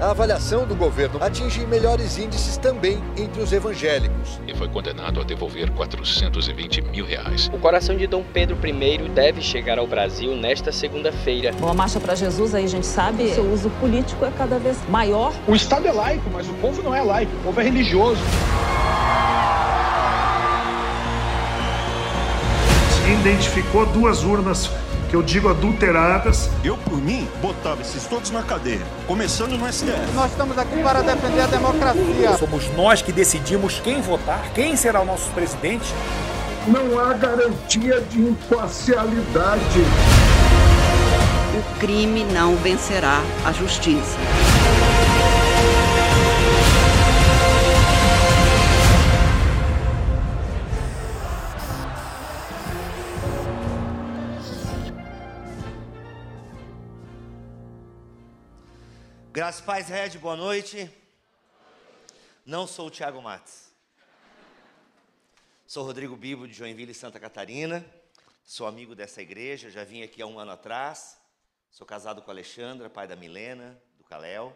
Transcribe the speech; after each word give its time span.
A 0.00 0.10
avaliação 0.12 0.64
do 0.64 0.76
governo 0.76 1.18
atinge 1.20 1.66
melhores 1.66 2.18
índices 2.18 2.56
também 2.56 3.02
entre 3.16 3.42
os 3.42 3.52
evangélicos. 3.52 4.40
E 4.46 4.54
foi 4.54 4.68
condenado 4.68 5.20
a 5.20 5.24
devolver 5.24 5.72
420 5.72 6.82
mil 6.82 7.04
reais. 7.04 7.50
O 7.52 7.58
coração 7.58 7.96
de 7.96 8.06
Dom 8.06 8.22
Pedro 8.22 8.56
I 8.64 9.08
deve 9.08 9.42
chegar 9.42 9.76
ao 9.76 9.88
Brasil 9.88 10.36
nesta 10.36 10.70
segunda-feira. 10.70 11.52
Bom, 11.58 11.68
a 11.68 11.74
Marcha 11.74 11.98
para 11.98 12.14
Jesus 12.14 12.54
aí 12.54 12.64
a 12.64 12.68
gente 12.68 12.86
sabe, 12.86 13.24
o 13.24 13.34
seu 13.34 13.52
uso 13.52 13.70
político 13.80 14.24
é 14.24 14.30
cada 14.30 14.56
vez 14.56 14.78
maior. 14.88 15.32
O 15.48 15.56
Estado 15.56 15.88
é 15.88 15.92
laico, 15.92 16.30
mas 16.32 16.48
o 16.48 16.54
povo 16.54 16.80
não 16.80 16.94
é 16.94 17.02
laico, 17.02 17.32
o 17.38 17.42
povo 17.42 17.60
é 17.60 17.64
religioso. 17.64 18.22
Se 23.02 23.10
identificou 23.10 23.84
duas 23.86 24.22
urnas 24.22 24.70
que 25.08 25.16
eu 25.16 25.22
digo 25.22 25.48
adulteradas. 25.48 26.50
Eu, 26.62 26.76
por 26.76 26.98
mim, 26.98 27.28
botava 27.40 27.80
esses 27.80 28.04
todos 28.04 28.30
na 28.30 28.42
cadeia, 28.42 28.82
começando 29.06 29.52
no 29.52 29.70
STF. 29.72 30.12
Nós 30.14 30.30
estamos 30.30 30.56
aqui 30.58 30.82
para 30.82 31.02
defender 31.02 31.40
a 31.40 31.46
democracia. 31.46 32.36
Somos 32.36 32.70
nós 32.74 33.02
que 33.02 33.12
decidimos 33.12 33.80
quem 33.80 34.00
votar, 34.00 34.50
quem 34.54 34.76
será 34.76 35.00
o 35.00 35.04
nosso 35.04 35.30
presidente. 35.30 35.86
Não 36.66 36.98
há 37.00 37.14
garantia 37.14 38.00
de 38.02 38.20
imparcialidade. 38.20 39.80
O 41.54 41.80
crime 41.80 42.24
não 42.24 42.54
vencerá 42.56 43.22
a 43.44 43.52
justiça. 43.52 44.18
Graças 59.48 59.64
Paz 59.64 59.88
Red, 59.88 60.18
boa 60.18 60.36
noite. 60.36 60.90
Não 62.44 62.66
sou 62.66 62.88
o 62.88 62.90
Thiago 62.90 63.22
Matos. 63.22 63.70
Sou 65.66 65.86
Rodrigo 65.86 66.14
Bibo 66.14 66.46
de 66.46 66.52
Joinville, 66.52 66.92
Santa 66.92 67.18
Catarina. 67.18 67.82
Sou 68.44 68.66
amigo 68.66 68.94
dessa 68.94 69.22
igreja, 69.22 69.70
já 69.70 69.84
vim 69.84 70.02
aqui 70.02 70.20
há 70.20 70.26
um 70.26 70.38
ano 70.38 70.50
atrás. 70.50 71.18
Sou 71.70 71.86
casado 71.86 72.20
com 72.20 72.30
a 72.30 72.34
Alexandra, 72.34 72.90
pai 72.90 73.08
da 73.08 73.16
Milena, 73.16 73.82
do 73.96 74.04
Caléu. 74.04 74.54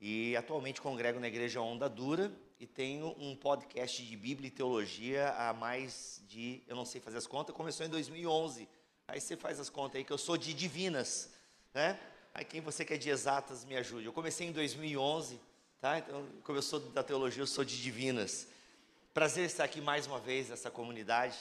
E 0.00 0.34
atualmente 0.34 0.82
congrego 0.82 1.20
na 1.20 1.28
igreja 1.28 1.60
Onda 1.60 1.88
Dura 1.88 2.32
e 2.58 2.66
tenho 2.66 3.14
um 3.16 3.36
podcast 3.36 4.04
de 4.04 4.16
Bíblia 4.16 4.48
e 4.48 4.50
Teologia 4.50 5.32
há 5.38 5.52
mais 5.52 6.24
de, 6.26 6.60
eu 6.66 6.74
não 6.74 6.84
sei 6.84 7.00
fazer 7.00 7.18
as 7.18 7.26
contas, 7.28 7.54
começou 7.54 7.86
em 7.86 7.88
2011. 7.88 8.68
Aí 9.06 9.20
você 9.20 9.36
faz 9.36 9.60
as 9.60 9.70
contas 9.70 9.98
aí 9.98 10.04
que 10.04 10.12
eu 10.12 10.18
sou 10.18 10.36
de 10.36 10.52
divinas, 10.52 11.30
né? 11.72 12.00
Aí 12.36 12.44
quem 12.44 12.60
você 12.60 12.84
que 12.84 12.92
é 12.92 12.96
de 12.96 13.08
exatas 13.10 13.64
me 13.64 13.76
ajude. 13.76 14.06
Eu 14.06 14.12
comecei 14.12 14.48
em 14.48 14.50
2011, 14.50 15.40
tá? 15.80 15.98
Então, 15.98 16.26
como 16.42 16.58
eu 16.58 16.62
sou 16.62 16.80
da 16.80 17.00
teologia, 17.00 17.40
eu 17.40 17.46
sou 17.46 17.64
de 17.64 17.80
divinas. 17.80 18.48
Prazer 19.12 19.46
estar 19.46 19.62
aqui 19.62 19.80
mais 19.80 20.08
uma 20.08 20.18
vez 20.18 20.48
nessa 20.48 20.68
comunidade 20.68 21.38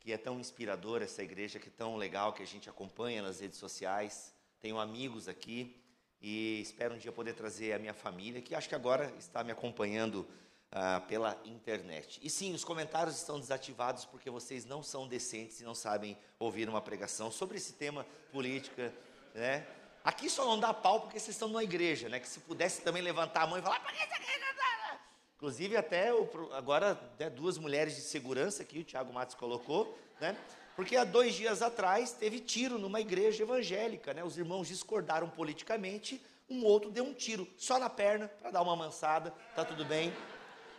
que 0.00 0.12
é 0.12 0.18
tão 0.18 0.40
inspiradora, 0.40 1.04
essa 1.04 1.22
igreja 1.22 1.60
que 1.60 1.68
é 1.68 1.72
tão 1.78 1.94
legal 1.94 2.32
que 2.32 2.42
a 2.42 2.46
gente 2.46 2.68
acompanha 2.68 3.22
nas 3.22 3.38
redes 3.38 3.58
sociais. 3.58 4.34
Tenho 4.60 4.80
amigos 4.80 5.28
aqui 5.28 5.80
e 6.20 6.60
espero 6.60 6.96
um 6.96 6.98
dia 6.98 7.12
poder 7.12 7.34
trazer 7.34 7.72
a 7.72 7.78
minha 7.78 7.94
família, 7.94 8.42
que 8.42 8.56
acho 8.56 8.68
que 8.68 8.74
agora 8.74 9.14
está 9.16 9.44
me 9.44 9.52
acompanhando 9.52 10.26
ah, 10.72 11.00
pela 11.06 11.40
internet. 11.44 12.18
E 12.20 12.28
sim, 12.28 12.52
os 12.52 12.64
comentários 12.64 13.16
estão 13.16 13.38
desativados 13.38 14.04
porque 14.04 14.28
vocês 14.30 14.64
não 14.64 14.82
são 14.82 15.06
decentes 15.06 15.60
e 15.60 15.64
não 15.64 15.76
sabem 15.76 16.18
ouvir 16.40 16.68
uma 16.68 16.80
pregação 16.80 17.30
sobre 17.30 17.56
esse 17.56 17.74
tema 17.74 18.04
política, 18.32 18.92
né? 19.32 19.64
Aqui 20.04 20.28
só 20.28 20.44
não 20.44 20.60
dá 20.60 20.74
pau 20.74 21.00
porque 21.00 21.18
vocês 21.18 21.34
estão 21.34 21.48
numa 21.48 21.64
igreja, 21.64 22.10
né? 22.10 22.20
Que 22.20 22.28
se 22.28 22.38
pudesse 22.40 22.82
também 22.82 23.00
levantar 23.00 23.44
a 23.44 23.46
mão 23.46 23.58
e 23.58 23.62
falar, 23.62 23.80
por 23.80 23.90
que 23.90 24.02
igreja 24.02 24.54
tá 24.58 24.98
Inclusive, 25.36 25.76
até 25.78 26.12
o, 26.12 26.28
agora 26.52 27.00
né, 27.18 27.30
duas 27.30 27.56
mulheres 27.56 27.96
de 27.96 28.02
segurança 28.02 28.62
que 28.64 28.78
o 28.78 28.84
Tiago 28.84 29.12
Matos 29.14 29.34
colocou, 29.34 29.98
né? 30.20 30.36
Porque 30.76 30.94
há 30.94 31.04
dois 31.04 31.34
dias 31.34 31.62
atrás 31.62 32.12
teve 32.12 32.38
tiro 32.38 32.78
numa 32.78 33.00
igreja 33.00 33.44
evangélica, 33.44 34.12
né? 34.12 34.22
Os 34.22 34.36
irmãos 34.36 34.68
discordaram 34.68 35.28
politicamente, 35.30 36.22
um 36.50 36.64
outro 36.64 36.90
deu 36.90 37.04
um 37.04 37.14
tiro 37.14 37.48
só 37.56 37.78
na 37.78 37.88
perna 37.88 38.28
para 38.28 38.50
dar 38.50 38.60
uma 38.60 38.76
mansada, 38.76 39.32
tá 39.56 39.64
tudo 39.64 39.86
bem 39.86 40.12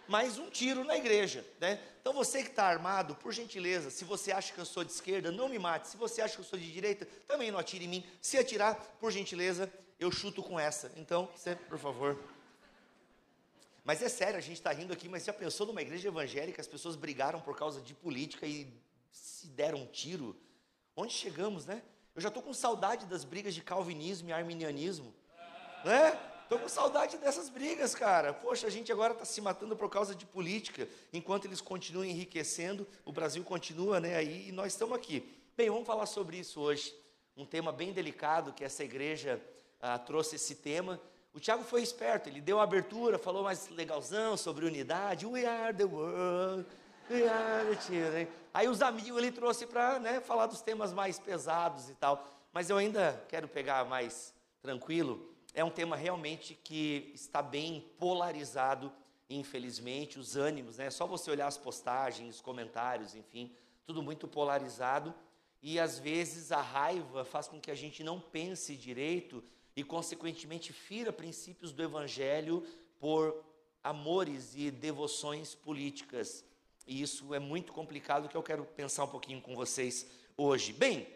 mais 0.07 0.37
um 0.37 0.49
tiro 0.49 0.83
na 0.83 0.97
igreja, 0.97 1.45
né? 1.59 1.79
Então 2.01 2.13
você 2.13 2.43
que 2.43 2.49
está 2.49 2.65
armado, 2.65 3.15
por 3.15 3.33
gentileza, 3.33 3.89
se 3.89 4.05
você 4.05 4.31
acha 4.31 4.53
que 4.53 4.59
eu 4.59 4.65
sou 4.65 4.83
de 4.83 4.91
esquerda, 4.91 5.31
não 5.31 5.49
me 5.49 5.57
mate. 5.57 5.87
Se 5.87 5.97
você 5.97 6.21
acha 6.21 6.35
que 6.35 6.41
eu 6.41 6.45
sou 6.45 6.59
de 6.59 6.71
direita, 6.71 7.05
também 7.27 7.51
não 7.51 7.59
atire 7.59 7.85
em 7.85 7.87
mim. 7.87 8.05
Se 8.21 8.37
atirar, 8.37 8.75
por 8.99 9.11
gentileza, 9.11 9.71
eu 9.99 10.11
chuto 10.11 10.43
com 10.43 10.59
essa. 10.59 10.91
Então, 10.97 11.27
você, 11.35 11.55
por 11.55 11.79
favor. 11.79 12.19
Mas 13.83 14.01
é 14.01 14.09
sério, 14.09 14.37
a 14.37 14.41
gente 14.41 14.57
está 14.57 14.71
rindo 14.71 14.93
aqui, 14.93 15.07
mas 15.07 15.25
já 15.25 15.33
pensou 15.33 15.67
numa 15.67 15.81
igreja 15.81 16.07
evangélica, 16.07 16.61
as 16.61 16.67
pessoas 16.67 16.95
brigaram 16.95 17.39
por 17.39 17.55
causa 17.55 17.81
de 17.81 17.93
política 17.93 18.45
e 18.45 18.67
se 19.11 19.47
deram 19.47 19.79
um 19.79 19.85
tiro? 19.85 20.35
Onde 20.95 21.13
chegamos, 21.13 21.65
né? 21.65 21.81
Eu 22.15 22.21
já 22.21 22.29
estou 22.29 22.41
com 22.41 22.53
saudade 22.53 23.05
das 23.05 23.23
brigas 23.23 23.53
de 23.53 23.61
calvinismo 23.61 24.29
e 24.29 24.33
arminianismo, 24.33 25.13
né? 25.83 26.17
Estou 26.45 26.59
com 26.59 26.69
saudade 26.69 27.17
dessas 27.17 27.49
brigas, 27.49 27.95
cara. 27.95 28.31
Poxa, 28.31 28.67
a 28.67 28.69
gente 28.69 28.91
agora 28.91 29.13
está 29.13 29.25
se 29.25 29.41
matando 29.41 29.75
por 29.75 29.89
causa 29.89 30.13
de 30.13 30.27
política. 30.27 30.87
Enquanto 31.11 31.45
eles 31.45 31.59
continuam 31.59 32.05
enriquecendo, 32.05 32.87
o 33.03 33.11
Brasil 33.11 33.43
continua 33.43 33.99
né, 33.99 34.15
aí 34.15 34.49
e 34.49 34.51
nós 34.51 34.73
estamos 34.73 34.95
aqui. 34.95 35.27
Bem, 35.57 35.71
vamos 35.71 35.87
falar 35.87 36.05
sobre 36.05 36.37
isso 36.37 36.61
hoje. 36.61 36.95
Um 37.35 37.47
tema 37.47 37.71
bem 37.71 37.91
delicado 37.91 38.53
que 38.53 38.63
essa 38.63 38.83
igreja 38.83 39.41
ah, 39.81 39.97
trouxe 39.97 40.35
esse 40.35 40.53
tema. 40.53 41.01
O 41.33 41.39
Tiago 41.39 41.63
foi 41.63 41.81
esperto, 41.81 42.29
ele 42.29 42.41
deu 42.41 42.59
a 42.59 42.63
abertura, 42.63 43.17
falou 43.17 43.41
mais 43.41 43.67
legalzão 43.69 44.37
sobre 44.37 44.67
unidade. 44.67 45.25
We 45.25 45.47
are 45.47 45.75
the 45.75 45.85
world, 45.85 46.67
we 47.09 47.27
are 47.27 47.75
the 47.75 47.81
children. 47.81 48.27
Aí 48.53 48.67
os 48.67 48.83
amigos 48.83 49.17
ele 49.17 49.31
trouxe 49.31 49.65
para 49.65 49.97
né, 49.97 50.21
falar 50.21 50.45
dos 50.45 50.61
temas 50.61 50.93
mais 50.93 51.17
pesados 51.17 51.89
e 51.89 51.95
tal. 51.95 52.23
Mas 52.53 52.69
eu 52.69 52.77
ainda 52.77 53.19
quero 53.27 53.47
pegar 53.47 53.83
mais 53.85 54.31
tranquilo 54.61 55.33
é 55.55 55.63
um 55.63 55.71
tema 55.71 55.95
realmente 55.95 56.53
que 56.53 57.11
está 57.15 57.41
bem 57.41 57.89
polarizado, 57.97 58.91
infelizmente, 59.29 60.19
os 60.19 60.35
ânimos, 60.35 60.77
né? 60.77 60.89
Só 60.89 61.07
você 61.07 61.31
olhar 61.31 61.47
as 61.47 61.57
postagens, 61.57 62.35
os 62.35 62.41
comentários, 62.41 63.15
enfim, 63.15 63.51
tudo 63.85 64.03
muito 64.03 64.27
polarizado. 64.27 65.15
E 65.63 65.79
às 65.79 65.97
vezes 65.97 66.51
a 66.51 66.61
raiva 66.61 67.23
faz 67.23 67.47
com 67.47 67.59
que 67.59 67.71
a 67.71 67.75
gente 67.75 68.03
não 68.03 68.19
pense 68.19 68.75
direito 68.75 69.41
e, 69.75 69.83
consequentemente, 69.83 70.73
fira 70.73 71.11
princípios 71.13 71.71
do 71.71 71.81
evangelho 71.81 72.67
por 72.99 73.43
amores 73.81 74.55
e 74.55 74.69
devoções 74.69 75.55
políticas. 75.55 76.43
E 76.85 77.01
isso 77.01 77.33
é 77.33 77.39
muito 77.39 77.71
complicado 77.71 78.27
que 78.27 78.35
eu 78.35 78.43
quero 78.43 78.65
pensar 78.65 79.05
um 79.05 79.07
pouquinho 79.07 79.41
com 79.41 79.55
vocês 79.55 80.05
hoje. 80.35 80.73
Bem, 80.73 81.07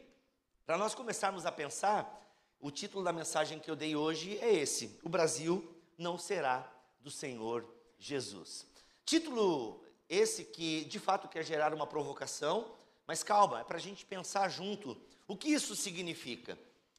para 0.65 0.77
nós 0.77 0.95
começarmos 0.95 1.45
a 1.45 1.51
pensar, 1.51 2.28
o 2.59 2.69
título 2.69 3.03
da 3.03 3.13
mensagem 3.13 3.59
que 3.59 3.69
eu 3.69 3.75
dei 3.75 3.95
hoje 3.95 4.37
é 4.39 4.53
esse: 4.53 4.99
O 5.03 5.09
Brasil 5.09 5.67
não 5.97 6.17
será 6.17 6.69
do 6.99 7.09
Senhor 7.09 7.65
Jesus. 7.97 8.65
Título 9.05 9.81
esse 10.09 10.43
que 10.43 10.85
de 10.85 10.99
fato 10.99 11.27
quer 11.27 11.45
gerar 11.45 11.73
uma 11.73 11.85
provocação, 11.85 12.73
mas 13.05 13.23
calma, 13.23 13.61
é 13.61 13.63
para 13.63 13.77
a 13.77 13.81
gente 13.81 14.05
pensar 14.05 14.49
junto 14.49 14.97
o 15.27 15.37
que 15.37 15.49
isso 15.49 15.75
significa 15.75 16.57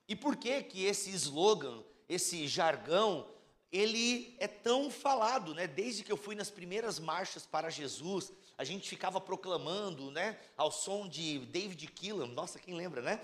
e 0.09 0.15
por 0.15 0.37
que 0.37 0.63
que 0.63 0.85
esse 0.85 1.11
slogan, 1.11 1.83
esse 2.09 2.47
jargão, 2.47 3.29
ele 3.73 4.35
é 4.39 4.49
tão 4.49 4.91
falado, 4.91 5.55
né? 5.55 5.67
Desde 5.67 6.03
que 6.03 6.11
eu 6.11 6.17
fui 6.17 6.35
nas 6.35 6.51
primeiras 6.51 6.99
marchas 6.99 7.47
para 7.47 7.71
Jesus, 7.71 8.33
a 8.59 8.65
gente 8.65 8.89
ficava 8.89 9.21
proclamando, 9.21 10.11
né? 10.11 10.39
Ao 10.57 10.71
som 10.73 11.09
de 11.09 11.39
David 11.47 11.87
Killam, 11.89 12.29
nossa, 12.29 12.59
quem 12.59 12.75
lembra, 12.75 13.01
né? 13.01 13.21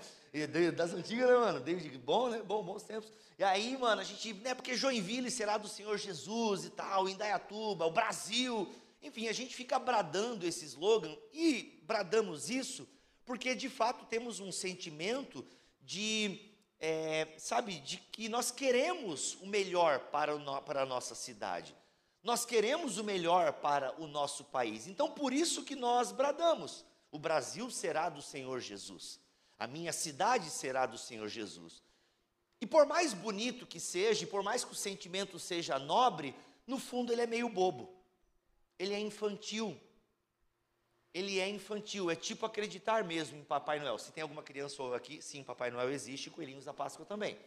Das 0.75 0.93
antigas, 0.93 1.27
né, 1.27 1.35
mano? 1.35 1.59
David, 1.59 1.97
bom, 1.97 2.29
né? 2.29 2.41
Bom, 2.45 2.63
bons 2.63 2.83
tempos. 2.83 3.11
E 3.39 3.43
aí, 3.43 3.77
mano, 3.77 4.01
a 4.01 4.03
gente, 4.03 4.33
né? 4.35 4.53
Porque 4.53 4.75
Joinville 4.75 5.31
será 5.31 5.57
do 5.57 5.67
Senhor 5.67 5.97
Jesus 5.97 6.65
e 6.65 6.69
tal, 6.69 7.09
Indaiatuba, 7.09 7.85
o 7.85 7.91
Brasil. 7.91 8.71
Enfim, 9.01 9.27
a 9.27 9.33
gente 9.33 9.55
fica 9.55 9.79
bradando 9.79 10.45
esse 10.45 10.65
slogan 10.65 11.15
e 11.33 11.81
bradamos 11.87 12.49
isso 12.49 12.87
porque 13.27 13.53
de 13.53 13.67
fato 13.67 14.05
temos 14.05 14.39
um 14.39 14.53
sentimento 14.53 15.45
de, 15.81 16.49
é, 16.79 17.27
sabe, 17.37 17.77
de 17.81 17.97
que 17.97 18.29
nós 18.29 18.51
queremos 18.51 19.35
o 19.41 19.45
melhor 19.45 19.99
para, 19.99 20.33
o, 20.33 20.61
para 20.61 20.83
a 20.83 20.85
nossa 20.85 21.13
cidade. 21.13 21.75
Nós 22.23 22.45
queremos 22.45 22.97
o 22.97 23.03
melhor 23.03 23.51
para 23.51 23.93
o 24.01 24.07
nosso 24.07 24.45
país. 24.45 24.87
Então, 24.87 25.11
por 25.11 25.33
isso 25.33 25.63
que 25.63 25.75
nós 25.75 26.13
bradamos: 26.13 26.85
o 27.11 27.19
Brasil 27.19 27.69
será 27.69 28.07
do 28.07 28.21
Senhor 28.21 28.61
Jesus. 28.61 29.19
A 29.59 29.67
minha 29.67 29.91
cidade 29.91 30.49
será 30.49 30.85
do 30.85 30.97
Senhor 30.97 31.27
Jesus. 31.27 31.81
E 32.59 32.65
por 32.65 32.85
mais 32.85 33.13
bonito 33.13 33.65
que 33.65 33.79
seja, 33.79 34.23
e 34.23 34.27
por 34.27 34.43
mais 34.43 34.63
que 34.63 34.71
o 34.71 34.75
sentimento 34.75 35.39
seja 35.39 35.77
nobre, 35.77 36.35
no 36.65 36.77
fundo 36.79 37.11
ele 37.11 37.21
é 37.21 37.27
meio 37.27 37.49
bobo. 37.49 37.89
Ele 38.77 38.93
é 38.93 38.99
infantil. 38.99 39.79
Ele 41.13 41.39
é 41.39 41.49
infantil, 41.49 42.11
é 42.11 42.15
tipo 42.15 42.45
acreditar 42.45 43.03
mesmo 43.03 43.37
em 43.37 43.43
Papai 43.43 43.79
Noel. 43.79 43.97
Se 43.97 44.11
tem 44.11 44.21
alguma 44.21 44.43
criança 44.43 44.95
aqui, 44.95 45.21
sim, 45.21 45.43
Papai 45.43 45.71
Noel 45.71 45.91
existe, 45.91 46.29
coelhinhos 46.29 46.65
da 46.65 46.73
Páscoa 46.73 47.05
também. 47.05 47.37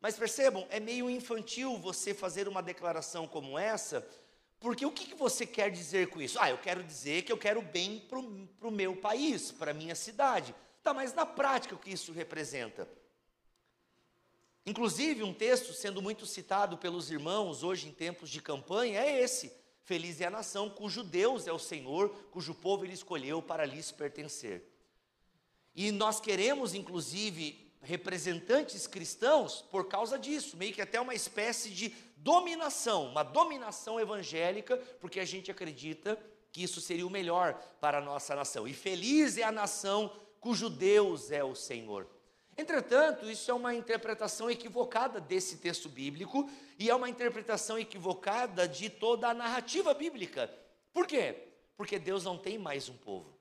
Mas 0.00 0.18
percebam, 0.18 0.66
é 0.70 0.80
meio 0.80 1.08
infantil 1.08 1.76
você 1.78 2.12
fazer 2.12 2.48
uma 2.48 2.62
declaração 2.62 3.28
como 3.28 3.58
essa, 3.58 4.06
porque 4.58 4.84
o 4.84 4.90
que, 4.90 5.06
que 5.06 5.14
você 5.14 5.46
quer 5.46 5.70
dizer 5.70 6.08
com 6.08 6.20
isso? 6.20 6.38
Ah, 6.40 6.50
eu 6.50 6.58
quero 6.58 6.82
dizer 6.82 7.22
que 7.22 7.30
eu 7.30 7.38
quero 7.38 7.62
bem 7.62 8.00
para 8.00 8.18
o 8.18 8.70
meu 8.70 8.96
país, 8.96 9.52
para 9.52 9.70
a 9.70 9.74
minha 9.74 9.94
cidade. 9.94 10.54
Tá, 10.86 10.94
mas 10.94 11.12
na 11.12 11.26
prática 11.26 11.74
o 11.74 11.78
que 11.78 11.90
isso 11.90 12.12
representa? 12.12 12.88
Inclusive, 14.64 15.24
um 15.24 15.34
texto 15.34 15.72
sendo 15.72 16.00
muito 16.00 16.24
citado 16.24 16.78
pelos 16.78 17.10
irmãos 17.10 17.64
hoje 17.64 17.88
em 17.88 17.92
tempos 17.92 18.30
de 18.30 18.40
campanha 18.40 19.00
é 19.00 19.20
esse: 19.20 19.52
Feliz 19.82 20.20
é 20.20 20.26
a 20.26 20.30
nação 20.30 20.70
cujo 20.70 21.02
Deus 21.02 21.48
é 21.48 21.52
o 21.52 21.58
Senhor, 21.58 22.10
cujo 22.30 22.54
povo 22.54 22.84
ele 22.84 22.92
escolheu 22.92 23.42
para 23.42 23.64
lhes 23.64 23.90
pertencer. 23.90 24.62
E 25.74 25.90
nós 25.90 26.20
queremos, 26.20 26.72
inclusive, 26.72 27.68
representantes 27.82 28.86
cristãos 28.86 29.62
por 29.62 29.88
causa 29.88 30.16
disso, 30.16 30.56
meio 30.56 30.72
que 30.72 30.82
até 30.82 31.00
uma 31.00 31.16
espécie 31.16 31.70
de 31.70 31.92
dominação, 32.16 33.06
uma 33.06 33.24
dominação 33.24 33.98
evangélica, 33.98 34.76
porque 35.00 35.18
a 35.18 35.24
gente 35.24 35.50
acredita 35.50 36.16
que 36.52 36.62
isso 36.62 36.80
seria 36.80 37.04
o 37.04 37.10
melhor 37.10 37.54
para 37.80 37.98
a 37.98 38.00
nossa 38.00 38.36
nação. 38.36 38.68
E 38.68 38.72
feliz 38.72 39.36
é 39.36 39.42
a 39.42 39.50
nação 39.50 40.12
cujo 40.40 40.70
Deus 40.70 41.30
é 41.30 41.42
o 41.42 41.54
Senhor. 41.54 42.06
Entretanto, 42.58 43.30
isso 43.30 43.50
é 43.50 43.54
uma 43.54 43.74
interpretação 43.74 44.50
equivocada 44.50 45.20
desse 45.20 45.58
texto 45.58 45.88
bíblico 45.88 46.50
e 46.78 46.88
é 46.88 46.94
uma 46.94 47.08
interpretação 47.08 47.78
equivocada 47.78 48.66
de 48.66 48.88
toda 48.88 49.28
a 49.28 49.34
narrativa 49.34 49.92
bíblica. 49.92 50.50
Por 50.92 51.06
quê? 51.06 51.48
Porque 51.76 51.98
Deus 51.98 52.24
não 52.24 52.38
tem 52.38 52.56
mais 52.56 52.88
um 52.88 52.96
povo. 52.96 53.36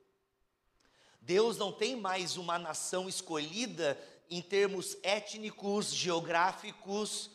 Deus 1.21 1.57
não 1.57 1.71
tem 1.71 1.95
mais 1.95 2.35
uma 2.35 2.59
nação 2.59 3.07
escolhida 3.07 3.97
em 4.29 4.41
termos 4.41 4.97
étnicos, 5.01 5.93
geográficos. 5.93 7.31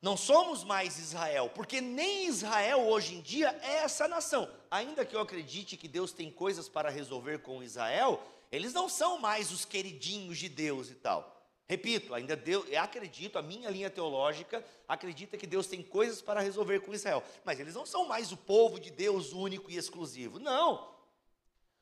Não 0.00 0.16
somos 0.16 0.64
mais 0.64 0.98
Israel, 0.98 1.50
porque 1.54 1.80
nem 1.80 2.26
Israel 2.26 2.88
hoje 2.88 3.14
em 3.14 3.20
dia 3.20 3.56
é 3.62 3.76
essa 3.84 4.08
nação. 4.08 4.50
Ainda 4.70 5.04
que 5.04 5.14
eu 5.14 5.20
acredite 5.20 5.76
que 5.76 5.86
Deus 5.86 6.12
tem 6.12 6.30
coisas 6.30 6.68
para 6.68 6.90
resolver 6.90 7.38
com 7.38 7.62
Israel, 7.62 8.20
eles 8.52 8.74
não 8.74 8.88
são 8.88 9.18
mais 9.18 9.50
os 9.50 9.64
queridinhos 9.64 10.38
de 10.38 10.48
Deus 10.48 10.90
e 10.90 10.94
tal. 10.94 11.32
Repito, 11.66 12.12
ainda 12.12 12.36
Deus, 12.36 12.66
eu 12.68 12.78
acredito, 12.80 13.38
a 13.38 13.42
minha 13.42 13.70
linha 13.70 13.88
teológica 13.88 14.62
acredita 14.86 15.38
que 15.38 15.46
Deus 15.46 15.66
tem 15.66 15.82
coisas 15.82 16.20
para 16.20 16.40
resolver 16.40 16.80
com 16.80 16.92
Israel, 16.92 17.24
mas 17.44 17.58
eles 17.58 17.74
não 17.74 17.86
são 17.86 18.06
mais 18.06 18.30
o 18.30 18.36
povo 18.36 18.78
de 18.78 18.90
Deus 18.90 19.32
único 19.32 19.70
e 19.70 19.76
exclusivo. 19.78 20.38
Não. 20.38 20.92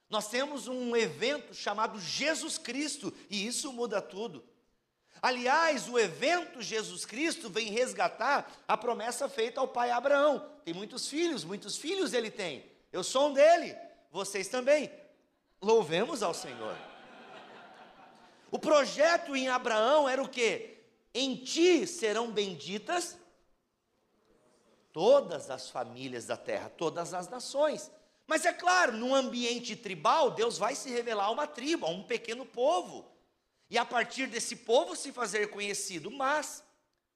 Nós 0.08 0.28
temos 0.28 0.68
um 0.68 0.94
evento 0.94 1.52
chamado 1.54 1.98
Jesus 1.98 2.56
Cristo 2.56 3.12
e 3.28 3.44
isso 3.44 3.72
muda 3.72 4.00
tudo. 4.00 4.44
Aliás, 5.20 5.88
o 5.88 5.98
evento 5.98 6.62
Jesus 6.62 7.04
Cristo 7.04 7.50
vem 7.50 7.70
resgatar 7.70 8.50
a 8.66 8.76
promessa 8.76 9.28
feita 9.28 9.60
ao 9.60 9.68
pai 9.68 9.90
Abraão. 9.90 10.48
Tem 10.64 10.72
muitos 10.72 11.08
filhos, 11.08 11.44
muitos 11.44 11.76
filhos 11.76 12.12
ele 12.12 12.30
tem. 12.30 12.64
Eu 12.92 13.02
sou 13.02 13.28
um 13.28 13.32
dele, 13.32 13.76
vocês 14.10 14.48
também. 14.48 14.90
Louvemos 15.62 16.22
ao 16.22 16.32
Senhor. 16.32 16.76
O 18.50 18.58
projeto 18.58 19.36
em 19.36 19.48
Abraão 19.48 20.08
era 20.08 20.22
o 20.22 20.28
que? 20.28 20.78
Em 21.14 21.36
ti 21.36 21.86
serão 21.86 22.32
benditas 22.32 23.18
todas 24.92 25.50
as 25.50 25.70
famílias 25.70 26.26
da 26.26 26.36
terra, 26.36 26.68
todas 26.70 27.14
as 27.14 27.28
nações. 27.28 27.90
Mas 28.26 28.44
é 28.44 28.52
claro, 28.52 28.92
num 28.92 29.14
ambiente 29.14 29.76
tribal, 29.76 30.30
Deus 30.30 30.56
vai 30.56 30.74
se 30.74 30.88
revelar 30.90 31.26
a 31.26 31.30
uma 31.30 31.46
tribo, 31.46 31.86
a 31.86 31.90
um 31.90 32.02
pequeno 32.02 32.46
povo. 32.46 33.10
E 33.68 33.76
a 33.76 33.84
partir 33.84 34.26
desse 34.26 34.56
povo 34.56 34.96
se 34.96 35.12
fazer 35.12 35.48
conhecido. 35.50 36.10
Mas, 36.10 36.64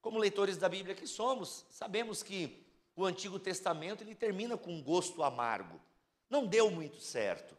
como 0.01 0.19
leitores 0.19 0.57
da 0.57 0.69
Bíblia 0.69 0.95
que 0.95 1.07
somos, 1.07 1.65
sabemos 1.71 2.23
que 2.23 2.65
o 2.95 3.05
Antigo 3.05 3.39
Testamento 3.39 4.03
ele 4.03 4.15
termina 4.15 4.57
com 4.57 4.73
um 4.73 4.83
gosto 4.83 5.23
amargo. 5.23 5.81
Não 6.29 6.47
deu 6.47 6.71
muito 6.71 7.01
certo. 7.01 7.57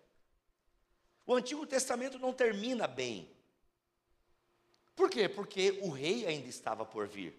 O 1.26 1.34
Antigo 1.34 1.66
Testamento 1.66 2.20
não 2.20 2.32
termina 2.32 2.88
bem. 2.88 3.30
Por 4.96 5.10
quê? 5.10 5.28
Porque 5.28 5.80
o 5.82 5.90
rei 5.90 6.26
ainda 6.26 6.48
estava 6.48 6.86
por 6.86 7.08
vir. 7.08 7.38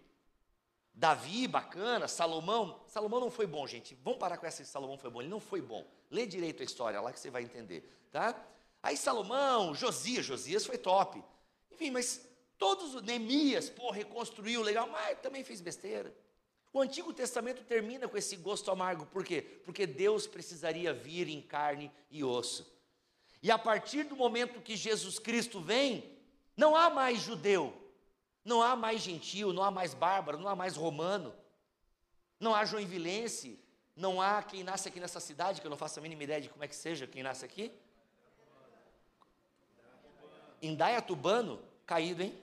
Davi, 0.92 1.46
bacana, 1.46 2.08
Salomão. 2.08 2.80
Salomão 2.86 3.20
não 3.20 3.30
foi 3.30 3.46
bom, 3.46 3.66
gente. 3.66 3.94
Vamos 4.02 4.18
parar 4.18 4.38
com 4.38 4.46
essa 4.46 4.62
de 4.62 4.68
Salomão 4.68 4.96
foi 4.96 5.10
bom. 5.10 5.20
Ele 5.20 5.30
não 5.30 5.40
foi 5.40 5.60
bom. 5.60 5.86
Lê 6.10 6.26
direito 6.26 6.62
a 6.62 6.64
história 6.64 7.00
lá 7.00 7.12
que 7.12 7.20
você 7.20 7.30
vai 7.30 7.42
entender, 7.42 7.90
tá? 8.10 8.34
Aí 8.82 8.96
Salomão, 8.96 9.74
Josias, 9.74 10.24
Josias 10.24 10.64
foi 10.64 10.78
top. 10.78 11.22
Enfim, 11.70 11.90
mas 11.90 12.26
todos 12.56 12.94
os 12.94 13.02
Neemias, 13.02 13.68
pô, 13.68 13.90
reconstruiu 13.90 14.62
legal, 14.62 14.88
mas 14.88 15.18
também 15.20 15.44
fez 15.44 15.60
besteira. 15.60 16.14
O 16.72 16.80
Antigo 16.80 17.12
Testamento 17.12 17.64
termina 17.64 18.08
com 18.08 18.16
esse 18.16 18.36
gosto 18.36 18.70
amargo, 18.70 19.06
por 19.06 19.24
quê? 19.24 19.42
Porque 19.64 19.86
Deus 19.86 20.26
precisaria 20.26 20.92
vir 20.92 21.28
em 21.28 21.40
carne 21.40 21.90
e 22.10 22.22
osso. 22.22 22.70
E 23.46 23.50
a 23.52 23.56
partir 23.56 24.02
do 24.02 24.16
momento 24.16 24.60
que 24.60 24.74
Jesus 24.74 25.20
Cristo 25.20 25.60
vem, 25.60 26.18
não 26.56 26.74
há 26.74 26.90
mais 26.90 27.20
judeu, 27.20 27.72
não 28.44 28.60
há 28.60 28.74
mais 28.74 29.00
gentil, 29.00 29.52
não 29.52 29.62
há 29.62 29.70
mais 29.70 29.94
bárbaro, 29.94 30.36
não 30.36 30.48
há 30.48 30.56
mais 30.56 30.74
romano, 30.74 31.32
não 32.40 32.52
há 32.52 32.64
joinvilense, 32.64 33.56
não 33.94 34.20
há 34.20 34.42
quem 34.42 34.64
nasce 34.64 34.88
aqui 34.88 34.98
nessa 34.98 35.20
cidade, 35.20 35.60
que 35.60 35.66
eu 35.68 35.70
não 35.70 35.76
faço 35.76 36.00
a 36.00 36.02
mínima 36.02 36.24
ideia 36.24 36.40
de 36.40 36.48
como 36.48 36.64
é 36.64 36.66
que 36.66 36.74
seja 36.74 37.06
quem 37.06 37.22
nasce 37.22 37.44
aqui. 37.44 37.70
Indaiatubano, 40.60 41.62
caído, 41.86 42.24
hein? 42.24 42.36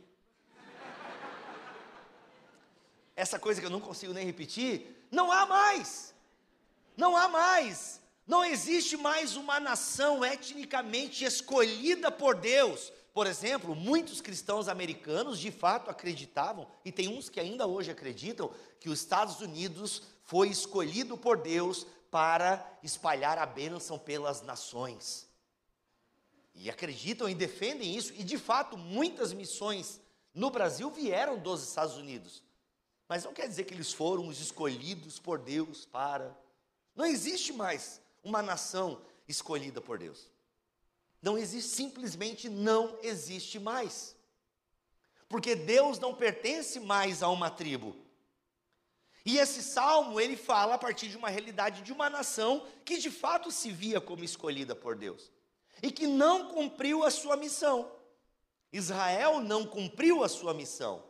Essa 3.14 3.38
coisa 3.38 3.60
que 3.60 3.68
eu 3.68 3.72
não 3.72 3.82
consigo 3.82 4.14
nem 4.14 4.26
repetir, 4.26 5.06
não 5.12 5.30
há 5.30 5.46
mais. 5.46 6.16
Não 6.96 7.18
há 7.18 7.28
mais. 7.28 8.02
Não 8.26 8.44
existe 8.44 8.96
mais 8.96 9.36
uma 9.36 9.60
nação 9.60 10.24
etnicamente 10.24 11.26
escolhida 11.26 12.12
por 12.12 12.36
Deus 12.36 12.92
por 13.14 13.28
exemplo, 13.28 13.76
muitos 13.76 14.22
cristãos 14.22 14.68
americanos 14.68 15.38
de 15.38 15.52
fato 15.52 15.92
acreditavam, 15.92 16.68
e 16.84 16.92
tem 16.92 17.08
uns 17.08 17.30
que 17.30 17.40
ainda 17.40 17.68
hoje 17.68 17.92
acreditam, 17.92 18.52
que 18.80 18.90
os 18.90 19.00
Estados 19.00 19.40
Unidos 19.40 20.02
foi 20.24 20.50
escolhido 20.50 21.16
por 21.16 21.38
Deus 21.38 21.86
para 22.10 22.80
espalhar 22.82 23.38
a 23.38 23.46
bênção 23.46 24.00
pelas 24.00 24.42
nações. 24.42 25.28
E 26.56 26.72
acreditam 26.72 27.30
e 27.30 27.36
defendem 27.36 27.96
isso, 27.96 28.14
e 28.14 28.24
de 28.24 28.38
fato 28.38 28.78
muitas 28.78 29.32
missões 29.32 30.02
no 30.34 30.50
Brasil 30.50 30.90
vieram 30.90 31.38
dos 31.38 31.62
Estados 31.62 31.96
Unidos. 31.96 32.42
Mas 33.08 33.24
não 33.24 33.34
quer 33.34 33.48
dizer 33.48 33.66
que 33.66 33.76
eles 33.76 33.94
foram 33.94 34.28
os 34.28 34.42
escolhidos 34.42 35.20
por 35.20 35.38
Deus 35.38 35.86
para. 35.86 36.36
Não 36.96 37.06
existe 37.06 37.54
mais 37.54 38.02
uma 38.24 38.42
nação 38.42 39.02
escolhida 39.28 39.82
por 39.82 39.98
Deus. 39.98 40.30
Não 41.22 41.38
existe, 41.38 41.76
simplesmente 41.76 42.50
não 42.50 42.98
existe 43.02 43.60
mais. 43.60 44.16
Porque 45.28 45.56
Deus 45.56 45.98
não 46.00 46.14
pertence 46.14 46.80
mais 46.80 47.24
a 47.24 47.30
uma 47.30 47.50
tribo. 47.50 47.96
E 49.26 49.38
esse 49.38 49.64
salmo, 49.64 50.20
ele 50.20 50.36
fala 50.36 50.76
a 50.76 50.78
partir 50.78 51.08
de 51.08 51.18
uma 51.18 51.30
realidade 51.30 51.82
de 51.82 51.94
uma 51.94 52.10
nação 52.10 52.68
que 52.84 52.98
de 52.98 53.10
fato 53.10 53.50
se 53.52 53.72
via 53.72 54.02
como 54.02 54.24
escolhida 54.24 54.76
por 54.76 54.96
Deus 54.96 55.32
e 55.82 55.92
que 55.92 56.08
não 56.08 56.50
cumpriu 56.50 57.04
a 57.04 57.12
sua 57.12 57.38
missão. 57.38 57.92
Israel 58.72 59.40
não 59.40 59.66
cumpriu 59.66 60.24
a 60.24 60.30
sua 60.30 60.54
missão. 60.54 61.04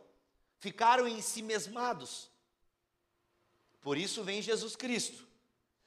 Ficaram 0.58 1.08
em 1.08 1.20
si 1.20 1.42
mesmados. 1.42 2.30
Por 3.80 3.98
isso 3.98 4.22
vem 4.22 4.40
Jesus 4.40 4.76
Cristo. 4.76 5.26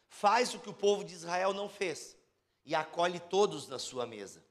Faz 0.10 0.54
o 0.54 0.60
que 0.60 0.70
o 0.70 0.74
povo 0.74 1.04
de 1.04 1.14
Israel 1.14 1.54
não 1.54 1.70
fez 1.70 2.18
e 2.66 2.76
acolhe 2.76 3.20
todos 3.20 3.68
na 3.68 3.80
sua 3.80 4.06
mesa. 4.06 4.44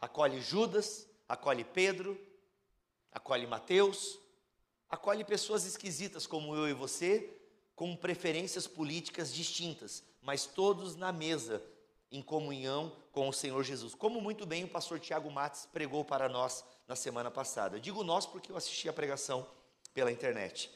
Acolhe 0.00 0.40
Judas, 0.40 1.08
acolhe 1.28 1.64
Pedro, 1.64 2.18
acolhe 3.12 3.46
Mateus, 3.46 4.18
acolhe 4.88 5.24
pessoas 5.24 5.64
esquisitas 5.64 6.26
como 6.26 6.54
eu 6.54 6.68
e 6.68 6.72
você, 6.72 7.32
com 7.76 7.96
preferências 7.96 8.66
políticas 8.66 9.32
distintas, 9.32 10.02
mas 10.20 10.46
todos 10.46 10.96
na 10.96 11.12
mesa, 11.12 11.62
em 12.10 12.22
comunhão 12.22 12.94
com 13.12 13.28
o 13.28 13.32
Senhor 13.32 13.62
Jesus. 13.62 13.94
Como 13.94 14.20
muito 14.20 14.46
bem 14.46 14.64
o 14.64 14.68
pastor 14.68 15.00
Tiago 15.00 15.30
Matos 15.30 15.66
pregou 15.66 16.04
para 16.04 16.28
nós 16.28 16.64
na 16.86 16.94
semana 16.94 17.30
passada. 17.30 17.80
Digo 17.80 18.04
nós 18.04 18.26
porque 18.26 18.52
eu 18.52 18.56
assisti 18.56 18.88
a 18.88 18.92
pregação 18.92 19.46
pela 19.92 20.12
internet. 20.12 20.70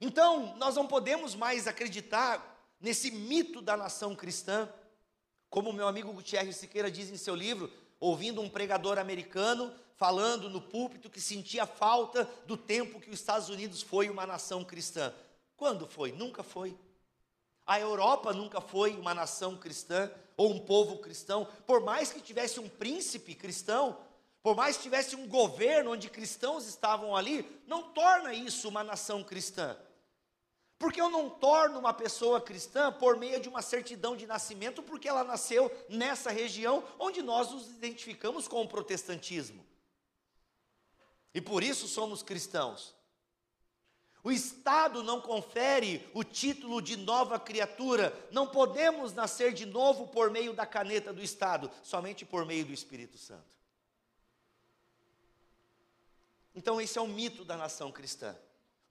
Então, 0.00 0.56
nós 0.56 0.74
não 0.74 0.86
podemos 0.86 1.34
mais 1.34 1.68
acreditar 1.68 2.51
nesse 2.82 3.10
mito 3.10 3.62
da 3.62 3.76
nação 3.76 4.14
cristã 4.14 4.68
como 5.52 5.70
meu 5.70 5.86
amigo 5.86 6.14
Gutierrez 6.14 6.56
Siqueira 6.56 6.90
diz 6.90 7.10
em 7.10 7.18
seu 7.18 7.34
livro, 7.34 7.70
ouvindo 8.00 8.40
um 8.40 8.48
pregador 8.48 8.98
americano 8.98 9.70
falando 9.96 10.48
no 10.48 10.62
púlpito 10.62 11.10
que 11.10 11.20
sentia 11.20 11.66
falta 11.66 12.26
do 12.46 12.56
tempo 12.56 12.98
que 12.98 13.10
os 13.10 13.20
Estados 13.20 13.50
Unidos 13.50 13.82
foi 13.82 14.08
uma 14.08 14.26
nação 14.26 14.64
cristã. 14.64 15.12
Quando 15.54 15.86
foi? 15.86 16.10
Nunca 16.10 16.42
foi. 16.42 16.74
A 17.66 17.78
Europa 17.78 18.32
nunca 18.32 18.62
foi 18.62 18.96
uma 18.96 19.12
nação 19.12 19.54
cristã 19.58 20.10
ou 20.38 20.50
um 20.50 20.58
povo 20.58 21.00
cristão, 21.00 21.46
por 21.66 21.82
mais 21.82 22.10
que 22.10 22.20
tivesse 22.22 22.58
um 22.58 22.68
príncipe 22.68 23.34
cristão, 23.34 23.98
por 24.42 24.56
mais 24.56 24.78
que 24.78 24.84
tivesse 24.84 25.14
um 25.14 25.28
governo 25.28 25.92
onde 25.92 26.08
cristãos 26.08 26.66
estavam 26.66 27.14
ali, 27.14 27.46
não 27.66 27.92
torna 27.92 28.32
isso 28.32 28.70
uma 28.70 28.82
nação 28.82 29.22
cristã. 29.22 29.76
Porque 30.82 31.00
eu 31.00 31.08
não 31.08 31.30
torno 31.30 31.78
uma 31.78 31.94
pessoa 31.94 32.40
cristã 32.40 32.90
por 32.92 33.16
meio 33.16 33.38
de 33.38 33.48
uma 33.48 33.62
certidão 33.62 34.16
de 34.16 34.26
nascimento, 34.26 34.82
porque 34.82 35.08
ela 35.08 35.22
nasceu 35.22 35.70
nessa 35.88 36.32
região 36.32 36.82
onde 36.98 37.22
nós 37.22 37.52
nos 37.52 37.70
identificamos 37.70 38.48
com 38.48 38.60
o 38.60 38.68
protestantismo. 38.68 39.64
E 41.32 41.40
por 41.40 41.62
isso 41.62 41.86
somos 41.86 42.20
cristãos. 42.20 42.96
O 44.24 44.32
Estado 44.32 45.04
não 45.04 45.20
confere 45.20 46.04
o 46.12 46.24
título 46.24 46.82
de 46.82 46.96
nova 46.96 47.38
criatura. 47.38 48.12
Não 48.32 48.48
podemos 48.48 49.12
nascer 49.12 49.52
de 49.52 49.64
novo 49.64 50.08
por 50.08 50.32
meio 50.32 50.52
da 50.52 50.66
caneta 50.66 51.12
do 51.12 51.22
Estado, 51.22 51.70
somente 51.84 52.24
por 52.24 52.44
meio 52.44 52.64
do 52.64 52.72
Espírito 52.72 53.16
Santo. 53.18 53.54
Então, 56.52 56.80
esse 56.80 56.98
é 56.98 57.00
o 57.00 57.06
mito 57.06 57.44
da 57.44 57.56
nação 57.56 57.92
cristã. 57.92 58.36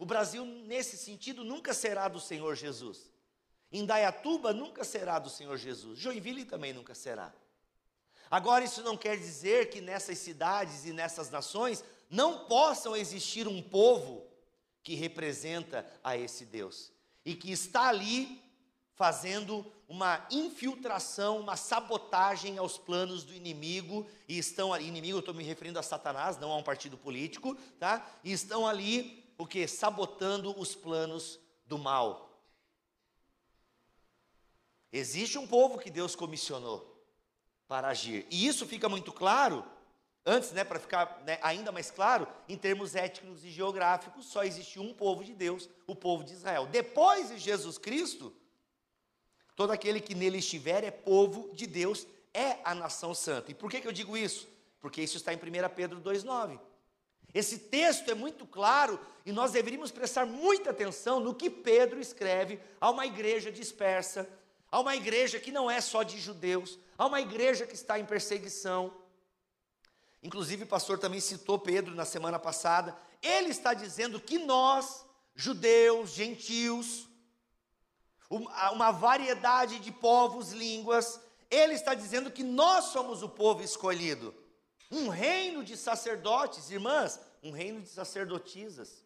O 0.01 0.05
Brasil, 0.05 0.43
nesse 0.43 0.97
sentido, 0.97 1.43
nunca 1.43 1.75
será 1.75 2.07
do 2.07 2.19
Senhor 2.19 2.55
Jesus. 2.55 3.11
Indaiatuba 3.71 4.51
nunca 4.51 4.83
será 4.83 5.19
do 5.19 5.29
Senhor 5.29 5.55
Jesus. 5.57 5.99
Joinville 5.99 6.43
também 6.43 6.73
nunca 6.73 6.95
será. 6.95 7.31
Agora, 8.27 8.65
isso 8.65 8.81
não 8.81 8.97
quer 8.97 9.15
dizer 9.15 9.69
que 9.69 9.79
nessas 9.79 10.17
cidades 10.17 10.85
e 10.85 10.91
nessas 10.91 11.29
nações 11.29 11.83
não 12.09 12.45
possam 12.45 12.95
existir 12.95 13.47
um 13.47 13.61
povo 13.61 14.25
que 14.81 14.95
representa 14.95 15.85
a 16.03 16.17
esse 16.17 16.45
Deus 16.45 16.91
e 17.23 17.35
que 17.35 17.51
está 17.51 17.87
ali 17.87 18.41
fazendo 18.95 19.63
uma 19.87 20.25
infiltração, 20.31 21.39
uma 21.39 21.55
sabotagem 21.55 22.57
aos 22.57 22.75
planos 22.75 23.23
do 23.23 23.35
inimigo, 23.35 24.07
e 24.27 24.39
estão 24.39 24.73
ali, 24.73 24.87
inimigo, 24.87 25.17
eu 25.17 25.19
estou 25.19 25.35
me 25.35 25.43
referindo 25.43 25.77
a 25.77 25.83
Satanás, 25.83 26.37
não 26.37 26.51
a 26.51 26.57
um 26.57 26.63
partido 26.63 26.97
político, 26.97 27.55
tá? 27.79 28.03
E 28.23 28.31
estão 28.31 28.65
ali 28.65 29.20
o 29.41 29.47
que? 29.47 29.67
Sabotando 29.67 30.57
os 30.59 30.75
planos 30.75 31.39
do 31.65 31.77
mal. 31.77 32.39
Existe 34.91 35.37
um 35.37 35.47
povo 35.47 35.79
que 35.79 35.89
Deus 35.89 36.15
comissionou 36.15 36.87
para 37.67 37.87
agir. 37.87 38.27
E 38.29 38.45
isso 38.45 38.67
fica 38.67 38.87
muito 38.87 39.11
claro, 39.11 39.65
antes, 40.25 40.51
né, 40.51 40.63
para 40.63 40.79
ficar 40.79 41.23
né, 41.25 41.39
ainda 41.41 41.71
mais 41.71 41.89
claro, 41.89 42.27
em 42.47 42.57
termos 42.57 42.95
étnicos 42.95 43.43
e 43.43 43.49
geográficos, 43.49 44.25
só 44.25 44.43
existe 44.43 44.79
um 44.79 44.93
povo 44.93 45.23
de 45.23 45.33
Deus, 45.33 45.69
o 45.87 45.95
povo 45.95 46.23
de 46.23 46.33
Israel. 46.33 46.67
Depois 46.67 47.29
de 47.29 47.37
Jesus 47.37 47.77
Cristo, 47.77 48.35
todo 49.55 49.71
aquele 49.71 50.01
que 50.01 50.13
nele 50.13 50.37
estiver 50.37 50.83
é 50.83 50.91
povo 50.91 51.49
de 51.53 51.65
Deus, 51.65 52.05
é 52.33 52.59
a 52.63 52.75
nação 52.75 53.15
santa. 53.15 53.49
E 53.51 53.55
por 53.55 53.71
que, 53.71 53.81
que 53.81 53.87
eu 53.87 53.93
digo 53.93 54.17
isso? 54.17 54.47
Porque 54.79 55.01
isso 55.01 55.17
está 55.17 55.33
em 55.33 55.37
1 55.37 55.39
Pedro 55.75 56.01
2,9. 56.01 56.59
Esse 57.33 57.57
texto 57.57 58.09
é 58.11 58.13
muito 58.13 58.45
claro 58.45 58.99
e 59.25 59.31
nós 59.31 59.51
deveríamos 59.51 59.91
prestar 59.91 60.25
muita 60.25 60.71
atenção 60.71 61.19
no 61.19 61.33
que 61.33 61.49
Pedro 61.49 61.99
escreve 61.99 62.59
a 62.79 62.89
uma 62.89 63.05
igreja 63.05 63.51
dispersa, 63.51 64.27
a 64.69 64.79
uma 64.79 64.95
igreja 64.95 65.39
que 65.39 65.51
não 65.51 65.69
é 65.69 65.79
só 65.79 66.03
de 66.03 66.19
judeus, 66.19 66.77
a 66.97 67.05
uma 67.05 67.21
igreja 67.21 67.65
que 67.65 67.75
está 67.75 67.97
em 67.99 68.05
perseguição. 68.05 68.93
Inclusive, 70.21 70.63
o 70.63 70.67
pastor 70.67 70.99
também 70.99 71.19
citou 71.19 71.57
Pedro 71.57 71.95
na 71.95 72.05
semana 72.05 72.37
passada. 72.37 72.95
Ele 73.21 73.49
está 73.49 73.73
dizendo 73.73 74.19
que 74.19 74.37
nós, 74.37 75.05
judeus, 75.35 76.11
gentios, 76.11 77.07
uma 78.29 78.91
variedade 78.91 79.79
de 79.79 79.91
povos, 79.91 80.51
línguas, 80.51 81.19
ele 81.49 81.73
está 81.73 81.93
dizendo 81.93 82.31
que 82.31 82.43
nós 82.43 82.85
somos 82.85 83.23
o 83.23 83.29
povo 83.29 83.63
escolhido 83.63 84.33
um 84.91 85.07
reino 85.07 85.63
de 85.63 85.77
sacerdotes, 85.77 86.69
irmãs, 86.69 87.19
um 87.41 87.51
reino 87.51 87.81
de 87.81 87.87
sacerdotisas. 87.87 89.03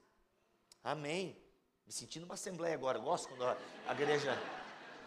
Amém. 0.84 1.38
Me 1.86 1.94
sentindo 1.94 2.24
uma 2.26 2.34
assembleia 2.34 2.74
agora, 2.74 2.98
gosto 2.98 3.28
quando 3.28 3.46
a, 3.46 3.56
a 3.88 3.94
igreja. 3.94 4.38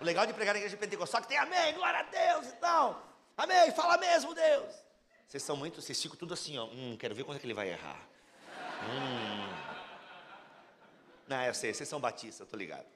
O 0.00 0.04
legal 0.04 0.24
de 0.24 0.32
pregar 0.32 0.54
na 0.54 0.60
igreja 0.60 0.76
pentecostal 0.76 1.18
é 1.20 1.22
que 1.22 1.28
tem 1.28 1.38
amém, 1.38 1.74
glória 1.74 1.98
a 1.98 2.02
Deus 2.04 2.46
e 2.46 2.56
tal. 2.56 3.02
Amém, 3.36 3.72
fala 3.72 3.98
mesmo, 3.98 4.32
Deus. 4.34 4.74
Vocês 5.26 5.42
são 5.42 5.56
muito, 5.56 5.82
vocês 5.82 6.00
ficam 6.00 6.16
tudo 6.16 6.34
assim, 6.34 6.56
ó. 6.56 6.66
Hum, 6.66 6.96
quero 6.98 7.14
ver 7.14 7.24
quando 7.24 7.36
é 7.36 7.40
que 7.40 7.46
ele 7.46 7.54
vai 7.54 7.68
errar. 7.68 8.00
Hum. 8.84 9.68
Não, 11.26 11.44
eu 11.44 11.52
sei, 11.52 11.74
vocês 11.74 11.88
são 11.88 12.00
batistas, 12.00 12.40
eu 12.40 12.46
tô 12.46 12.56
ligado. 12.56 12.86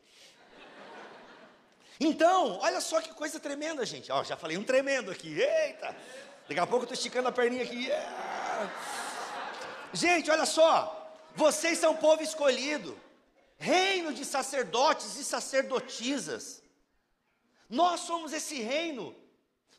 Então, 2.00 2.58
olha 2.60 2.80
só 2.80 3.00
que 3.00 3.12
coisa 3.14 3.38
tremenda, 3.38 3.84
gente. 3.84 4.10
Ó, 4.10 4.24
já 4.24 4.36
falei 4.36 4.56
um 4.56 4.64
tremendo 4.64 5.10
aqui. 5.10 5.40
Eita! 5.40 5.94
Daqui 6.48 6.60
a 6.60 6.66
pouco 6.66 6.84
eu 6.84 6.92
estou 6.92 6.94
esticando 6.94 7.28
a 7.28 7.32
perninha 7.32 7.62
aqui. 7.62 7.88
Gente, 9.92 10.30
olha 10.30 10.46
só. 10.46 10.98
Vocês 11.34 11.78
são 11.78 11.96
povo 11.96 12.22
escolhido, 12.22 12.98
reino 13.56 14.12
de 14.12 14.24
sacerdotes 14.24 15.16
e 15.16 15.24
sacerdotisas. 15.24 16.62
Nós 17.70 18.00
somos 18.00 18.32
esse 18.32 18.60
reino. 18.60 19.14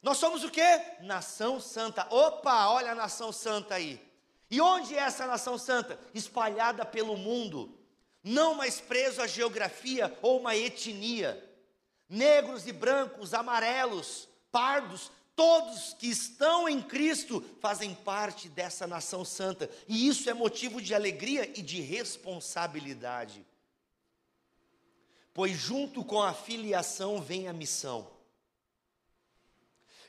Nós 0.01 0.17
somos 0.17 0.43
o 0.43 0.49
que? 0.49 0.81
Nação 1.01 1.59
santa. 1.59 2.07
Opa, 2.09 2.67
olha 2.69 2.91
a 2.91 2.95
nação 2.95 3.31
santa 3.31 3.75
aí. 3.75 4.01
E 4.49 4.59
onde 4.59 4.95
é 4.95 4.99
essa 4.99 5.27
nação 5.27 5.57
santa? 5.57 5.99
Espalhada 6.13 6.85
pelo 6.85 7.15
mundo. 7.15 7.77
Não 8.23 8.55
mais 8.55 8.81
preso 8.81 9.21
à 9.21 9.27
geografia 9.27 10.17
ou 10.21 10.39
uma 10.39 10.55
etnia. 10.55 11.43
Negros 12.09 12.67
e 12.67 12.71
brancos, 12.71 13.33
amarelos, 13.33 14.27
pardos, 14.51 15.11
Todos 15.35 15.93
que 15.95 16.07
estão 16.07 16.69
em 16.69 16.81
Cristo 16.81 17.43
fazem 17.59 17.95
parte 17.95 18.47
dessa 18.47 18.85
nação 18.85 19.25
santa, 19.25 19.69
e 19.87 20.07
isso 20.07 20.29
é 20.29 20.33
motivo 20.33 20.81
de 20.81 20.93
alegria 20.93 21.51
e 21.57 21.61
de 21.61 21.81
responsabilidade. 21.81 23.45
Pois 25.33 25.57
junto 25.57 26.03
com 26.03 26.21
a 26.21 26.33
filiação 26.33 27.19
vem 27.19 27.47
a 27.47 27.53
missão. 27.53 28.11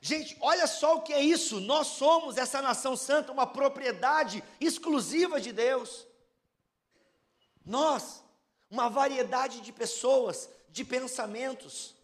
Gente, 0.02 0.37
olha 0.38 0.66
só 0.66 0.97
o 0.97 1.00
que 1.00 1.14
é 1.14 1.23
isso. 1.23 1.61
Nós 1.61 1.87
somos 1.87 2.37
essa 2.37 2.61
nação 2.61 2.95
santa, 2.95 3.33
uma 3.33 3.47
propriedade 3.47 4.45
exclusiva 4.61 5.40
de 5.40 5.50
Deus. 5.50 6.07
Nós, 7.64 8.23
uma 8.71 8.90
variedade 8.90 9.62
de 9.62 9.73
pessoas, 9.73 10.50
de 10.69 10.85
pensamentos. 10.85 11.95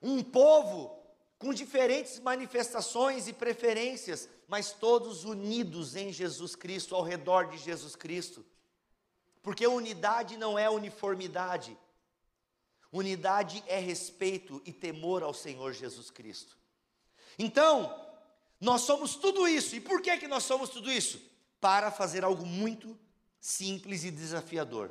Um 0.00 0.22
povo 0.22 1.05
com 1.38 1.52
diferentes 1.52 2.18
manifestações 2.18 3.28
e 3.28 3.32
preferências, 3.32 4.28
mas 4.48 4.72
todos 4.72 5.24
unidos 5.24 5.94
em 5.94 6.12
Jesus 6.12 6.56
Cristo, 6.56 6.94
ao 6.94 7.02
redor 7.02 7.48
de 7.48 7.58
Jesus 7.58 7.94
Cristo. 7.94 8.44
Porque 9.42 9.66
unidade 9.66 10.36
não 10.36 10.58
é 10.58 10.68
uniformidade. 10.68 11.76
Unidade 12.90 13.62
é 13.66 13.78
respeito 13.78 14.62
e 14.64 14.72
temor 14.72 15.22
ao 15.22 15.34
Senhor 15.34 15.72
Jesus 15.72 16.10
Cristo. 16.10 16.56
Então, 17.38 17.94
nós 18.60 18.82
somos 18.82 19.14
tudo 19.14 19.46
isso. 19.46 19.76
E 19.76 19.80
por 19.80 20.00
que 20.00 20.16
que 20.16 20.28
nós 20.28 20.44
somos 20.44 20.70
tudo 20.70 20.90
isso? 20.90 21.20
Para 21.60 21.90
fazer 21.90 22.24
algo 22.24 22.46
muito 22.46 22.98
simples 23.38 24.04
e 24.04 24.10
desafiador. 24.10 24.90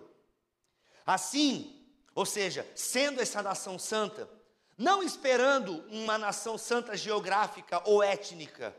Assim, 1.05 1.83
ou 2.13 2.25
seja, 2.25 2.65
sendo 2.75 3.21
essa 3.21 3.41
nação 3.41 3.77
santa, 3.77 4.29
não 4.77 5.01
esperando 5.01 5.85
uma 5.89 6.17
nação 6.17 6.57
santa 6.57 6.97
geográfica 6.97 7.81
ou 7.85 8.03
étnica, 8.03 8.75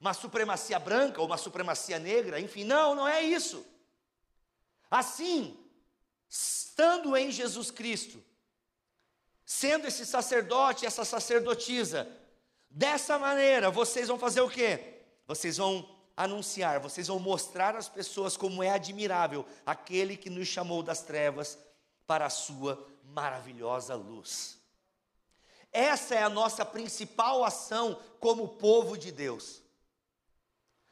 uma 0.00 0.14
supremacia 0.14 0.78
branca 0.78 1.20
ou 1.20 1.26
uma 1.26 1.36
supremacia 1.36 1.98
negra, 1.98 2.40
enfim, 2.40 2.64
não, 2.64 2.94
não 2.94 3.08
é 3.08 3.22
isso. 3.22 3.64
Assim, 4.90 5.58
estando 6.28 7.16
em 7.16 7.30
Jesus 7.30 7.70
Cristo, 7.70 8.22
sendo 9.44 9.86
esse 9.86 10.04
sacerdote, 10.04 10.86
essa 10.86 11.04
sacerdotisa, 11.04 12.06
dessa 12.70 13.18
maneira, 13.18 13.70
vocês 13.70 14.08
vão 14.08 14.18
fazer 14.18 14.40
o 14.40 14.50
quê? 14.50 15.02
Vocês 15.26 15.56
vão 15.56 15.96
anunciar, 16.16 16.80
vocês 16.80 17.06
vão 17.06 17.18
mostrar 17.18 17.74
às 17.74 17.88
pessoas 17.88 18.36
como 18.36 18.62
é 18.62 18.70
admirável 18.70 19.46
aquele 19.64 20.16
que 20.16 20.28
nos 20.28 20.48
chamou 20.48 20.82
das 20.82 21.02
trevas 21.02 21.58
para 22.06 22.26
a 22.26 22.30
sua 22.30 22.86
maravilhosa 23.04 23.94
luz. 23.94 24.57
Essa 25.72 26.14
é 26.14 26.22
a 26.22 26.30
nossa 26.30 26.64
principal 26.64 27.44
ação 27.44 28.00
como 28.18 28.48
povo 28.48 28.96
de 28.96 29.12
Deus. 29.12 29.62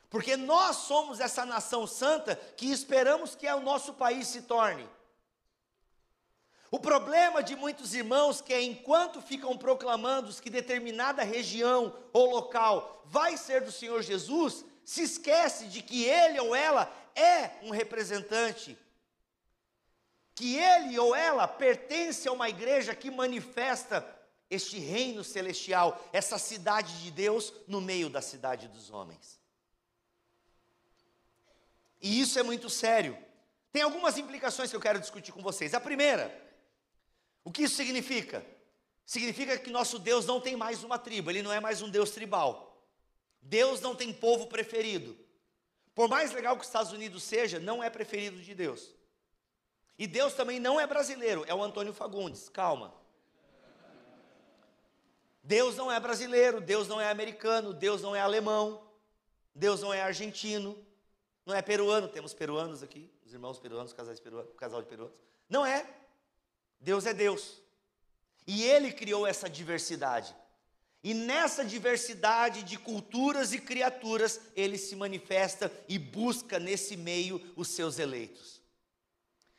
Porque 0.09 0.37
nós 0.37 0.77
somos 0.77 1.21
essa 1.21 1.45
nação 1.45 1.87
santa 1.87 2.37
que 2.57 2.71
esperamos 2.71 3.35
que 3.35 3.47
o 3.47 3.61
nosso 3.61 3.95
país 3.95 4.29
se 4.29 4.43
torne. 4.43 4.89
O 6.71 6.79
problema 6.79 7.43
de 7.43 7.55
muitos 7.55 7.95
irmãos 7.95 8.41
que 8.41 8.53
é 8.53 8.61
enquanto 8.61 9.21
ficam 9.23 9.57
proclamando 9.57 10.33
que 10.35 10.51
determinada 10.51 11.23
região 11.23 11.97
ou 12.13 12.31
local 12.31 13.03
vai 13.07 13.37
ser 13.37 13.63
do 13.63 13.73
Senhor 13.73 14.03
Jesus, 14.03 14.65
se 14.85 15.03
esquece 15.03 15.67
de 15.67 15.83
que 15.83 16.05
ele 16.05 16.39
ou 16.41 16.55
ela 16.55 16.93
é 17.15 17.51
um 17.63 17.71
representante, 17.71 18.79
que 20.35 20.57
ele 20.57 20.99
ou 20.99 21.15
ela 21.15 21.49
pertence 21.49 22.29
a 22.29 22.33
uma 22.33 22.49
igreja 22.49 22.95
que 22.95 23.11
manifesta 23.11 24.01
este 24.49 24.79
reino 24.79 25.25
celestial, 25.25 26.03
essa 26.13 26.39
cidade 26.39 27.03
de 27.03 27.11
Deus 27.11 27.53
no 27.67 27.81
meio 27.81 28.09
da 28.09 28.23
cidade 28.23 28.69
dos 28.69 28.91
homens. 28.91 29.41
E 32.01 32.21
isso 32.21 32.39
é 32.39 32.43
muito 32.43 32.71
sério. 32.71 33.19
Tem 33.73 33.83
algumas 33.83 34.17
implicações 34.17 34.71
que 34.71 34.77
eu 34.77 34.81
quero 34.81 35.01
discutir 35.01 35.33
com 35.33 35.43
vocês. 35.43 35.75
A 35.75 35.81
primeira, 35.81 36.33
o 37.45 37.51
que 37.51 37.63
isso 37.65 37.77
significa? 37.77 38.45
Significa 39.05 39.59
que 39.59 39.71
nosso 39.71 39.99
Deus 39.99 40.27
não 40.27 40.41
tem 40.41 40.57
mais 40.57 40.83
uma 40.83 40.99
tribo, 40.99 41.31
ele 41.31 41.43
não 41.43 41.53
é 41.53 41.61
mais 41.61 41.83
um 41.83 41.89
Deus 41.89 42.11
tribal. 42.11 42.85
Deus 43.41 43.81
não 43.81 43.95
tem 43.95 44.13
povo 44.13 44.47
preferido. 44.47 45.17
Por 45.95 46.09
mais 46.09 46.33
legal 46.33 46.57
que 46.57 46.63
os 46.63 46.69
Estados 46.69 46.93
Unidos 46.93 47.23
seja, 47.23 47.59
não 47.59 47.83
é 47.83 47.89
preferido 47.89 48.41
de 48.41 48.55
Deus. 48.55 48.95
E 49.99 50.07
Deus 50.07 50.35
também 50.35 50.61
não 50.61 50.79
é 50.79 50.87
brasileiro, 50.87 51.45
é 51.47 51.55
o 51.55 51.63
Antônio 51.63 51.93
Fagundes. 51.93 52.49
Calma. 52.49 52.93
Deus 55.47 55.77
não 55.77 55.93
é 55.93 56.01
brasileiro, 56.01 56.61
Deus 56.61 56.89
não 56.89 57.01
é 57.01 57.09
americano, 57.09 57.73
Deus 57.73 58.03
não 58.03 58.17
é 58.17 58.21
alemão, 58.21 58.83
Deus 59.55 59.81
não 59.81 59.95
é 59.95 60.03
argentino, 60.03 60.77
não 61.47 61.55
é 61.55 61.63
peruano, 61.63 62.09
temos 62.09 62.35
peruanos 62.35 62.83
aqui, 62.83 63.09
os 63.25 63.33
irmãos 63.33 63.57
peruanos, 63.57 63.93
casais 63.93 64.19
peruanos, 64.19 64.51
casal 64.57 64.83
de 64.83 64.89
peruanos. 64.89 65.15
Não 65.49 65.65
é. 65.65 65.89
Deus 66.81 67.07
é 67.07 67.15
Deus. 67.15 67.63
E 68.45 68.65
ele 68.65 68.91
criou 68.91 69.25
essa 69.25 69.49
diversidade. 69.49 70.35
E 71.01 71.15
nessa 71.15 71.65
diversidade 71.65 72.65
de 72.65 72.77
culturas 72.77 73.53
e 73.53 73.61
criaturas, 73.61 74.41
ele 74.57 74.77
se 74.77 74.97
manifesta 74.97 75.73
e 75.89 75.97
busca 75.97 76.59
nesse 76.59 76.97
meio 76.97 77.41
os 77.55 77.69
seus 77.69 78.01
eleitos. 78.01 78.61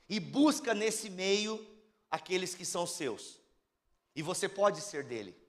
E 0.09 0.19
busca 0.19 0.73
nesse 0.73 1.09
meio 1.09 1.65
aqueles 2.11 2.53
que 2.53 2.65
são 2.65 2.85
seus. 2.85 3.39
E 4.13 4.21
você 4.21 4.49
pode 4.49 4.81
ser 4.81 5.05
dele 5.05 5.46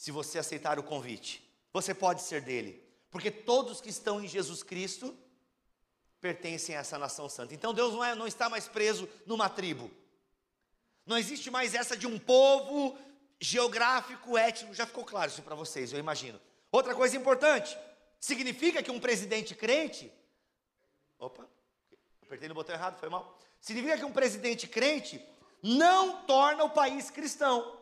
se 0.00 0.10
você 0.10 0.38
aceitar 0.38 0.78
o 0.78 0.82
convite. 0.82 1.46
Você 1.74 1.92
pode 1.92 2.22
ser 2.22 2.40
dele, 2.40 2.82
porque 3.10 3.30
todos 3.30 3.82
que 3.82 3.90
estão 3.90 4.18
em 4.18 4.26
Jesus 4.26 4.62
Cristo 4.62 5.14
pertencem 6.18 6.74
a 6.74 6.80
essa 6.80 6.96
nação 6.96 7.28
santa. 7.28 7.52
Então 7.52 7.74
Deus 7.74 7.92
não, 7.92 8.02
é, 8.02 8.14
não 8.14 8.26
está 8.26 8.48
mais 8.48 8.66
preso 8.66 9.06
numa 9.26 9.50
tribo. 9.50 9.90
Não 11.04 11.18
existe 11.18 11.50
mais 11.50 11.74
essa 11.74 11.98
de 11.98 12.06
um 12.06 12.18
povo 12.18 12.96
geográfico, 13.38 14.38
étnico. 14.38 14.72
Já 14.72 14.86
ficou 14.86 15.04
claro 15.04 15.30
isso 15.30 15.42
para 15.42 15.54
vocês, 15.54 15.92
eu 15.92 15.98
imagino. 15.98 16.40
Outra 16.72 16.94
coisa 16.94 17.14
importante: 17.14 17.76
significa 18.18 18.82
que 18.82 18.90
um 18.90 18.98
presidente 18.98 19.54
crente. 19.54 20.10
Opa, 21.18 21.46
apertei 22.22 22.48
no 22.48 22.54
botão 22.54 22.74
errado, 22.74 22.98
foi 22.98 23.10
mal. 23.10 23.38
Significa 23.60 23.98
que 23.98 24.04
um 24.06 24.12
presidente 24.12 24.66
crente 24.66 25.22
não 25.62 26.22
torna 26.22 26.64
o 26.64 26.70
país 26.70 27.10
cristão. 27.10 27.79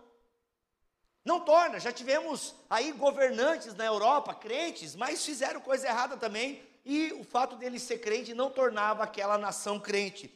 Não 1.29 1.41
torna, 1.41 1.79
já 1.79 1.93
tivemos 1.93 2.55
aí 2.71 2.91
governantes 2.91 3.75
na 3.75 3.85
Europa, 3.85 4.33
crentes, 4.35 4.97
mas 4.97 5.23
fizeram 5.23 5.61
coisa 5.61 5.87
errada 5.87 6.17
também, 6.17 6.63
e 6.87 7.13
o 7.13 7.23
fato 7.23 7.55
dele 7.55 7.79
ser 7.79 7.99
crente 7.99 8.33
não 8.33 8.49
tornava 8.51 9.05
aquela 9.05 9.37
nação 9.37 9.79
crente. 9.79 10.35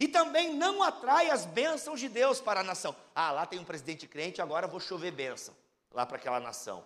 E 0.00 0.08
também 0.08 0.52
não 0.52 0.82
atrai 0.82 1.30
as 1.30 1.46
bênçãos 1.46 2.00
de 2.00 2.08
Deus 2.08 2.40
para 2.40 2.58
a 2.58 2.64
nação. 2.64 2.92
Ah, 3.14 3.30
lá 3.30 3.46
tem 3.46 3.60
um 3.60 3.64
presidente 3.64 4.08
crente, 4.08 4.42
agora 4.42 4.66
vou 4.66 4.80
chover 4.80 5.12
bênção 5.12 5.54
lá 5.92 6.04
para 6.04 6.16
aquela 6.16 6.40
nação. 6.40 6.84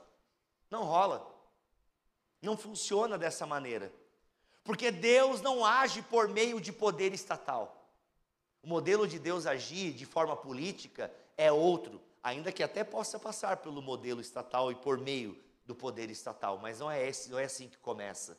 Não 0.71 0.85
rola. 0.85 1.27
Não 2.43 2.59
funciona 2.59 3.17
dessa 3.17 3.47
maneira. 3.47 3.91
Porque 4.65 4.91
Deus 4.91 5.41
não 5.41 5.65
age 5.65 6.03
por 6.03 6.29
meio 6.29 6.61
de 6.61 6.75
poder 6.75 7.15
estatal. 7.15 7.89
O 8.63 8.69
modelo 8.69 9.09
de 9.09 9.19
Deus 9.19 9.47
agir 9.47 9.95
de 9.95 10.05
forma 10.05 10.37
política 10.37 11.11
é 11.39 11.51
outro 11.51 12.03
ainda 12.27 12.51
que 12.51 12.61
até 12.65 12.83
possa 12.83 13.21
passar 13.21 13.59
pelo 13.59 13.81
modelo 13.81 14.21
estatal 14.21 14.73
e 14.73 14.75
por 14.75 14.99
meio 14.99 15.41
do 15.65 15.77
poder 15.77 16.11
estatal, 16.11 16.59
mas 16.59 16.81
não 16.81 16.91
é, 16.91 17.07
esse, 17.09 17.31
não 17.31 17.39
é 17.39 17.45
assim 17.45 17.69
que 17.69 17.79
começa. 17.79 18.37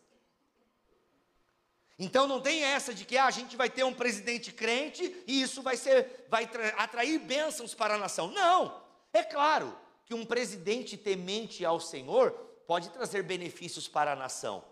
Então 1.98 2.28
não 2.28 2.42
tem 2.42 2.66
essa 2.66 2.94
de 2.94 3.06
que 3.06 3.18
ah, 3.18 3.28
a 3.28 3.32
gente 3.32 3.56
vai 3.56 3.70
ter 3.70 3.86
um 3.86 3.94
presidente 3.94 4.52
crente 4.52 5.24
e 5.26 5.42
isso 5.42 5.62
vai 5.62 5.78
ser 5.78 6.28
vai 6.30 6.50
atrair 6.78 7.18
bênçãos 7.18 7.74
para 7.74 7.96
a 7.96 7.98
nação. 7.98 8.28
Não. 8.28 8.84
É 9.14 9.24
claro 9.24 9.74
que 10.06 10.14
um 10.14 10.26
presidente 10.26 10.98
temente 10.98 11.64
ao 11.64 11.80
Senhor 11.80 12.32
pode 12.68 12.90
trazer 12.90 13.24
benefícios 13.24 13.88
para 13.88 14.12
a 14.12 14.16
nação. 14.18 14.66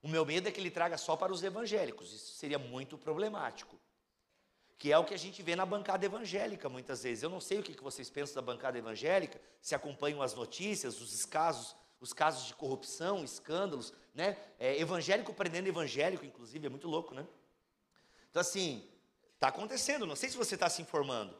O 0.00 0.08
meu 0.08 0.24
medo 0.24 0.48
é 0.48 0.52
que 0.52 0.60
ele 0.60 0.70
traga 0.70 0.96
só 0.96 1.16
para 1.16 1.32
os 1.32 1.42
evangélicos. 1.42 2.12
Isso 2.12 2.34
seria 2.34 2.60
muito 2.60 2.96
problemático 2.96 3.76
que 4.78 4.92
é 4.92 4.98
o 4.98 5.04
que 5.04 5.14
a 5.14 5.18
gente 5.18 5.42
vê 5.42 5.56
na 5.56 5.64
bancada 5.64 6.04
evangélica 6.04 6.68
muitas 6.68 7.02
vezes. 7.02 7.22
Eu 7.22 7.30
não 7.30 7.40
sei 7.40 7.58
o 7.58 7.62
que 7.62 7.82
vocês 7.82 8.10
pensam 8.10 8.34
da 8.34 8.42
bancada 8.42 8.76
evangélica, 8.76 9.40
se 9.60 9.74
acompanham 9.74 10.20
as 10.20 10.34
notícias, 10.34 11.00
os 11.00 11.24
casos, 11.24 11.74
os 12.00 12.12
casos 12.12 12.46
de 12.46 12.54
corrupção, 12.54 13.24
escândalos, 13.24 13.92
né? 14.14 14.36
É, 14.58 14.78
evangélico 14.78 15.32
prendendo 15.32 15.68
evangélico, 15.68 16.24
inclusive, 16.24 16.66
é 16.66 16.70
muito 16.70 16.88
louco, 16.88 17.14
né? 17.14 17.26
Então, 18.30 18.40
assim, 18.40 18.86
está 19.34 19.48
acontecendo, 19.48 20.06
não 20.06 20.16
sei 20.16 20.28
se 20.28 20.36
você 20.36 20.54
está 20.54 20.68
se 20.68 20.82
informando. 20.82 21.34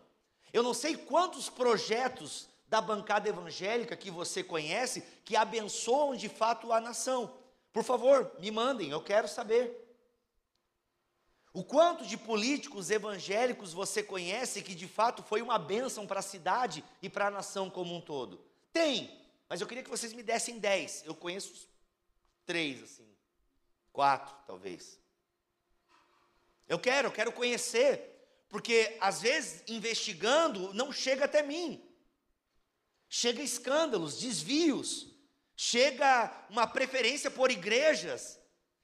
Eu 0.53 0.63
não 0.63 0.73
sei 0.73 0.97
quantos 0.97 1.51
projetos 1.51 2.49
da 2.69 2.81
bancada 2.81 3.29
evangélica 3.29 3.97
que 3.97 4.11
você 4.11 4.43
conhece 4.43 5.03
que 5.25 5.37
abençoam 5.37 6.17
de 6.17 6.29
fato 6.29 6.73
a 6.73 6.81
nação. 6.81 7.37
Por 7.73 7.85
favor, 7.85 8.33
me 8.39 8.51
mandem, 8.51 8.91
eu 8.91 9.03
quero 9.03 9.29
saber. 9.29 9.86
O 11.57 11.65
quanto 11.65 12.05
de 12.05 12.19
políticos 12.19 12.91
evangélicos 12.91 13.73
você 13.73 14.03
conhece 14.03 14.61
que 14.61 14.75
de 14.75 14.87
fato 14.87 15.23
foi 15.23 15.41
uma 15.41 15.59
bênção 15.59 16.07
para 16.07 16.21
a 16.21 16.23
cidade 16.23 16.85
e 17.01 17.09
para 17.09 17.29
a 17.29 17.31
nação 17.31 17.71
como 17.71 17.97
um 17.97 18.01
todo? 18.03 18.45
Tem, 18.75 19.19
mas 19.49 19.59
eu 19.59 19.67
queria 19.67 19.83
que 19.83 19.89
vocês 19.89 20.13
me 20.13 20.23
dessem 20.23 20.59
dez. 20.59 21.03
Eu 21.07 21.15
conheço 21.15 21.67
três, 22.45 22.83
assim, 22.83 23.09
quatro, 23.91 24.37
talvez. 24.47 25.01
Eu 26.69 26.79
quero, 26.79 27.09
eu 27.09 27.13
quero 27.13 27.33
conhecer, 27.33 28.03
porque 28.51 28.95
às 29.01 29.23
vezes 29.23 29.63
investigando 29.67 30.75
não 30.75 30.93
chega 30.93 31.25
até 31.25 31.43
mim. 31.43 31.83
Chega 33.09 33.41
escândalos, 33.41 34.21
desvios, 34.21 35.07
chega 35.57 36.31
uma 36.51 36.67
preferência 36.67 37.31
por 37.31 37.51
igrejas 37.51 38.39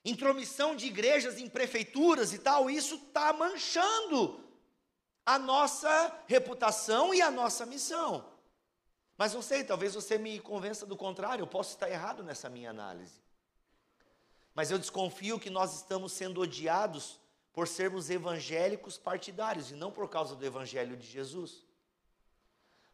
intromissão 0.05 0.75
de 0.75 0.87
igrejas 0.87 1.39
em 1.39 1.49
prefeituras 1.49 2.33
e 2.33 2.39
tal, 2.39 2.69
isso 2.69 2.97
está 2.97 3.33
manchando 3.33 4.41
a 5.25 5.39
nossa 5.39 6.13
reputação 6.27 7.15
e 7.15 7.23
a 7.23 7.31
nossa 7.31 7.65
missão. 7.65 8.25
Mas 9.17 9.35
não 9.35 9.43
sei, 9.43 9.63
talvez 9.63 9.95
você 9.95 10.19
me 10.19 10.41
convença 10.41 10.85
do 10.85 10.97
contrário, 10.97 11.43
eu 11.43 11.47
posso 11.47 11.71
estar 11.71 11.89
errado 11.89 12.25
nessa 12.25 12.49
minha 12.49 12.71
análise. 12.71 13.21
Mas 14.55 14.71
eu 14.71 14.79
desconfio 14.79 15.39
que 15.39 15.49
nós 15.49 15.75
estamos 15.77 16.13
sendo 16.13 16.41
odiados 16.41 17.21
por 17.53 17.69
sermos 17.69 18.11
evangélicos 18.11 18.99
partidários 18.99 19.71
e 19.71 19.75
não 19.75 19.93
por 19.93 20.09
causa 20.09 20.35
do 20.35 20.45
evangelho 20.45 20.97
de 20.97 21.07
Jesus. 21.07 21.65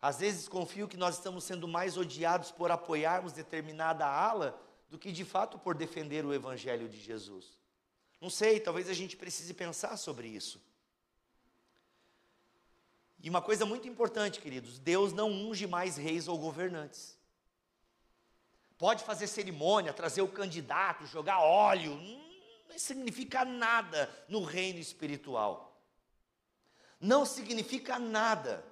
Às 0.01 0.19
vezes 0.19 0.41
desconfio 0.41 0.87
que 0.87 0.97
nós 0.97 1.17
estamos 1.17 1.45
sendo 1.45 1.67
mais 1.67 1.97
odiados 1.97 2.51
por 2.51 2.71
apoiarmos 2.71 3.33
determinada 3.33 4.07
ala 4.07 4.61
do 4.89 4.99
que 4.99 5.13
de 5.13 5.25
fato 5.25 5.59
por 5.59 5.75
defender 5.75 6.25
o 6.25 6.33
Evangelho 6.33 6.89
de 6.89 6.99
Jesus. 7.01 7.59
Não 8.21 8.31
sei, 8.31 8.59
talvez 8.59 8.89
a 8.89 8.95
gente 8.95 9.17
precise 9.17 9.55
pensar 9.55 9.97
sobre 9.97 10.29
isso. 10.29 10.61
E 13.21 13.29
uma 13.29 13.43
coisa 13.43 13.67
muito 13.67 13.89
importante, 13.89 14.41
queridos: 14.41 14.79
Deus 14.79 15.13
não 15.13 15.31
unge 15.31 15.67
mais 15.67 15.97
reis 15.97 16.29
ou 16.29 16.39
governantes. 16.39 17.17
Pode 18.77 19.03
fazer 19.03 19.27
cerimônia, 19.27 19.93
trazer 19.93 20.23
o 20.23 20.29
candidato, 20.29 21.07
jogar 21.07 21.41
óleo, 21.41 21.97
não 22.69 22.79
significa 22.79 23.45
nada 23.45 24.09
no 24.29 24.45
reino 24.45 24.79
espiritual. 24.79 25.83
Não 27.01 27.27
significa 27.27 27.99
nada. 27.99 28.65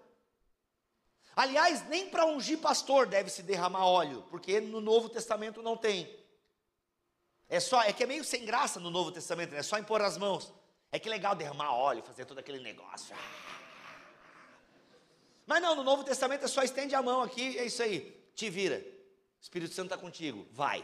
Aliás, 1.36 1.86
nem 1.86 2.08
para 2.08 2.24
ungir 2.24 2.58
pastor 2.58 3.06
deve 3.06 3.28
se 3.28 3.42
derramar 3.42 3.84
óleo, 3.84 4.24
porque 4.30 4.58
no 4.58 4.80
Novo 4.80 5.10
Testamento 5.10 5.62
não 5.62 5.76
tem. 5.76 6.18
É 7.46 7.60
só, 7.60 7.82
é 7.82 7.92
que 7.92 8.02
é 8.02 8.06
meio 8.06 8.24
sem 8.24 8.46
graça 8.46 8.80
no 8.80 8.90
Novo 8.90 9.12
Testamento, 9.12 9.52
né? 9.52 9.58
é 9.58 9.62
só 9.62 9.78
impor 9.78 10.00
as 10.00 10.16
mãos. 10.16 10.50
É 10.90 10.98
que 10.98 11.10
legal 11.10 11.34
derramar 11.36 11.74
óleo, 11.74 12.02
fazer 12.02 12.24
todo 12.24 12.38
aquele 12.38 12.60
negócio. 12.60 13.14
Mas 15.44 15.60
não, 15.60 15.74
no 15.74 15.84
Novo 15.84 16.02
Testamento 16.02 16.46
é 16.46 16.48
só 16.48 16.62
estende 16.62 16.94
a 16.94 17.02
mão 17.02 17.20
aqui, 17.20 17.58
é 17.58 17.66
isso 17.66 17.82
aí. 17.82 18.00
Te 18.34 18.48
vira. 18.48 18.82
Espírito 19.38 19.74
Santo 19.74 19.92
está 19.92 19.98
contigo. 19.98 20.48
Vai. 20.52 20.82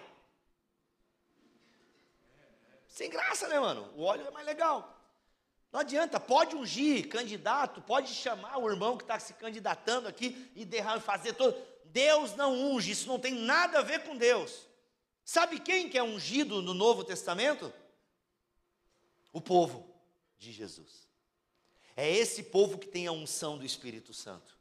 Sem 2.87 3.09
graça, 3.09 3.49
né, 3.49 3.59
mano? 3.59 3.91
O 3.97 4.03
óleo 4.03 4.27
é 4.27 4.31
mais 4.31 4.45
legal. 4.45 5.02
Não 5.73 5.81
adianta, 5.81 6.21
pode 6.21 6.55
ungir 6.55 7.09
candidato, 7.09 7.81
pode 7.81 8.13
chamar 8.13 8.59
o 8.59 8.69
irmão 8.69 8.99
que 8.99 9.05
está 9.05 9.19
se 9.19 9.33
candidatando 9.33 10.07
aqui 10.07 10.51
e 10.55 10.67
derramar, 10.67 11.01
fazer 11.01 11.33
todo. 11.33 11.57
Deus 11.87 12.35
não 12.37 12.53
unge, 12.53 12.91
isso 12.91 13.09
não 13.09 13.19
tem 13.19 13.35
nada 13.35 13.79
a 13.79 13.83
ver 13.83 14.05
com 14.05 14.15
Deus. 14.15 14.67
Sabe 15.25 15.59
quem 15.59 15.89
que 15.89 15.97
é 15.97 16.03
ungido 16.03 16.61
no 16.61 16.75
Novo 16.75 17.03
Testamento? 17.03 17.73
O 19.33 19.41
povo 19.41 19.89
de 20.39 20.53
Jesus. 20.53 21.09
É 21.97 22.11
esse 22.11 22.43
povo 22.45 22.77
que 22.77 22.89
tem 22.89 23.07
a 23.07 23.13
unção 23.13 23.57
do 23.57 23.65
Espírito 23.65 24.13
Santo. 24.13 24.59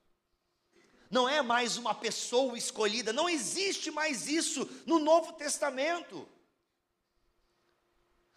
não 1.09 1.27
é 1.27 1.41
mais 1.41 1.75
uma 1.75 1.93
pessoa 1.93 2.57
escolhida, 2.57 3.11
não 3.11 3.27
existe 3.27 3.91
mais 3.91 4.29
isso 4.29 4.65
no 4.85 4.97
Novo 4.97 5.33
Testamento. 5.33 6.25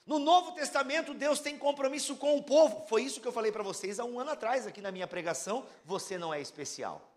No 0.07 0.19
Novo 0.19 0.53
Testamento, 0.53 1.15
Deus 1.15 1.41
tem 1.41 1.57
compromisso 1.57 2.17
com 2.17 2.37
o 2.37 2.43
povo. 2.43 2.87
Foi 2.89 3.03
isso 3.03 3.21
que 3.21 3.29
eu 3.29 3.33
falei 3.33 3.51
para 3.51 3.63
vocês 3.63 3.99
há 3.99 4.05
um 4.05 4.21
ano 4.21 4.31
atrás, 4.31 4.67
aqui 4.67 4.81
na 4.83 4.93
minha 4.93 5.07
pregação. 5.07 5.67
Você 5.85 6.19
não 6.19 6.33
é 6.33 6.41
especial. 6.41 7.11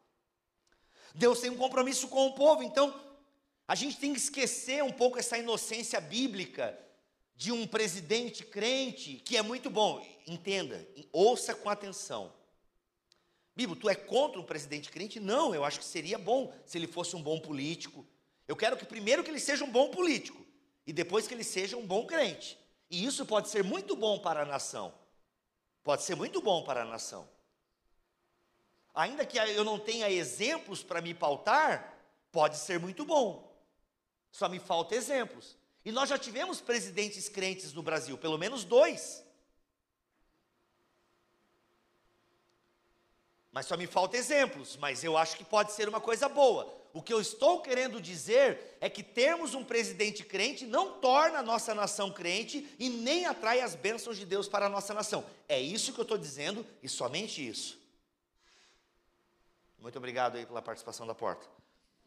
Deus 1.14 1.42
tem 1.42 1.50
um 1.50 1.58
compromisso 1.58 2.08
com 2.08 2.28
o 2.28 2.34
povo, 2.34 2.64
então 2.64 2.94
a 3.68 3.76
gente 3.76 3.98
tem 3.98 4.14
que 4.14 4.20
esquecer 4.20 4.84
um 4.84 4.92
pouco 4.92 5.20
essa 5.20 5.38
inocência 5.38 6.00
bíblica 6.00 6.78
de 7.36 7.52
um 7.52 7.68
presidente 7.68 8.46
crente, 8.46 9.16
que 9.16 9.36
é 9.36 9.42
muito 9.42 9.70
bom. 9.70 10.06
Entenda, 10.26 10.88
ouça 11.12 11.54
com 11.54 11.70
atenção. 11.70 12.32
Bíblia, 13.56 13.80
tu 13.80 13.90
é 13.90 13.96
contra 13.96 14.40
um 14.40 14.44
presidente 14.44 14.90
crente? 14.90 15.20
Não, 15.20 15.54
eu 15.54 15.66
acho 15.66 15.80
que 15.80 15.86
seria 15.86 16.18
bom 16.18 16.54
se 16.66 16.78
ele 16.78 16.88
fosse 16.88 17.16
um 17.16 17.22
bom 17.22 17.40
político. 17.40 18.06
Eu 18.48 18.56
quero 18.56 18.78
que 18.78 18.86
primeiro 18.86 19.24
que 19.24 19.30
ele 19.30 19.40
seja 19.40 19.66
um 19.66 19.72
bom 19.72 19.90
político 19.90 20.46
e 20.86 20.94
depois 20.94 21.28
que 21.28 21.34
ele 21.34 21.44
seja 21.44 21.76
um 21.76 21.86
bom 21.86 22.06
crente. 22.06 22.58
E 22.90 23.06
isso 23.06 23.26
pode 23.26 23.50
ser 23.50 23.64
muito 23.64 23.96
bom 23.96 24.20
para 24.20 24.42
a 24.42 24.46
nação. 24.46 24.94
Pode 25.84 26.04
ser 26.04 26.16
muito 26.16 26.42
bom 26.42 26.64
para 26.64 26.82
a 26.82 26.86
nação. 26.86 27.28
Ainda 28.94 29.26
que 29.26 29.38
eu 29.38 29.64
não 29.64 29.78
tenha 29.80 30.10
exemplos 30.10 30.82
para 30.82 31.02
me 31.02 31.14
pautar, 31.14 31.98
pode 32.32 32.58
ser 32.58 32.80
muito 32.80 33.06
bom. 33.06 33.56
Só 34.32 34.50
me 34.50 34.60
falta 34.60 34.96
exemplos. 34.96 35.58
E 35.86 35.92
nós 35.92 36.10
já 36.10 36.18
tivemos 36.18 36.60
presidentes 36.60 37.30
crentes 37.30 37.74
no 37.74 37.84
Brasil, 37.84 38.18
pelo 38.18 38.38
menos 38.38 38.64
dois. 38.64 39.24
Mas 43.58 43.66
só 43.66 43.76
me 43.76 43.88
falta 43.88 44.16
exemplos, 44.16 44.78
mas 44.78 45.04
eu 45.04 45.18
acho 45.18 45.36
que 45.36 45.44
pode 45.44 45.72
ser 45.72 45.90
uma 45.90 46.00
coisa 46.00 46.30
boa. 46.30 46.72
O 46.94 47.02
que 47.02 47.12
eu 47.12 47.20
estou 47.20 47.60
querendo 47.60 48.00
dizer 48.00 48.78
é 48.80 48.88
que 48.88 49.02
termos 49.02 49.56
um 49.56 49.64
presidente 49.64 50.24
crente 50.24 50.64
não 50.64 51.00
torna 51.00 51.40
a 51.40 51.42
nossa 51.42 51.74
nação 51.74 52.12
crente 52.12 52.70
e 52.78 52.88
nem 52.88 53.26
atrai 53.26 53.62
as 53.62 53.74
bênçãos 53.74 54.16
de 54.16 54.28
Deus 54.28 54.48
para 54.48 54.68
a 54.68 54.70
nossa 54.70 54.94
nação. 54.94 55.26
É 55.50 55.60
isso 55.60 55.92
que 55.92 56.00
eu 56.00 56.04
estou 56.04 56.20
dizendo 56.20 56.64
e 56.84 56.88
somente 56.88 57.48
isso. 57.50 57.82
Muito 59.80 59.98
obrigado 59.98 60.36
aí 60.36 60.46
pela 60.46 60.62
participação 60.62 61.08
da 61.08 61.16
porta. 61.16 61.48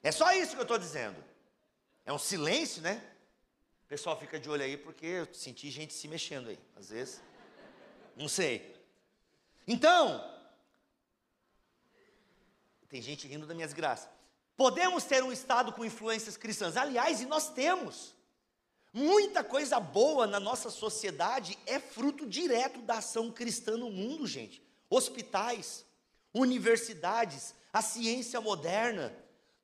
É 0.04 0.12
só 0.12 0.32
isso 0.32 0.52
que 0.52 0.60
eu 0.60 0.62
estou 0.62 0.78
dizendo. 0.78 1.16
É 2.06 2.12
um 2.12 2.18
silêncio, 2.18 2.80
né? 2.80 3.02
O 3.86 3.88
pessoal 3.88 4.16
fica 4.16 4.38
de 4.38 4.48
olho 4.48 4.62
aí 4.62 4.76
porque 4.76 5.04
eu 5.04 5.34
senti 5.34 5.68
gente 5.68 5.92
se 5.92 6.06
mexendo 6.06 6.50
aí, 6.50 6.58
às 6.76 6.90
vezes. 6.90 7.20
Não 8.14 8.28
sei. 8.28 8.72
Então, 9.66 10.38
tem 12.90 13.00
gente 13.00 13.28
rindo 13.28 13.46
das 13.46 13.54
minhas 13.54 13.72
graças. 13.72 14.10
Podemos 14.56 15.04
ter 15.04 15.22
um 15.22 15.32
Estado 15.32 15.72
com 15.72 15.84
influências 15.84 16.36
cristãs. 16.36 16.76
Aliás, 16.76 17.20
e 17.20 17.26
nós 17.26 17.48
temos. 17.48 18.14
Muita 18.92 19.44
coisa 19.44 19.78
boa 19.78 20.26
na 20.26 20.40
nossa 20.40 20.68
sociedade 20.68 21.56
é 21.64 21.78
fruto 21.78 22.26
direto 22.26 22.82
da 22.82 22.98
ação 22.98 23.30
cristã 23.30 23.76
no 23.76 23.88
mundo, 23.88 24.26
gente. 24.26 24.60
Hospitais, 24.90 25.86
universidades, 26.34 27.54
a 27.72 27.80
ciência 27.80 28.40
moderna. 28.40 29.14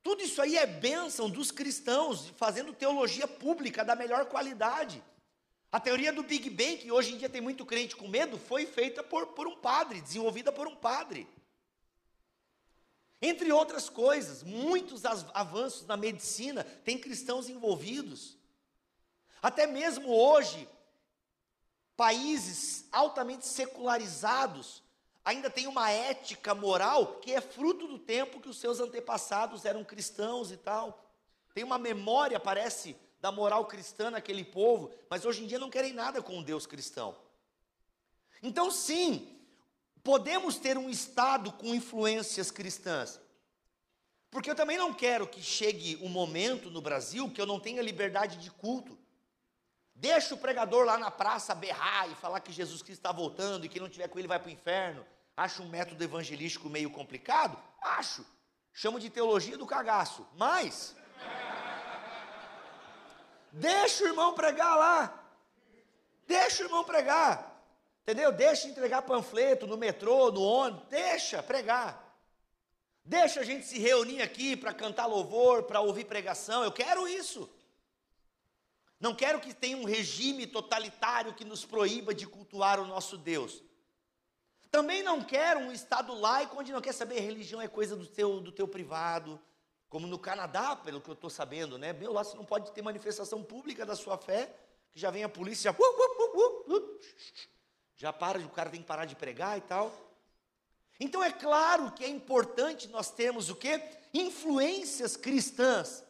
Tudo 0.05 0.23
isso 0.23 0.41
aí 0.41 0.57
é 0.57 0.65
bênção 0.65 1.29
dos 1.29 1.51
cristãos, 1.51 2.29
fazendo 2.37 2.73
teologia 2.73 3.27
pública 3.27 3.85
da 3.85 3.97
melhor 3.97 4.27
qualidade. 4.27 5.03
A 5.73 5.81
teoria 5.81 6.13
do 6.13 6.23
Big 6.23 6.49
Bang, 6.49 6.77
que 6.77 6.93
hoje 6.93 7.15
em 7.15 7.19
dia 7.19 7.29
tem 7.29 7.41
muito 7.41 7.67
crente 7.67 7.97
com 7.97 8.07
medo, 8.07 8.39
foi 8.39 8.65
feita 8.65 9.03
por, 9.03 9.27
por 9.29 9.49
um 9.49 9.57
padre, 9.57 10.01
desenvolvida 10.01 10.53
por 10.53 10.69
um 10.69 10.77
padre. 10.77 11.27
Entre 13.21 13.51
outras 13.51 13.89
coisas, 13.89 14.43
muitos 14.43 15.05
avanços 15.05 15.87
na 15.87 15.97
medicina 15.97 16.65
têm 16.85 16.99
cristãos 16.99 17.49
envolvidos. 17.49 18.37
Até 19.43 19.67
mesmo 19.67 20.13
hoje, 20.13 20.69
países 21.97 22.87
altamente 22.93 23.47
secularizados 23.47 24.83
ainda 25.25 25.51
têm 25.51 25.67
uma 25.67 25.91
ética 25.91 26.55
moral 26.55 27.17
que 27.17 27.33
é 27.33 27.41
fruto 27.41 27.89
do 27.89 27.99
tempo 27.99 28.41
que 28.41 28.49
os 28.49 28.59
seus 28.59 28.81
antepassados 28.81 29.65
eram 29.65 29.83
cristãos 29.83 30.53
e 30.53 30.57
tal. 30.57 31.05
Tem 31.55 31.65
uma 31.65 31.79
memória, 31.79 32.39
parece, 32.39 32.95
da 33.19 33.33
moral 33.33 33.65
cristã 33.67 34.11
naquele 34.11 34.45
povo, 34.45 34.93
mas 35.09 35.25
hoje 35.25 35.43
em 35.43 35.47
dia 35.47 35.59
não 35.59 35.71
querem 35.71 35.93
nada 35.93 36.23
com 36.23 36.39
o 36.39 36.45
Deus 36.45 36.67
cristão. 36.67 37.17
Então, 38.43 38.71
sim, 38.71 39.36
podemos 40.07 40.57
ter 40.57 40.79
um 40.79 40.89
Estado 40.89 41.51
com 41.51 41.75
influências 41.75 42.53
cristãs. 42.53 43.21
Porque 44.31 44.49
eu 44.49 44.55
também 44.55 44.79
não 44.79 44.95
quero 44.95 45.27
que 45.27 45.43
chegue 45.43 45.99
um 46.01 46.09
momento 46.09 46.71
no 46.71 46.81
Brasil 46.81 47.29
que 47.29 47.41
eu 47.41 47.47
não 47.47 47.59
tenha 47.59 47.83
liberdade 47.83 48.37
de 48.37 48.49
culto. 48.49 48.97
Deixa 49.93 50.33
o 50.33 50.39
pregador 50.39 50.85
lá 50.85 50.97
na 50.97 51.11
praça 51.11 51.57
berrar 51.57 52.09
e 52.09 52.15
falar 52.15 52.39
que 52.39 52.53
Jesus 52.53 52.83
Cristo 52.83 53.01
está 53.01 53.11
voltando 53.11 53.67
e 53.67 53.69
quem 53.69 53.83
não 53.83 53.89
tiver 53.89 54.07
com 54.07 54.17
ele 54.17 54.29
vai 54.29 54.39
para 54.39 54.49
o 54.49 54.53
inferno. 54.53 55.05
Acho 55.37 55.65
um 55.65 55.69
método 55.69 56.05
evangelístico 56.05 56.71
meio 56.71 56.89
complicado? 56.89 57.61
Acho. 57.83 58.25
Chamo 58.73 59.01
de 59.01 59.11
teologia 59.11 59.59
do 59.59 59.67
cagaço. 59.67 60.25
Mas. 60.37 60.95
Deixa 63.51 64.05
o 64.05 64.07
irmão 64.07 64.35
pregar 64.35 64.77
lá. 64.77 65.25
Deixa 66.29 66.63
o 66.63 66.67
irmão 66.67 66.85
pregar. 66.85 67.46
Entendeu? 68.07 68.31
Deixa 68.31 68.69
entregar 68.69 69.03
panfleto 69.03 69.67
no 69.67 69.77
metrô, 69.77 70.31
no 70.31 70.41
ônibus, 70.41 70.87
deixa 70.89 71.43
pregar. 71.43 72.17
Deixa 73.05 73.41
a 73.41 73.43
gente 73.43 73.67
se 73.67 73.81
reunir 73.81 74.23
aqui 74.23 74.57
para 74.57 74.73
cantar 74.73 75.07
louvor, 75.07 75.65
para 75.65 75.81
ouvir 75.81 76.05
pregação. 76.05 76.63
Eu 76.63 76.71
quero 76.71 77.09
isso. 77.09 77.51
Não 79.01 79.13
quero 79.13 79.41
que 79.41 79.53
tenha 79.53 79.77
um 79.77 79.85
regime 79.85 80.47
totalitário 80.47 81.35
que 81.35 81.45
nos 81.45 81.65
proíba 81.65 82.15
de 82.15 82.29
cultuar 82.29 82.79
o 82.79 82.87
nosso 82.87 83.19
Deus. 83.19 83.61
Também 84.71 85.03
não 85.03 85.21
quero 85.21 85.59
um 85.59 85.73
Estado 85.73 86.15
laico 86.15 86.61
onde 86.61 86.71
não 86.71 86.81
quer 86.81 86.93
saber 86.93 87.19
religião 87.19 87.61
é 87.61 87.67
coisa 87.67 87.97
do 87.97 88.07
teu, 88.07 88.41
do 88.41 88.53
teu 88.53 88.69
privado. 88.69 89.41
Como 89.89 90.07
no 90.07 90.19
Canadá, 90.19 90.77
pelo 90.77 91.01
que 91.01 91.11
eu 91.11 91.15
estou 91.15 91.31
sabendo, 91.31 91.77
né? 91.77 91.93
Meu, 91.93 92.13
lá 92.13 92.23
você 92.23 92.37
não 92.37 92.45
pode 92.45 92.71
ter 92.71 92.83
manifestação 92.83 93.43
pública 93.43 93.85
da 93.85 93.97
sua 93.97 94.17
fé, 94.17 94.55
que 94.93 95.01
já 95.01 95.11
vem 95.11 95.25
a 95.25 95.29
polícia, 95.29 95.73
já, 95.73 95.77
uh, 95.77 95.83
uh, 95.83 96.73
uh, 96.73 97.01
já 97.97 98.13
para, 98.13 98.39
o 98.39 98.51
cara 98.51 98.71
tem 98.71 98.81
que 98.81 98.87
parar 98.87 99.07
de 99.07 99.17
pregar 99.17 99.57
e 99.57 99.63
tal. 99.63 99.93
Então 101.01 101.23
é 101.23 101.33
claro 101.33 101.93
que 101.93 102.05
é 102.05 102.09
importante 102.09 102.89
nós 102.89 103.11
termos 103.11 103.51
o 103.51 103.57
quê? 103.57 103.83
Influências 104.13 105.17
cristãs 105.17 106.05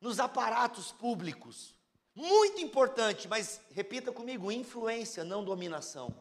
nos 0.00 0.20
aparatos 0.20 0.92
públicos. 0.92 1.74
Muito 2.14 2.60
importante, 2.60 3.28
mas 3.28 3.60
repita 3.70 4.12
comigo, 4.12 4.50
influência, 4.50 5.24
não 5.24 5.44
dominação. 5.44 6.14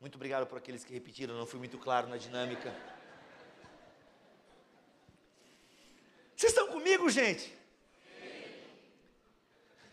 Muito 0.00 0.16
obrigado 0.16 0.46
por 0.46 0.58
aqueles 0.58 0.84
que 0.84 0.92
repetiram, 0.92 1.34
não 1.34 1.46
fui 1.46 1.58
muito 1.58 1.78
claro 1.78 2.08
na 2.08 2.16
dinâmica. 2.16 2.74
Vocês 6.36 6.52
estão 6.52 6.68
comigo, 6.68 7.08
gente? 7.08 7.56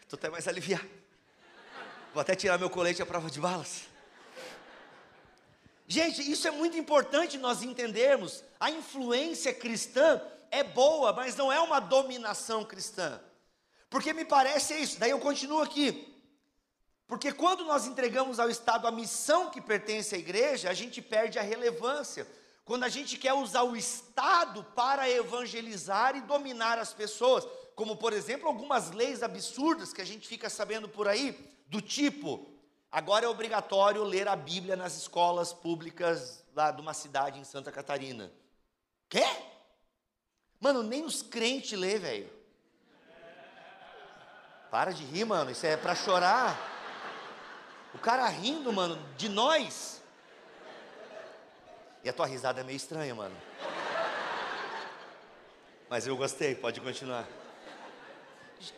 Estou 0.02 0.18
até 0.18 0.30
mais 0.30 0.48
aliviado. 0.48 1.01
Vou 2.14 2.20
até 2.22 2.36
tirar 2.36 2.58
meu 2.58 2.70
colete 2.70 3.02
à 3.02 3.06
prova 3.06 3.30
de 3.30 3.40
balas. 3.40 3.84
Gente, 5.88 6.30
isso 6.30 6.48
é 6.48 6.52
muito 6.52 6.78
importante 6.78 7.38
nós 7.38 7.64
entendermos. 7.64 8.44
A 8.60 8.70
influência 8.70 9.54
cristã 9.54 10.22
é 10.50 10.64
boa, 10.64 11.14
mas 11.14 11.36
não 11.36 11.52
é 11.52 11.60
uma 11.60 11.80
dominação 11.80 12.66
cristã. 12.66 13.20
Porque 13.90 14.14
me 14.14 14.26
parece 14.26 14.74
isso. 14.74 15.00
Daí 15.00 15.12
eu 15.12 15.20
continuo 15.20 15.62
aqui. 15.62 16.08
Porque 17.08 17.32
quando 17.32 17.66
nós 17.66 17.88
entregamos 17.88 18.40
ao 18.40 18.50
Estado 18.50 18.88
a 18.88 18.92
missão 18.92 19.50
que 19.50 19.60
pertence 19.60 20.16
à 20.16 20.18
igreja, 20.18 20.70
a 20.70 20.74
gente 20.74 21.02
perde 21.02 21.40
a 21.40 21.42
relevância. 21.42 22.28
Quando 22.64 22.84
a 22.84 22.90
gente 22.90 23.18
quer 23.18 23.34
usar 23.34 23.64
o 23.64 23.76
Estado 23.76 24.64
para 24.76 25.10
evangelizar 25.10 26.16
e 26.16 26.22
dominar 26.22 26.80
as 26.80 26.94
pessoas, 26.94 27.46
como 27.76 27.98
por 27.98 28.14
exemplo 28.14 28.48
algumas 28.48 28.92
leis 28.92 29.24
absurdas 29.24 29.92
que 29.92 30.02
a 30.02 30.06
gente 30.06 30.26
fica 30.26 30.50
sabendo 30.50 30.88
por 30.88 31.08
aí, 31.08 31.38
do 31.72 31.82
tipo, 31.82 32.46
agora 32.92 33.26
é 33.26 33.30
obrigatório 33.30 34.04
ler 34.04 34.28
a 34.28 34.36
Bíblia 34.36 34.76
nas 34.76 34.98
escolas 34.98 35.54
públicas 35.54 36.44
lá 36.54 36.70
de 36.70 36.82
uma 36.82 36.94
cidade 36.94 37.40
em 37.40 37.46
Santa 37.46 37.72
Catarina. 37.72 38.30
Quê? 39.08 39.24
Mano, 40.60 40.84
nem 40.84 41.06
os 41.06 41.22
crentes 41.22 41.80
lê, 41.80 41.98
velho. 41.98 42.30
Para 44.70 44.92
de 44.92 45.06
rir, 45.06 45.24
mano, 45.24 45.50
isso 45.50 45.66
é 45.66 45.78
para 45.78 45.96
chorar. 45.96 46.60
O 47.96 48.00
cara 48.00 48.28
rindo, 48.28 48.74
mano, 48.74 49.02
de 49.16 49.30
nós. 49.30 50.02
E 52.04 52.10
a 52.10 52.14
tua 52.14 52.26
risada 52.26 52.60
é 52.60 52.64
meio 52.66 52.76
estranha, 52.76 53.16
mano. 53.16 53.36
Mas 55.90 56.06
eu 56.06 56.18
gostei, 56.18 56.54
pode 56.54 56.82
continuar. 56.82 57.26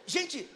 Gente, 0.05 0.47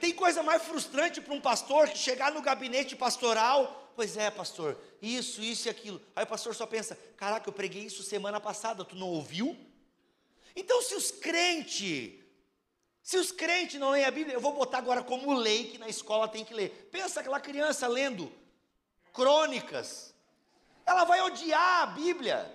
tem 0.00 0.12
coisa 0.12 0.42
mais 0.42 0.62
frustrante 0.62 1.20
para 1.20 1.34
um 1.34 1.40
pastor 1.40 1.88
que 1.88 1.98
chegar 1.98 2.32
no 2.32 2.42
gabinete 2.42 2.94
pastoral 2.96 3.84
Pois 3.94 4.16
é, 4.16 4.30
pastor, 4.30 4.76
isso, 5.00 5.40
isso 5.40 5.68
e 5.68 5.70
aquilo. 5.70 6.00
Aí 6.16 6.24
o 6.24 6.26
pastor 6.26 6.54
só 6.54 6.66
pensa: 6.66 6.98
caraca, 7.16 7.48
eu 7.48 7.52
preguei 7.52 7.84
isso 7.84 8.02
semana 8.02 8.40
passada, 8.40 8.84
tu 8.84 8.96
não 8.96 9.08
ouviu? 9.08 9.56
Então, 10.56 10.82
se 10.82 10.94
os 10.94 11.10
crentes, 11.10 12.12
se 13.02 13.16
os 13.16 13.30
crentes 13.30 13.78
não 13.78 13.90
leem 13.90 14.04
a 14.04 14.10
Bíblia, 14.10 14.34
eu 14.34 14.40
vou 14.40 14.52
botar 14.52 14.78
agora 14.78 15.02
como 15.02 15.32
lei 15.32 15.70
que 15.70 15.78
na 15.78 15.88
escola 15.88 16.28
tem 16.28 16.44
que 16.44 16.54
ler. 16.54 16.88
Pensa 16.90 17.20
aquela 17.20 17.40
criança 17.40 17.86
lendo 17.86 18.32
crônicas, 19.12 20.12
ela 20.84 21.04
vai 21.04 21.20
odiar 21.22 21.82
a 21.82 21.86
Bíblia. 21.86 22.53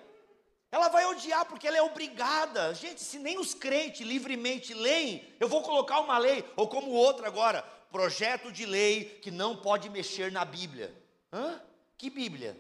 Ela 0.71 0.87
vai 0.87 1.05
odiar 1.05 1.45
porque 1.45 1.67
ela 1.67 1.77
é 1.77 1.81
obrigada. 1.81 2.73
Gente, 2.73 3.01
se 3.01 3.17
nem 3.17 3.39
os 3.39 3.53
crentes 3.53 4.05
livremente 4.05 4.73
leem, 4.73 5.27
eu 5.39 5.47
vou 5.47 5.63
colocar 5.63 5.99
uma 5.99 6.17
lei, 6.17 6.45
ou 6.55 6.67
como 6.67 6.91
outra 6.91 7.27
agora, 7.27 7.63
projeto 7.91 8.51
de 8.51 8.65
lei 8.65 9.05
que 9.21 9.31
não 9.31 9.55
pode 9.55 9.89
mexer 9.89 10.31
na 10.31 10.45
Bíblia. 10.45 10.93
Hã? 11.33 11.59
Que 11.97 12.09
Bíblia? 12.09 12.55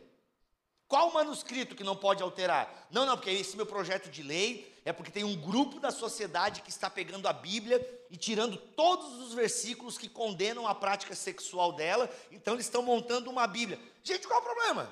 Qual 0.87 1.13
manuscrito 1.13 1.75
que 1.75 1.83
não 1.83 1.95
pode 1.95 2.23
alterar? 2.23 2.87
Não, 2.89 3.05
não, 3.05 3.15
porque 3.15 3.29
esse 3.29 3.55
meu 3.55 3.65
projeto 3.65 4.09
de 4.09 4.23
lei 4.23 4.75
é 4.83 4.91
porque 4.91 5.11
tem 5.11 5.23
um 5.23 5.39
grupo 5.39 5.79
da 5.79 5.91
sociedade 5.91 6.63
que 6.63 6.71
está 6.71 6.89
pegando 6.89 7.27
a 7.27 7.33
Bíblia 7.33 7.79
e 8.09 8.17
tirando 8.17 8.57
todos 8.57 9.19
os 9.19 9.35
versículos 9.35 9.99
que 9.99 10.09
condenam 10.09 10.67
a 10.67 10.73
prática 10.73 11.13
sexual 11.13 11.73
dela, 11.73 12.09
então 12.31 12.55
eles 12.55 12.65
estão 12.65 12.81
montando 12.81 13.29
uma 13.29 13.45
Bíblia. 13.45 13.79
Gente, 14.03 14.27
qual 14.27 14.39
é 14.39 14.41
o 14.41 14.45
problema? 14.45 14.91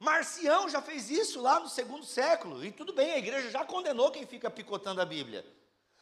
Marcião 0.00 0.66
já 0.66 0.80
fez 0.80 1.10
isso 1.10 1.42
lá 1.42 1.60
no 1.60 1.68
segundo 1.68 2.06
século, 2.06 2.64
e 2.64 2.72
tudo 2.72 2.90
bem, 2.90 3.12
a 3.12 3.18
igreja 3.18 3.50
já 3.50 3.66
condenou 3.66 4.10
quem 4.10 4.26
fica 4.26 4.50
picotando 4.50 5.02
a 5.02 5.04
Bíblia. 5.04 5.44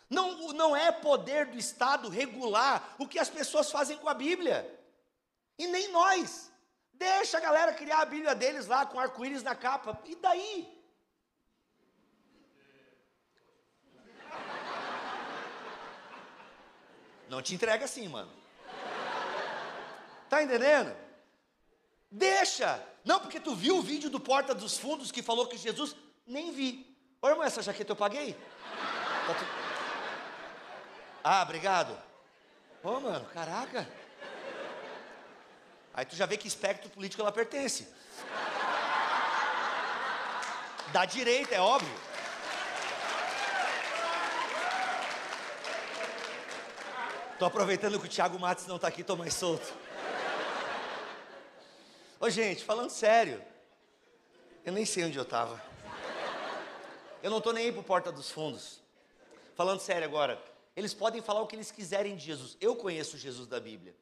Não, 0.09 0.53
não 0.53 0.77
é 0.77 0.93
poder 0.93 1.47
do 1.47 1.59
Estado 1.59 2.09
regular 2.09 2.95
o 2.97 3.09
que 3.09 3.19
as 3.19 3.29
pessoas 3.29 3.73
fazem 3.73 3.99
com 3.99 4.09
a 4.09 4.15
Bíblia, 4.15 4.73
e 5.59 5.67
nem 5.67 5.89
nós. 5.89 6.49
Deixa 6.93 7.39
a 7.39 7.41
galera 7.41 7.75
criar 7.75 8.03
a 8.03 8.05
Bíblia 8.07 8.37
deles 8.37 8.69
lá 8.69 8.87
com 8.87 9.01
arco-íris 9.01 9.43
na 9.43 9.57
capa, 9.57 10.01
e 10.05 10.15
daí? 10.15 10.81
Não 17.29 17.43
te 17.43 17.53
entrega 17.53 17.85
assim, 17.85 18.07
mano. 18.07 18.33
Tá 20.31 20.41
entendendo? 20.41 21.08
Deixa! 22.11 22.83
Não, 23.05 23.21
porque 23.21 23.41
tu 23.41 23.55
viu 23.55 23.79
o 23.79 23.83
vídeo 23.83 24.11
do 24.11 24.21
Porta 24.21 24.55
dos 24.55 24.77
Fundos 24.79 25.11
que 25.11 25.23
falou 25.23 25.47
que 25.47 25.57
Jesus. 25.57 25.95
Nem 26.27 26.53
vi. 26.53 26.97
Ô 27.21 27.29
irmão, 27.29 27.45
essa 27.45 27.63
jaqueta 27.63 27.93
eu 27.93 27.97
paguei? 27.97 28.35
Tá 29.27 29.35
tu... 29.35 29.47
Ah, 31.25 31.43
obrigado. 31.43 31.97
Ô, 32.83 33.01
mano, 33.01 33.25
caraca. 33.27 33.89
Aí 35.93 36.05
tu 36.05 36.15
já 36.15 36.27
vê 36.27 36.37
que 36.37 36.47
espectro 36.47 36.89
político 36.91 37.21
ela 37.21 37.33
pertence. 37.33 37.89
Da 40.93 41.05
direita, 41.05 41.55
é 41.55 41.61
óbvio. 41.61 41.93
Tô 47.39 47.45
aproveitando 47.45 48.01
que 48.01 48.07
o 48.07 48.09
Thiago 48.09 48.39
Matos 48.39 48.67
não 48.67 48.79
tá 48.79 48.89
aqui, 48.89 49.05
tô 49.05 49.17
mais 49.17 49.35
solto. 49.35 49.88
Ô 52.21 52.29
gente, 52.29 52.65
falando 52.65 52.91
sério, 52.91 53.41
eu 54.65 54.73
nem 54.73 54.85
sei 54.85 55.05
onde 55.05 55.17
eu 55.17 55.23
estava. 55.23 55.63
Eu 57.23 57.31
não 57.31 57.39
estou 57.39 57.53
nem 57.53 57.67
aí 57.67 57.73
para 57.73 57.83
Porta 57.85 58.11
dos 58.11 58.29
Fundos. 58.29 58.81
Falando 59.55 59.79
sério 59.79 60.05
agora, 60.05 60.43
eles 60.75 60.93
podem 60.93 61.23
falar 61.23 61.43
o 61.43 61.47
que 61.47 61.55
eles 61.55 61.71
quiserem 61.71 62.17
de 62.17 62.25
Jesus. 62.25 62.57
Eu 62.61 62.75
conheço 62.75 63.15
o 63.15 63.19
Jesus 63.19 63.47
da 63.47 63.61
Bíblia. 63.61 63.95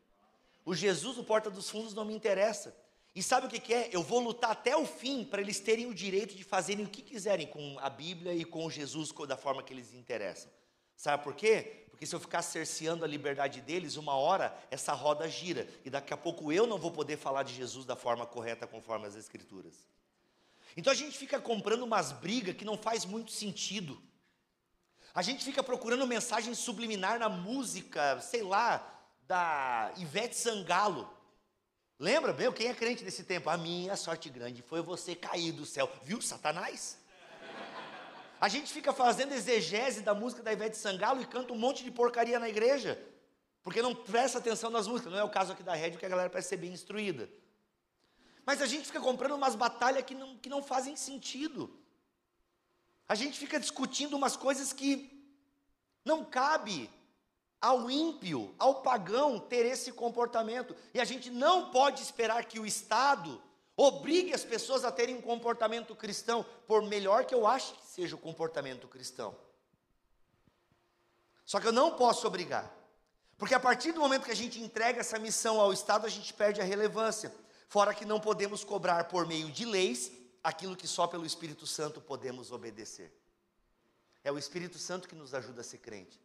O 0.64 0.74
Jesus 0.74 1.16
do 1.16 1.24
Porta 1.24 1.50
dos 1.50 1.68
Fundos 1.68 1.92
não 1.92 2.06
me 2.06 2.14
interessa. 2.14 2.74
E 3.14 3.22
sabe 3.22 3.48
o 3.48 3.50
que, 3.50 3.60
que 3.60 3.74
é? 3.74 3.90
Eu 3.92 4.02
vou 4.02 4.20
lutar 4.20 4.50
até 4.50 4.74
o 4.74 4.86
fim 4.86 5.22
para 5.22 5.42
eles 5.42 5.60
terem 5.60 5.84
o 5.84 5.94
direito 5.94 6.34
de 6.34 6.42
fazerem 6.42 6.86
o 6.86 6.88
que 6.88 7.02
quiserem 7.02 7.46
com 7.46 7.78
a 7.80 7.90
Bíblia 7.90 8.32
e 8.32 8.46
com 8.46 8.70
Jesus 8.70 9.12
da 9.28 9.36
forma 9.36 9.62
que 9.62 9.74
eles 9.74 9.92
interessam. 9.92 10.50
Sabe 10.96 11.22
por 11.22 11.34
quê? 11.34 11.85
Porque 11.96 12.04
se 12.04 12.14
eu 12.14 12.20
ficar 12.20 12.42
cerceando 12.42 13.06
a 13.06 13.08
liberdade 13.08 13.62
deles, 13.62 13.96
uma 13.96 14.14
hora 14.14 14.54
essa 14.70 14.92
roda 14.92 15.26
gira 15.30 15.66
e 15.82 15.88
daqui 15.88 16.12
a 16.12 16.16
pouco 16.16 16.52
eu 16.52 16.66
não 16.66 16.76
vou 16.76 16.90
poder 16.90 17.16
falar 17.16 17.42
de 17.42 17.54
Jesus 17.54 17.86
da 17.86 17.96
forma 17.96 18.26
correta 18.26 18.66
conforme 18.66 19.06
as 19.06 19.14
escrituras. 19.14 19.88
Então 20.76 20.92
a 20.92 20.96
gente 20.96 21.16
fica 21.16 21.40
comprando 21.40 21.84
umas 21.84 22.12
brigas 22.12 22.54
que 22.54 22.66
não 22.66 22.76
faz 22.76 23.06
muito 23.06 23.32
sentido. 23.32 23.98
A 25.14 25.22
gente 25.22 25.42
fica 25.42 25.62
procurando 25.62 26.06
mensagem 26.06 26.54
subliminar 26.54 27.18
na 27.18 27.30
música, 27.30 28.20
sei 28.20 28.42
lá, 28.42 28.86
da 29.26 29.90
Ivete 29.96 30.36
Sangalo. 30.36 31.10
Lembra, 31.98 32.34
bem, 32.34 32.52
quem 32.52 32.66
é 32.66 32.74
crente 32.74 33.02
nesse 33.02 33.24
tempo? 33.24 33.48
A 33.48 33.56
minha 33.56 33.96
sorte 33.96 34.28
grande 34.28 34.60
foi 34.60 34.82
você 34.82 35.14
cair 35.14 35.50
do 35.52 35.64
céu. 35.64 35.90
Viu, 36.02 36.20
Satanás? 36.20 36.98
A 38.40 38.48
gente 38.48 38.72
fica 38.72 38.92
fazendo 38.92 39.32
exegese 39.32 40.02
da 40.02 40.14
música 40.14 40.42
da 40.42 40.52
Ivete 40.52 40.76
Sangalo 40.76 41.22
e 41.22 41.26
canta 41.26 41.52
um 41.52 41.58
monte 41.58 41.82
de 41.82 41.90
porcaria 41.90 42.38
na 42.38 42.48
igreja, 42.48 43.02
porque 43.62 43.80
não 43.80 43.94
presta 43.94 44.38
atenção 44.38 44.70
nas 44.70 44.86
músicas. 44.86 45.12
Não 45.12 45.18
é 45.18 45.24
o 45.24 45.30
caso 45.30 45.52
aqui 45.52 45.62
da 45.62 45.74
Rede, 45.74 45.96
que 45.96 46.06
a 46.06 46.08
galera 46.08 46.28
parece 46.28 46.50
ser 46.50 46.58
bem 46.58 46.72
instruída. 46.72 47.28
Mas 48.44 48.60
a 48.60 48.66
gente 48.66 48.86
fica 48.86 49.00
comprando 49.00 49.34
umas 49.34 49.54
batalhas 49.54 50.04
que 50.04 50.14
não, 50.14 50.36
que 50.36 50.48
não 50.48 50.62
fazem 50.62 50.94
sentido. 50.94 51.76
A 53.08 53.14
gente 53.14 53.38
fica 53.38 53.58
discutindo 53.58 54.16
umas 54.16 54.36
coisas 54.36 54.72
que 54.72 55.12
não 56.04 56.24
cabe 56.24 56.90
ao 57.60 57.90
ímpio, 57.90 58.54
ao 58.58 58.82
pagão 58.82 59.40
ter 59.40 59.64
esse 59.66 59.90
comportamento. 59.90 60.76
E 60.92 61.00
a 61.00 61.04
gente 61.04 61.30
não 61.30 61.70
pode 61.70 62.02
esperar 62.02 62.44
que 62.44 62.60
o 62.60 62.66
Estado 62.66 63.42
Obrigue 63.76 64.32
as 64.32 64.44
pessoas 64.44 64.84
a 64.84 64.90
terem 64.90 65.16
um 65.16 65.20
comportamento 65.20 65.94
cristão, 65.94 66.44
por 66.66 66.82
melhor 66.82 67.26
que 67.26 67.34
eu 67.34 67.46
ache 67.46 67.74
que 67.74 67.86
seja 67.86 68.16
o 68.16 68.18
comportamento 68.18 68.88
cristão. 68.88 69.36
Só 71.44 71.60
que 71.60 71.66
eu 71.66 71.72
não 71.72 71.94
posso 71.94 72.26
obrigar. 72.26 72.72
Porque 73.36 73.54
a 73.54 73.60
partir 73.60 73.92
do 73.92 74.00
momento 74.00 74.24
que 74.24 74.32
a 74.32 74.36
gente 74.36 74.60
entrega 74.60 75.00
essa 75.00 75.18
missão 75.18 75.60
ao 75.60 75.72
Estado, 75.72 76.06
a 76.06 76.08
gente 76.08 76.32
perde 76.32 76.60
a 76.60 76.64
relevância. 76.64 77.32
Fora 77.68 77.94
que 77.94 78.04
não 78.04 78.18
podemos 78.18 78.64
cobrar 78.64 79.04
por 79.04 79.26
meio 79.26 79.50
de 79.50 79.66
leis 79.66 80.10
aquilo 80.42 80.76
que 80.76 80.88
só 80.88 81.06
pelo 81.06 81.26
Espírito 81.26 81.66
Santo 81.66 82.00
podemos 82.00 82.50
obedecer. 82.50 83.12
É 84.24 84.32
o 84.32 84.38
Espírito 84.38 84.78
Santo 84.78 85.06
que 85.06 85.14
nos 85.14 85.34
ajuda 85.34 85.60
a 85.60 85.64
ser 85.64 85.78
crente. 85.78 86.18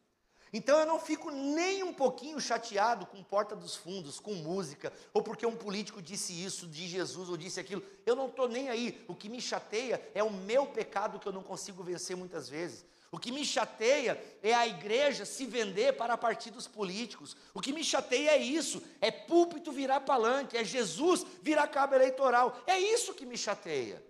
Então 0.53 0.77
eu 0.79 0.85
não 0.85 0.99
fico 0.99 1.31
nem 1.31 1.81
um 1.81 1.93
pouquinho 1.93 2.39
chateado 2.39 3.05
com 3.05 3.23
Porta 3.23 3.55
dos 3.55 3.75
Fundos, 3.75 4.19
com 4.19 4.33
música, 4.33 4.91
ou 5.13 5.23
porque 5.23 5.45
um 5.45 5.55
político 5.55 6.01
disse 6.01 6.33
isso 6.33 6.67
de 6.67 6.87
Jesus 6.87 7.29
ou 7.29 7.37
disse 7.37 7.59
aquilo. 7.59 7.81
Eu 8.05 8.15
não 8.15 8.27
estou 8.27 8.49
nem 8.49 8.69
aí. 8.69 9.03
O 9.07 9.15
que 9.15 9.29
me 9.29 9.39
chateia 9.39 10.01
é 10.13 10.21
o 10.21 10.29
meu 10.29 10.65
pecado 10.67 11.19
que 11.19 11.27
eu 11.27 11.31
não 11.31 11.41
consigo 11.41 11.81
vencer 11.83 12.17
muitas 12.17 12.49
vezes. 12.49 12.85
O 13.09 13.19
que 13.19 13.31
me 13.31 13.45
chateia 13.45 14.21
é 14.41 14.53
a 14.53 14.65
igreja 14.65 15.25
se 15.25 15.45
vender 15.45 15.97
para 15.97 16.17
partidos 16.17 16.65
políticos. 16.65 17.35
O 17.53 17.59
que 17.59 17.73
me 17.73 17.83
chateia 17.83 18.31
é 18.31 18.37
isso: 18.37 18.81
é 19.01 19.11
púlpito 19.11 19.71
virar 19.71 20.01
palanque, 20.01 20.57
é 20.57 20.63
Jesus 20.63 21.25
virar 21.41 21.67
cabo 21.67 21.95
eleitoral. 21.95 22.57
É 22.65 22.77
isso 22.79 23.13
que 23.13 23.25
me 23.25 23.37
chateia. 23.37 24.01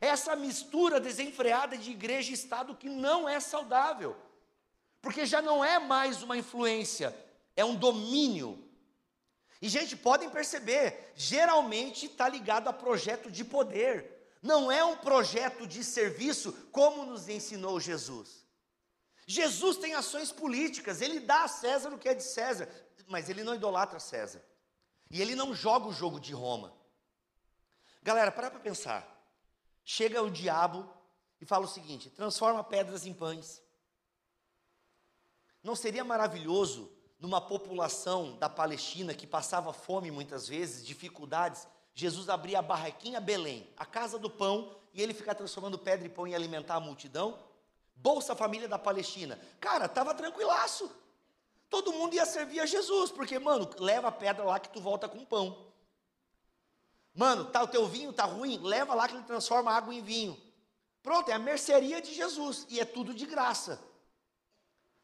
Essa 0.00 0.36
mistura 0.36 1.00
desenfreada 1.00 1.76
de 1.76 1.90
igreja 1.90 2.30
e 2.30 2.34
Estado 2.34 2.76
que 2.76 2.88
não 2.88 3.28
é 3.28 3.40
saudável. 3.40 4.16
Porque 5.00 5.26
já 5.26 5.40
não 5.40 5.64
é 5.64 5.78
mais 5.78 6.22
uma 6.22 6.36
influência, 6.36 7.16
é 7.56 7.64
um 7.64 7.74
domínio. 7.74 8.64
E, 9.60 9.68
gente, 9.68 9.96
podem 9.96 10.30
perceber, 10.30 11.12
geralmente 11.16 12.06
está 12.06 12.28
ligado 12.28 12.68
a 12.68 12.72
projeto 12.72 13.30
de 13.30 13.44
poder, 13.44 14.18
não 14.40 14.70
é 14.70 14.84
um 14.84 14.96
projeto 14.96 15.66
de 15.66 15.82
serviço, 15.82 16.52
como 16.70 17.04
nos 17.04 17.28
ensinou 17.28 17.80
Jesus. 17.80 18.46
Jesus 19.26 19.76
tem 19.76 19.94
ações 19.94 20.32
políticas, 20.32 21.02
ele 21.02 21.20
dá 21.20 21.44
a 21.44 21.48
César 21.48 21.90
o 21.90 21.98
que 21.98 22.08
é 22.08 22.14
de 22.14 22.22
César, 22.22 22.68
mas 23.08 23.28
ele 23.28 23.42
não 23.42 23.54
idolatra 23.54 24.00
César. 24.00 24.42
E 25.10 25.20
ele 25.20 25.34
não 25.34 25.54
joga 25.54 25.86
o 25.86 25.92
jogo 25.92 26.20
de 26.20 26.32
Roma. 26.32 26.72
Galera, 28.02 28.30
para 28.30 28.50
para 28.50 28.60
pensar. 28.60 29.06
Chega 29.84 30.22
o 30.22 30.30
diabo 30.30 30.88
e 31.40 31.46
fala 31.46 31.64
o 31.64 31.68
seguinte: 31.68 32.10
transforma 32.10 32.62
pedras 32.62 33.06
em 33.06 33.12
pães. 33.12 33.60
Não 35.68 35.76
seria 35.76 36.02
maravilhoso 36.02 36.90
numa 37.20 37.42
população 37.42 38.38
da 38.38 38.48
Palestina 38.48 39.12
que 39.12 39.26
passava 39.26 39.70
fome 39.70 40.10
muitas 40.10 40.48
vezes, 40.48 40.82
dificuldades, 40.82 41.68
Jesus 41.92 42.30
abrir 42.30 42.56
a 42.56 42.62
barraquinha 42.62 43.20
Belém, 43.20 43.68
a 43.76 43.84
casa 43.84 44.18
do 44.18 44.30
pão, 44.30 44.74
e 44.94 45.02
ele 45.02 45.12
ficar 45.12 45.34
transformando 45.34 45.78
pedra 45.78 46.06
e 46.06 46.08
pão 46.08 46.26
e 46.26 46.34
alimentar 46.34 46.76
a 46.76 46.80
multidão? 46.80 47.38
Bolsa 47.94 48.34
Família 48.34 48.66
da 48.66 48.78
Palestina. 48.78 49.38
Cara, 49.60 49.86
tava 49.86 50.14
tranquilaço. 50.14 50.90
Todo 51.68 51.92
mundo 51.92 52.14
ia 52.14 52.24
servir 52.24 52.60
a 52.60 52.64
Jesus, 52.64 53.10
porque, 53.10 53.38
mano, 53.38 53.68
leva 53.78 54.08
a 54.08 54.12
pedra 54.12 54.44
lá 54.44 54.58
que 54.58 54.70
tu 54.70 54.80
volta 54.80 55.06
com 55.06 55.22
pão. 55.22 55.66
Mano, 57.14 57.44
tá, 57.44 57.62
o 57.62 57.68
teu 57.68 57.86
vinho 57.86 58.10
tá 58.10 58.24
ruim? 58.24 58.58
Leva 58.62 58.94
lá 58.94 59.06
que 59.06 59.16
ele 59.16 59.24
transforma 59.24 59.70
água 59.70 59.94
em 59.94 60.00
vinho. 60.00 60.34
Pronto, 61.02 61.30
é 61.30 61.34
a 61.34 61.38
mercearia 61.38 62.00
de 62.00 62.14
Jesus 62.14 62.66
e 62.70 62.80
é 62.80 62.86
tudo 62.86 63.12
de 63.12 63.26
graça. 63.26 63.86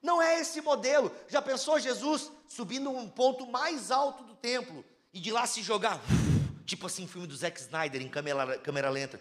Não 0.04 0.20
é 0.20 0.38
esse 0.38 0.60
modelo. 0.60 1.10
Já 1.28 1.40
pensou 1.40 1.80
Jesus 1.80 2.30
subindo 2.46 2.90
um 2.90 3.08
ponto 3.08 3.46
mais 3.46 3.90
alto 3.90 4.22
do 4.22 4.34
templo 4.34 4.84
e 5.14 5.18
de 5.18 5.32
lá 5.32 5.46
se 5.46 5.62
jogar 5.62 5.98
tipo 6.66 6.86
assim, 6.86 7.06
filme 7.06 7.26
do 7.26 7.34
Zack 7.34 7.58
Snyder 7.58 8.02
em 8.02 8.08
câmera, 8.08 8.58
câmera 8.58 8.90
lenta. 8.90 9.18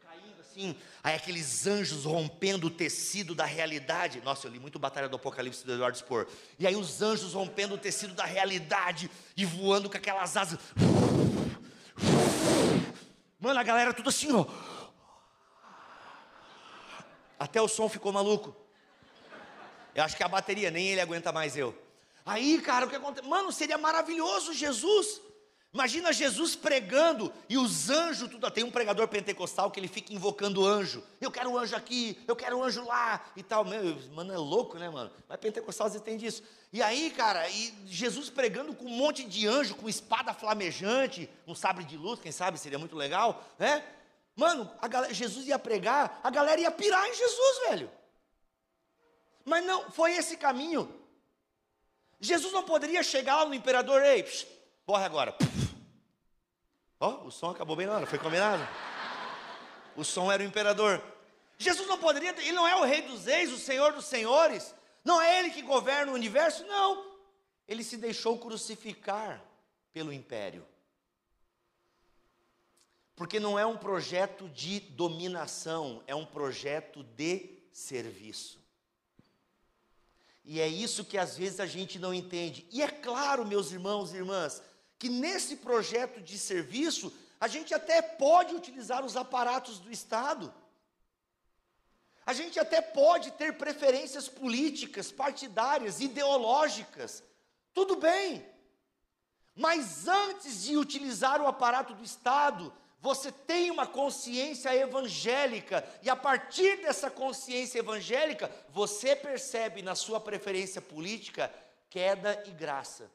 Caindo 0.00 0.40
assim, 0.40 0.76
aí 1.00 1.14
aqueles 1.14 1.64
anjos 1.64 2.04
rompendo 2.04 2.66
o 2.66 2.70
tecido 2.70 3.36
da 3.36 3.44
realidade. 3.44 4.20
Nossa, 4.22 4.48
eu 4.48 4.50
li 4.50 4.58
muito 4.58 4.80
Batalha 4.80 5.08
do 5.08 5.14
Apocalipse 5.14 5.64
do 5.64 5.74
Eduardo 5.74 5.96
Spor. 5.96 6.26
E 6.58 6.66
aí 6.66 6.74
os 6.74 7.00
anjos 7.00 7.34
rompendo 7.34 7.76
o 7.76 7.78
tecido 7.78 8.14
da 8.14 8.24
realidade 8.24 9.08
e 9.36 9.44
voando 9.44 9.88
com 9.88 9.96
aquelas 9.96 10.36
asas. 10.36 10.58
Mano, 13.38 13.60
a 13.60 13.62
galera 13.62 13.94
tudo 13.94 14.08
assim, 14.08 14.32
ó. 14.32 14.44
Até 17.38 17.62
o 17.62 17.68
som 17.68 17.88
ficou 17.88 18.12
maluco. 18.12 18.63
Eu 19.94 20.02
acho 20.02 20.16
que 20.16 20.22
a 20.22 20.28
bateria, 20.28 20.70
nem 20.70 20.88
ele 20.88 21.00
aguenta 21.00 21.32
mais 21.32 21.56
eu. 21.56 21.76
Aí, 22.26 22.60
cara, 22.60 22.86
o 22.86 22.88
que 22.88 22.96
acontece? 22.96 23.28
Mano, 23.28 23.52
seria 23.52 23.78
maravilhoso 23.78 24.52
Jesus. 24.52 25.20
Imagina 25.74 26.12
Jesus 26.12 26.54
pregando 26.54 27.32
e 27.48 27.58
os 27.58 27.90
anjos, 27.90 28.30
tudo. 28.30 28.48
Tem 28.48 28.62
um 28.62 28.70
pregador 28.70 29.08
pentecostal 29.08 29.72
que 29.72 29.80
ele 29.80 29.88
fica 29.88 30.14
invocando 30.14 30.64
anjo. 30.64 31.02
Eu 31.20 31.32
quero 31.32 31.50
um 31.50 31.58
anjo 31.58 31.74
aqui, 31.74 32.16
eu 32.28 32.36
quero 32.36 32.56
um 32.56 32.62
anjo 32.62 32.84
lá 32.84 33.24
e 33.34 33.42
tal. 33.42 33.64
Meu, 33.64 33.98
mano, 34.12 34.32
é 34.32 34.36
louco, 34.36 34.78
né, 34.78 34.88
mano? 34.88 35.10
Mas 35.28 35.40
pentecostal 35.40 35.88
vezes 35.88 36.00
tem 36.00 36.16
disso. 36.16 36.44
E 36.72 36.80
aí, 36.80 37.10
cara, 37.10 37.48
e 37.50 37.74
Jesus 37.86 38.30
pregando 38.30 38.72
com 38.72 38.84
um 38.84 38.96
monte 38.96 39.24
de 39.24 39.48
anjo, 39.48 39.74
com 39.74 39.88
espada 39.88 40.32
flamejante, 40.32 41.28
um 41.44 41.56
sabre 41.56 41.82
de 41.82 41.96
luz, 41.96 42.20
quem 42.20 42.30
sabe 42.30 42.56
seria 42.56 42.78
muito 42.78 42.94
legal, 42.94 43.44
né? 43.58 43.84
Mano, 44.36 44.70
galera, 44.88 45.12
Jesus 45.12 45.46
ia 45.48 45.58
pregar, 45.58 46.20
a 46.22 46.30
galera 46.30 46.60
ia 46.60 46.70
pirar 46.70 47.04
em 47.08 47.14
Jesus, 47.14 47.58
velho. 47.68 47.90
Mas 49.44 49.64
não, 49.64 49.90
foi 49.90 50.12
esse 50.12 50.36
caminho. 50.36 50.92
Jesus 52.20 52.52
não 52.52 52.62
poderia 52.62 53.02
chegar 53.02 53.36
lá 53.36 53.44
no 53.46 53.54
imperador, 53.54 54.02
ei, 54.02 54.22
psh, 54.22 54.46
corre 54.86 55.04
agora. 55.04 55.36
Ó, 56.98 57.10
oh, 57.22 57.26
o 57.26 57.30
som 57.30 57.50
acabou 57.50 57.76
bem 57.76 57.86
na 57.86 57.94
hora, 57.94 58.06
foi 58.06 58.18
combinado? 58.18 58.66
O 59.94 60.02
som 60.04 60.32
era 60.32 60.42
o 60.42 60.46
imperador. 60.46 61.02
Jesus 61.58 61.86
não 61.86 61.98
poderia, 61.98 62.30
ele 62.30 62.52
não 62.52 62.66
é 62.66 62.74
o 62.76 62.84
rei 62.84 63.02
dos 63.02 63.26
reis, 63.26 63.52
o 63.52 63.58
senhor 63.58 63.92
dos 63.92 64.06
senhores. 64.06 64.74
Não 65.04 65.20
é 65.20 65.38
ele 65.38 65.50
que 65.50 65.60
governa 65.60 66.12
o 66.12 66.14
universo, 66.14 66.64
não. 66.64 67.14
Ele 67.68 67.84
se 67.84 67.98
deixou 67.98 68.38
crucificar 68.38 69.44
pelo 69.92 70.12
império. 70.12 70.66
Porque 73.14 73.38
não 73.38 73.58
é 73.58 73.66
um 73.66 73.76
projeto 73.76 74.48
de 74.48 74.80
dominação, 74.80 76.02
é 76.06 76.14
um 76.14 76.24
projeto 76.24 77.04
de 77.04 77.50
serviço. 77.70 78.63
E 80.44 80.60
é 80.60 80.68
isso 80.68 81.04
que 81.04 81.16
às 81.16 81.36
vezes 81.36 81.58
a 81.58 81.66
gente 81.66 81.98
não 81.98 82.12
entende. 82.12 82.66
E 82.70 82.82
é 82.82 82.88
claro, 82.88 83.46
meus 83.46 83.72
irmãos 83.72 84.12
e 84.12 84.16
irmãs, 84.16 84.62
que 84.98 85.08
nesse 85.08 85.56
projeto 85.56 86.20
de 86.20 86.38
serviço, 86.38 87.12
a 87.40 87.48
gente 87.48 87.72
até 87.72 88.02
pode 88.02 88.54
utilizar 88.54 89.04
os 89.04 89.16
aparatos 89.16 89.78
do 89.78 89.90
Estado. 89.90 90.52
A 92.26 92.32
gente 92.32 92.58
até 92.58 92.80
pode 92.80 93.30
ter 93.32 93.56
preferências 93.56 94.28
políticas, 94.28 95.10
partidárias, 95.10 96.00
ideológicas. 96.00 97.22
Tudo 97.72 97.96
bem. 97.96 98.46
Mas 99.54 100.08
antes 100.08 100.64
de 100.64 100.76
utilizar 100.76 101.40
o 101.40 101.46
aparato 101.46 101.94
do 101.94 102.02
Estado, 102.02 102.72
você 103.04 103.30
tem 103.30 103.70
uma 103.70 103.86
consciência 103.86 104.74
evangélica, 104.74 105.86
e 106.02 106.08
a 106.08 106.16
partir 106.16 106.78
dessa 106.78 107.10
consciência 107.10 107.80
evangélica, 107.80 108.50
você 108.70 109.14
percebe 109.14 109.82
na 109.82 109.94
sua 109.94 110.18
preferência 110.18 110.80
política 110.80 111.52
queda 111.90 112.42
e 112.46 112.50
graça. 112.50 113.12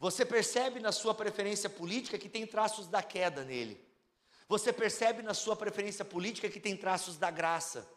Você 0.00 0.26
percebe 0.26 0.80
na 0.80 0.90
sua 0.90 1.14
preferência 1.14 1.70
política 1.70 2.18
que 2.18 2.28
tem 2.28 2.44
traços 2.44 2.88
da 2.88 3.04
queda 3.04 3.44
nele. 3.44 3.80
Você 4.48 4.72
percebe 4.72 5.22
na 5.22 5.32
sua 5.32 5.54
preferência 5.54 6.04
política 6.04 6.48
que 6.48 6.58
tem 6.58 6.76
traços 6.76 7.16
da 7.16 7.30
graça. 7.30 7.88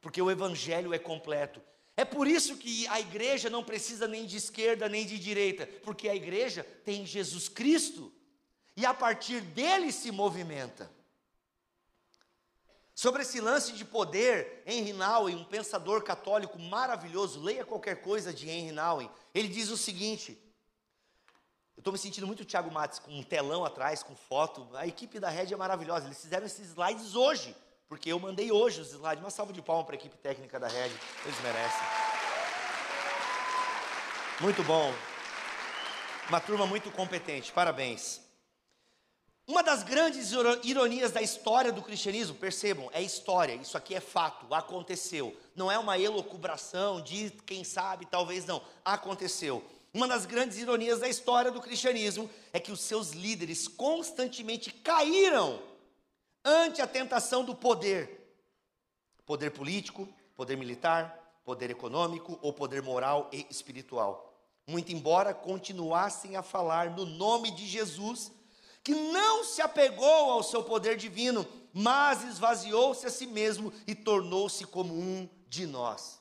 Porque 0.00 0.22
o 0.22 0.30
evangelho 0.30 0.94
é 0.94 1.00
completo. 1.00 1.60
É 1.96 2.04
por 2.04 2.28
isso 2.28 2.58
que 2.58 2.86
a 2.86 3.00
igreja 3.00 3.50
não 3.50 3.64
precisa 3.64 4.06
nem 4.06 4.24
de 4.24 4.36
esquerda 4.36 4.88
nem 4.88 5.04
de 5.04 5.18
direita, 5.18 5.66
porque 5.82 6.08
a 6.08 6.14
igreja 6.14 6.62
tem 6.84 7.04
Jesus 7.04 7.48
Cristo 7.48 8.12
e 8.76 8.84
a 8.84 8.92
partir 8.92 9.40
dele 9.40 9.92
se 9.92 10.10
movimenta. 10.10 10.90
Sobre 12.94 13.22
esse 13.22 13.40
lance 13.40 13.72
de 13.72 13.84
poder, 13.84 14.62
Henry 14.64 14.92
Nouwen, 14.92 15.36
um 15.36 15.44
pensador 15.44 16.02
católico 16.02 16.58
maravilhoso, 16.58 17.42
leia 17.42 17.64
qualquer 17.64 18.00
coisa 18.02 18.32
de 18.32 18.48
Henry 18.48 18.70
Nouwen, 18.70 19.10
ele 19.34 19.48
diz 19.48 19.68
o 19.70 19.76
seguinte, 19.76 20.38
eu 21.76 21.80
estou 21.80 21.92
me 21.92 21.98
sentindo 21.98 22.26
muito 22.26 22.44
Thiago 22.44 22.70
Matos, 22.70 23.00
com 23.00 23.10
um 23.10 23.22
telão 23.22 23.64
atrás, 23.64 24.04
com 24.04 24.14
foto, 24.14 24.68
a 24.74 24.86
equipe 24.86 25.18
da 25.18 25.28
Red 25.28 25.52
é 25.52 25.56
maravilhosa, 25.56 26.06
eles 26.06 26.20
fizeram 26.20 26.46
esses 26.46 26.68
slides 26.68 27.16
hoje, 27.16 27.56
porque 27.88 28.12
eu 28.12 28.18
mandei 28.20 28.52
hoje 28.52 28.80
os 28.80 28.92
slides, 28.92 29.22
uma 29.22 29.30
salva 29.30 29.52
de 29.52 29.60
palmas 29.60 29.86
para 29.86 29.96
a 29.96 29.98
equipe 29.98 30.16
técnica 30.18 30.60
da 30.60 30.68
Red, 30.68 30.92
eles 31.24 31.40
merecem. 31.42 31.86
Muito 34.40 34.62
bom, 34.62 34.94
uma 36.28 36.40
turma 36.40 36.64
muito 36.64 36.92
competente, 36.92 37.52
parabéns. 37.52 38.23
Uma 39.46 39.62
das 39.62 39.82
grandes 39.82 40.32
ironias 40.62 41.12
da 41.12 41.20
história 41.20 41.70
do 41.70 41.82
cristianismo, 41.82 42.34
percebam, 42.34 42.88
é 42.94 43.02
história, 43.02 43.54
isso 43.54 43.76
aqui 43.76 43.94
é 43.94 44.00
fato, 44.00 44.52
aconteceu. 44.54 45.36
Não 45.54 45.70
é 45.70 45.78
uma 45.78 45.98
elocubração 45.98 47.02
de 47.02 47.30
quem 47.44 47.62
sabe, 47.62 48.06
talvez 48.06 48.46
não, 48.46 48.62
aconteceu. 48.82 49.62
Uma 49.92 50.08
das 50.08 50.24
grandes 50.24 50.56
ironias 50.56 51.00
da 51.00 51.08
história 51.08 51.52
do 51.52 51.60
cristianismo 51.60 52.28
é 52.54 52.58
que 52.58 52.72
os 52.72 52.80
seus 52.80 53.10
líderes 53.10 53.68
constantemente 53.68 54.72
caíram 54.72 55.62
ante 56.42 56.80
a 56.80 56.86
tentação 56.86 57.44
do 57.44 57.54
poder. 57.54 58.34
Poder 59.26 59.50
político, 59.50 60.08
poder 60.34 60.56
militar, 60.56 61.38
poder 61.44 61.70
econômico 61.70 62.38
ou 62.40 62.52
poder 62.52 62.82
moral 62.82 63.28
e 63.30 63.46
espiritual. 63.50 64.34
Muito 64.66 64.90
embora 64.90 65.34
continuassem 65.34 66.34
a 66.34 66.42
falar 66.42 66.90
no 66.90 67.04
nome 67.04 67.50
de 67.50 67.66
Jesus, 67.66 68.32
que 68.84 68.94
não 68.94 69.42
se 69.42 69.62
apegou 69.62 70.30
ao 70.30 70.42
seu 70.42 70.62
poder 70.62 70.98
divino, 70.98 71.46
mas 71.72 72.22
esvaziou-se 72.22 73.06
a 73.06 73.10
si 73.10 73.26
mesmo 73.26 73.72
e 73.86 73.94
tornou-se 73.94 74.66
como 74.66 74.94
um 74.94 75.28
de 75.48 75.66
nós. 75.66 76.20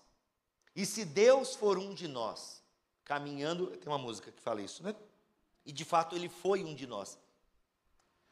E 0.73 0.85
se 0.85 1.03
Deus 1.03 1.55
for 1.55 1.77
um 1.77 1.93
de 1.93 2.07
nós, 2.07 2.63
caminhando, 3.03 3.67
tem 3.67 3.91
uma 3.91 3.97
música 3.97 4.31
que 4.31 4.41
fala 4.41 4.61
isso, 4.61 4.81
né? 4.81 4.95
E 5.65 5.73
de 5.73 5.83
fato 5.83 6.15
ele 6.15 6.29
foi 6.29 6.63
um 6.63 6.73
de 6.73 6.87
nós. 6.87 7.19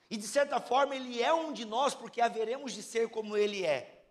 E 0.09 0.15
de 0.15 0.25
certa 0.25 0.61
forma 0.61 0.95
ele 0.95 1.21
é 1.21 1.33
um 1.33 1.51
de 1.51 1.65
nós 1.65 1.93
porque 1.93 2.21
haveremos 2.21 2.71
de 2.71 2.81
ser 2.81 3.09
como 3.09 3.35
ele 3.35 3.65
é. 3.65 4.01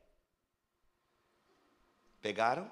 Pegaram? 2.20 2.70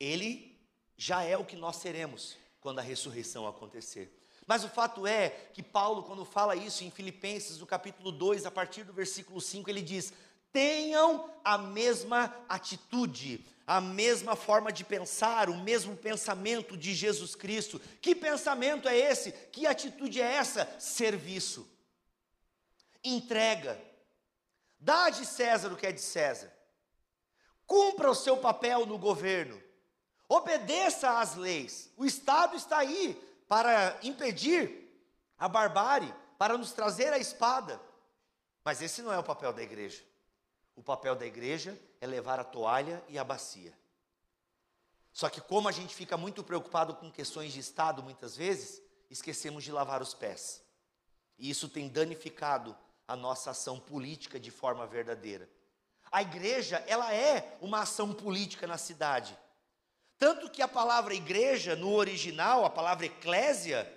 Ele 0.00 0.58
já 0.96 1.22
é 1.22 1.36
o 1.36 1.44
que 1.44 1.56
nós 1.56 1.76
seremos 1.76 2.36
quando 2.60 2.78
a 2.78 2.82
ressurreição 2.82 3.46
acontecer. 3.46 4.15
Mas 4.46 4.62
o 4.62 4.68
fato 4.68 5.06
é 5.06 5.30
que 5.52 5.62
Paulo, 5.62 6.04
quando 6.04 6.24
fala 6.24 6.54
isso 6.54 6.84
em 6.84 6.90
Filipenses, 6.90 7.58
no 7.58 7.66
capítulo 7.66 8.12
2, 8.12 8.46
a 8.46 8.50
partir 8.50 8.84
do 8.84 8.92
versículo 8.92 9.40
5, 9.40 9.68
ele 9.68 9.82
diz: 9.82 10.12
tenham 10.52 11.28
a 11.44 11.58
mesma 11.58 12.34
atitude, 12.48 13.44
a 13.66 13.80
mesma 13.80 14.36
forma 14.36 14.72
de 14.72 14.84
pensar, 14.84 15.50
o 15.50 15.56
mesmo 15.58 15.96
pensamento 15.96 16.76
de 16.76 16.94
Jesus 16.94 17.34
Cristo. 17.34 17.80
Que 18.00 18.14
pensamento 18.14 18.88
é 18.88 18.96
esse? 18.96 19.32
Que 19.32 19.66
atitude 19.66 20.22
é 20.22 20.24
essa? 20.24 20.66
Serviço, 20.78 21.68
entrega, 23.02 23.78
dá 24.78 25.10
de 25.10 25.26
César 25.26 25.72
o 25.72 25.76
que 25.76 25.88
é 25.88 25.92
de 25.92 26.00
César, 26.00 26.50
cumpra 27.66 28.10
o 28.10 28.14
seu 28.14 28.36
papel 28.36 28.86
no 28.86 28.96
governo, 28.96 29.60
obedeça 30.28 31.18
às 31.18 31.34
leis, 31.34 31.92
o 31.96 32.06
Estado 32.06 32.56
está 32.56 32.78
aí 32.78 33.20
para 33.48 33.98
impedir 34.02 34.86
a 35.38 35.48
barbárie, 35.48 36.12
para 36.38 36.56
nos 36.56 36.72
trazer 36.72 37.12
a 37.12 37.18
espada. 37.18 37.80
Mas 38.64 38.82
esse 38.82 39.02
não 39.02 39.12
é 39.12 39.18
o 39.18 39.24
papel 39.24 39.52
da 39.52 39.62
igreja. 39.62 40.02
O 40.74 40.82
papel 40.82 41.14
da 41.14 41.24
igreja 41.24 41.78
é 42.00 42.06
levar 42.06 42.38
a 42.38 42.44
toalha 42.44 43.02
e 43.08 43.18
a 43.18 43.24
bacia. 43.24 43.72
Só 45.12 45.30
que, 45.30 45.40
como 45.40 45.68
a 45.68 45.72
gente 45.72 45.94
fica 45.94 46.16
muito 46.16 46.44
preocupado 46.44 46.94
com 46.94 47.10
questões 47.10 47.52
de 47.52 47.60
Estado 47.60 48.02
muitas 48.02 48.36
vezes, 48.36 48.82
esquecemos 49.08 49.64
de 49.64 49.72
lavar 49.72 50.02
os 50.02 50.12
pés. 50.12 50.62
E 51.38 51.48
isso 51.48 51.68
tem 51.68 51.88
danificado 51.88 52.76
a 53.08 53.16
nossa 53.16 53.52
ação 53.52 53.78
política 53.78 54.38
de 54.38 54.50
forma 54.50 54.86
verdadeira. 54.86 55.48
A 56.10 56.22
igreja, 56.22 56.84
ela 56.86 57.14
é 57.14 57.56
uma 57.60 57.80
ação 57.80 58.12
política 58.12 58.66
na 58.66 58.76
cidade. 58.76 59.36
Tanto 60.18 60.50
que 60.50 60.62
a 60.62 60.68
palavra 60.68 61.14
igreja, 61.14 61.76
no 61.76 61.92
original, 61.92 62.64
a 62.64 62.70
palavra 62.70 63.06
eclésia, 63.06 63.90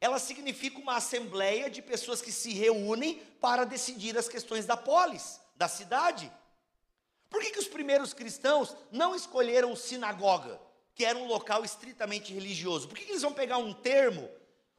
ela 0.00 0.18
significa 0.18 0.78
uma 0.78 0.96
assembleia 0.96 1.68
de 1.68 1.82
pessoas 1.82 2.22
que 2.22 2.30
se 2.30 2.52
reúnem 2.52 3.16
para 3.40 3.64
decidir 3.64 4.16
as 4.16 4.28
questões 4.28 4.66
da 4.66 4.76
polis, 4.76 5.40
da 5.56 5.66
cidade. 5.66 6.32
Por 7.28 7.42
que, 7.42 7.50
que 7.50 7.58
os 7.58 7.68
primeiros 7.68 8.14
cristãos 8.14 8.76
não 8.90 9.14
escolheram 9.14 9.74
sinagoga, 9.74 10.60
que 10.94 11.04
era 11.04 11.18
um 11.18 11.26
local 11.26 11.64
estritamente 11.64 12.32
religioso? 12.32 12.88
Por 12.88 12.96
que, 12.96 13.04
que 13.04 13.12
eles 13.12 13.22
vão 13.22 13.32
pegar 13.32 13.58
um 13.58 13.74
termo, 13.74 14.30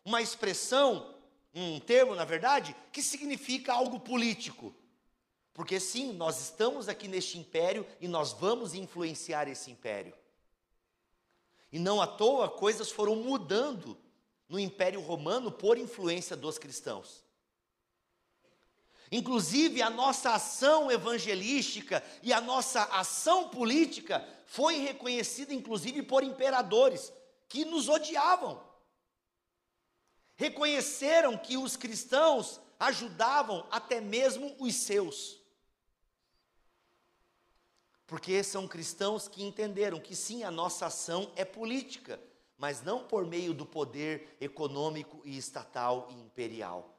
uma 0.06 0.22
expressão, 0.22 1.14
um 1.54 1.80
termo, 1.80 2.16
na 2.16 2.26
verdade, 2.26 2.76
que 2.92 3.02
significa 3.02 3.74
algo 3.74 4.00
político. 4.00 4.74
Porque 5.54 5.80
sim, 5.80 6.14
nós 6.14 6.40
estamos 6.40 6.88
aqui 6.88 7.08
neste 7.08 7.38
império 7.38 7.86
e 8.00 8.08
nós 8.08 8.32
vamos 8.32 8.74
influenciar 8.74 9.48
esse 9.48 9.70
império. 9.70 10.14
E 11.72 11.78
não 11.78 12.02
à 12.02 12.08
toa 12.08 12.50
coisas 12.50 12.92
foram 12.92 13.16
mudando 13.16 13.98
no 14.48 14.60
Império 14.60 15.02
Romano 15.02 15.52
por 15.52 15.78
influência 15.78 16.36
dos 16.36 16.58
cristãos. 16.58 17.24
Inclusive, 19.12 19.82
a 19.82 19.90
nossa 19.90 20.34
ação 20.34 20.92
evangelística 20.92 22.04
e 22.22 22.32
a 22.32 22.40
nossa 22.40 22.84
ação 22.84 23.50
política 23.50 24.28
foi 24.46 24.78
reconhecida, 24.78 25.54
inclusive, 25.54 26.04
por 26.04 26.24
imperadores 26.24 27.12
que 27.48 27.66
nos 27.66 27.90
odiavam. 27.90 28.64
Reconheceram 30.36 31.38
que 31.38 31.58
os 31.58 31.76
cristãos 31.76 32.62
ajudavam 32.80 33.68
até 33.72 34.00
mesmo 34.00 34.56
os 34.60 34.76
seus. 34.76 35.39
Porque 38.10 38.44
são 38.44 38.68
cristãos 38.68 39.28
que 39.28 39.44
entenderam 39.44 40.00
que 40.00 40.16
sim, 40.16 40.44
a 40.44 40.50
nossa 40.50 40.88
ação 40.88 41.32
é 41.36 41.46
política, 41.46 42.20
mas 42.58 42.82
não 42.82 43.04
por 43.04 43.24
meio 43.24 43.54
do 43.54 43.68
poder 43.68 44.36
econômico 44.42 45.22
e 45.24 45.38
estatal 45.38 46.08
e 46.10 46.16
imperial. 46.16 46.98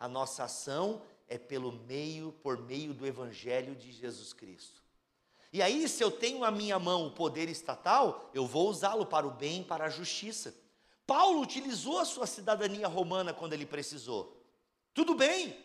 A 0.00 0.08
nossa 0.08 0.42
ação 0.42 1.00
é 1.28 1.38
pelo 1.38 1.70
meio, 1.70 2.32
por 2.42 2.58
meio 2.58 2.92
do 2.92 3.06
evangelho 3.06 3.76
de 3.76 3.92
Jesus 3.92 4.32
Cristo. 4.32 4.82
E 5.52 5.62
aí, 5.62 5.88
se 5.88 6.02
eu 6.02 6.10
tenho 6.10 6.40
na 6.40 6.50
minha 6.50 6.76
mão 6.76 7.06
o 7.06 7.12
poder 7.12 7.48
estatal, 7.48 8.28
eu 8.34 8.44
vou 8.44 8.68
usá-lo 8.68 9.06
para 9.06 9.28
o 9.28 9.30
bem, 9.30 9.62
para 9.62 9.84
a 9.84 9.88
justiça. 9.88 10.52
Paulo 11.06 11.40
utilizou 11.40 12.00
a 12.00 12.04
sua 12.04 12.26
cidadania 12.26 12.88
romana 12.88 13.32
quando 13.32 13.52
ele 13.52 13.64
precisou. 13.64 14.42
Tudo 14.92 15.14
bem, 15.14 15.56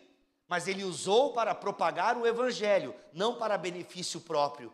mas 0.46 0.68
ele 0.68 0.84
usou 0.84 1.32
para 1.32 1.52
propagar 1.52 2.16
o 2.16 2.24
evangelho, 2.24 2.94
não 3.12 3.34
para 3.34 3.58
benefício 3.58 4.20
próprio, 4.20 4.72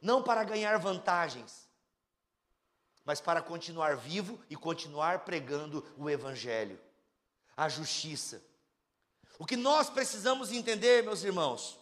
não 0.00 0.22
para 0.22 0.44
ganhar 0.44 0.78
vantagens, 0.78 1.68
mas 3.04 3.20
para 3.20 3.40
continuar 3.40 3.96
vivo 3.96 4.40
e 4.50 4.56
continuar 4.56 5.20
pregando 5.20 5.84
o 5.96 6.10
evangelho, 6.10 6.78
a 7.56 7.68
justiça. 7.68 8.42
O 9.38 9.46
que 9.46 9.56
nós 9.56 9.88
precisamos 9.88 10.50
entender, 10.50 11.04
meus 11.04 11.22
irmãos, 11.22 11.78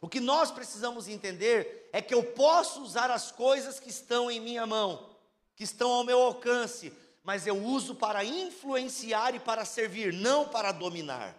o 0.00 0.08
que 0.08 0.20
nós 0.20 0.50
precisamos 0.50 1.08
entender 1.08 1.88
é 1.92 2.02
que 2.02 2.12
eu 2.12 2.22
posso 2.22 2.82
usar 2.82 3.10
as 3.10 3.30
coisas 3.30 3.78
que 3.78 3.88
estão 3.88 4.30
em 4.30 4.40
minha 4.40 4.66
mão, 4.66 5.16
que 5.54 5.64
estão 5.64 5.90
ao 5.92 6.04
meu 6.04 6.20
alcance, 6.20 6.92
mas 7.22 7.46
eu 7.46 7.56
uso 7.56 7.94
para 7.94 8.24
influenciar 8.24 9.34
e 9.34 9.40
para 9.40 9.64
servir, 9.64 10.12
não 10.12 10.48
para 10.48 10.72
dominar. 10.72 11.36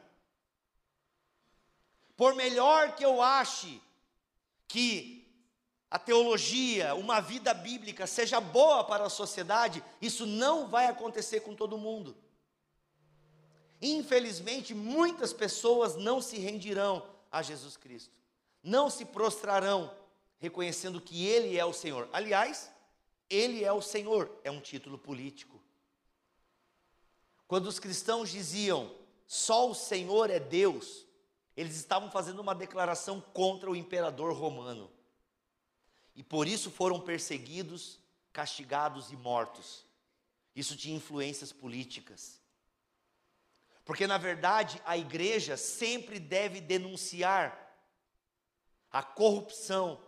Por 2.15 2.36
melhor 2.36 2.95
que 2.95 3.03
eu 3.03 3.21
ache 3.21 3.81
que 4.67 5.22
a 5.93 5.99
teologia, 5.99 6.93
uma 6.95 7.21
vida 7.21 7.53
bíblica 7.53 8.05
seja 8.05 8.41
boa 8.41 8.83
para 8.83 9.05
a 9.05 9.09
sociedade, 9.09 9.81
isso 10.01 10.25
não 10.25 10.67
vai 10.67 10.87
acontecer 10.87 11.39
com 11.39 11.55
todo 11.55 11.77
mundo. 11.77 12.15
Infelizmente, 13.81 14.73
muitas 14.73 15.31
pessoas 15.31 15.95
não 15.95 16.21
se 16.21 16.37
rendirão 16.37 17.05
a 17.31 17.41
Jesus 17.41 17.77
Cristo 17.77 18.23
não 18.63 18.89
se 18.89 19.03
prostrarão, 19.03 19.93
reconhecendo 20.39 21.01
que 21.01 21.25
Ele 21.25 21.57
é 21.57 21.65
o 21.65 21.73
Senhor. 21.73 22.07
Aliás, 22.13 22.71
Ele 23.29 23.63
é 23.63 23.71
o 23.71 23.81
Senhor, 23.81 24.31
é 24.43 24.49
um 24.49 24.61
título 24.61 24.97
político. 24.97 25.61
Quando 27.45 27.67
os 27.67 27.77
cristãos 27.77 28.29
diziam, 28.29 28.89
só 29.27 29.69
o 29.69 29.75
Senhor 29.75 30.29
é 30.29 30.39
Deus, 30.39 31.05
eles 31.57 31.75
estavam 31.75 32.09
fazendo 32.09 32.39
uma 32.39 32.55
declaração 32.55 33.21
contra 33.33 33.69
o 33.69 33.75
imperador 33.75 34.33
romano. 34.33 34.89
E 36.16 36.24
por 36.24 36.47
isso 36.47 36.70
foram 36.70 36.99
perseguidos, 36.99 37.99
castigados 38.32 39.11
e 39.11 39.16
mortos. 39.16 39.86
Isso 40.55 40.76
tinha 40.76 40.95
influências 40.95 41.51
políticas. 41.51 42.39
Porque, 43.86 44.07
na 44.07 44.18
verdade, 44.18 44.82
a 44.86 44.97
igreja 44.97 45.57
sempre 45.57 46.20
deve 46.20 46.61
denunciar 46.61 47.59
a 48.91 49.01
corrupção 49.01 49.99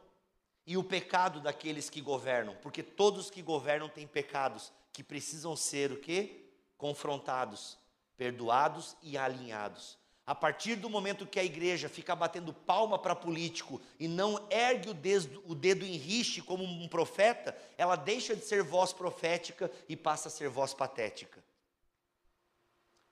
e 0.65 0.77
o 0.77 0.83
pecado 0.83 1.39
daqueles 1.39 1.89
que 1.89 2.01
governam, 2.01 2.55
porque 2.61 2.81
todos 2.81 3.29
que 3.29 3.41
governam 3.41 3.89
têm 3.89 4.07
pecados 4.07 4.71
que 4.93 5.03
precisam 5.03 5.55
ser 5.55 5.91
o 5.91 5.99
quê? 5.99 6.49
Confrontados, 6.77 7.77
perdoados 8.15 8.95
e 9.01 9.17
alinhados. 9.17 9.97
A 10.27 10.33
partir 10.33 10.75
do 10.75 10.89
momento 10.89 11.27
que 11.27 11.39
a 11.39 11.43
igreja 11.43 11.87
fica 11.87 12.15
batendo 12.15 12.51
palma 12.51 12.97
para 12.97 13.15
político 13.15 13.79
e 13.99 14.07
não 14.07 14.47
ergue 14.49 14.89
o 14.89 14.93
dedo, 14.93 15.43
o 15.45 15.53
dedo 15.53 15.85
em 15.85 16.01
como 16.41 16.63
um 16.63 16.87
profeta, 16.87 17.55
ela 17.77 17.95
deixa 17.95 18.35
de 18.35 18.43
ser 18.43 18.63
voz 18.63 18.91
profética 18.91 19.71
e 19.87 19.95
passa 19.95 20.27
a 20.27 20.31
ser 20.31 20.49
voz 20.49 20.73
patética. 20.73 21.43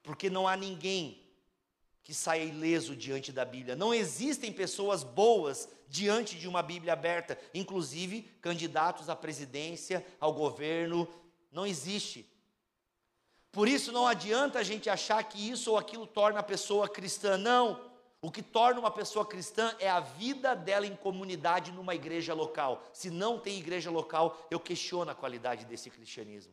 Porque 0.02 0.28
não 0.28 0.48
há 0.48 0.56
ninguém 0.56 1.22
que 2.02 2.12
saia 2.12 2.42
ileso 2.42 2.96
diante 2.96 3.32
da 3.32 3.44
Bíblia. 3.44 3.76
Não 3.76 3.94
existem 3.94 4.52
pessoas 4.52 5.04
boas 5.04 5.68
diante 5.88 6.36
de 6.36 6.48
uma 6.48 6.62
Bíblia 6.62 6.92
aberta, 6.92 7.38
inclusive 7.54 8.22
candidatos 8.42 9.08
à 9.08 9.14
presidência, 9.14 10.04
ao 10.18 10.32
governo, 10.32 11.08
não 11.52 11.64
existe. 11.64 12.28
Por 13.54 13.68
isso 13.68 13.92
não 13.92 14.04
adianta 14.04 14.58
a 14.58 14.64
gente 14.64 14.90
achar 14.90 15.22
que 15.22 15.48
isso 15.48 15.70
ou 15.70 15.78
aquilo 15.78 16.08
torna 16.08 16.40
a 16.40 16.42
pessoa 16.42 16.88
cristã, 16.88 17.38
não. 17.38 17.80
O 18.20 18.28
que 18.28 18.42
torna 18.42 18.80
uma 18.80 18.90
pessoa 18.90 19.24
cristã 19.24 19.76
é 19.78 19.88
a 19.88 20.00
vida 20.00 20.56
dela 20.56 20.84
em 20.84 20.96
comunidade 20.96 21.70
numa 21.70 21.94
igreja 21.94 22.34
local. 22.34 22.82
Se 22.92 23.10
não 23.10 23.38
tem 23.38 23.56
igreja 23.56 23.92
local, 23.92 24.36
eu 24.50 24.58
questiono 24.58 25.12
a 25.12 25.14
qualidade 25.14 25.64
desse 25.66 25.88
cristianismo. 25.88 26.52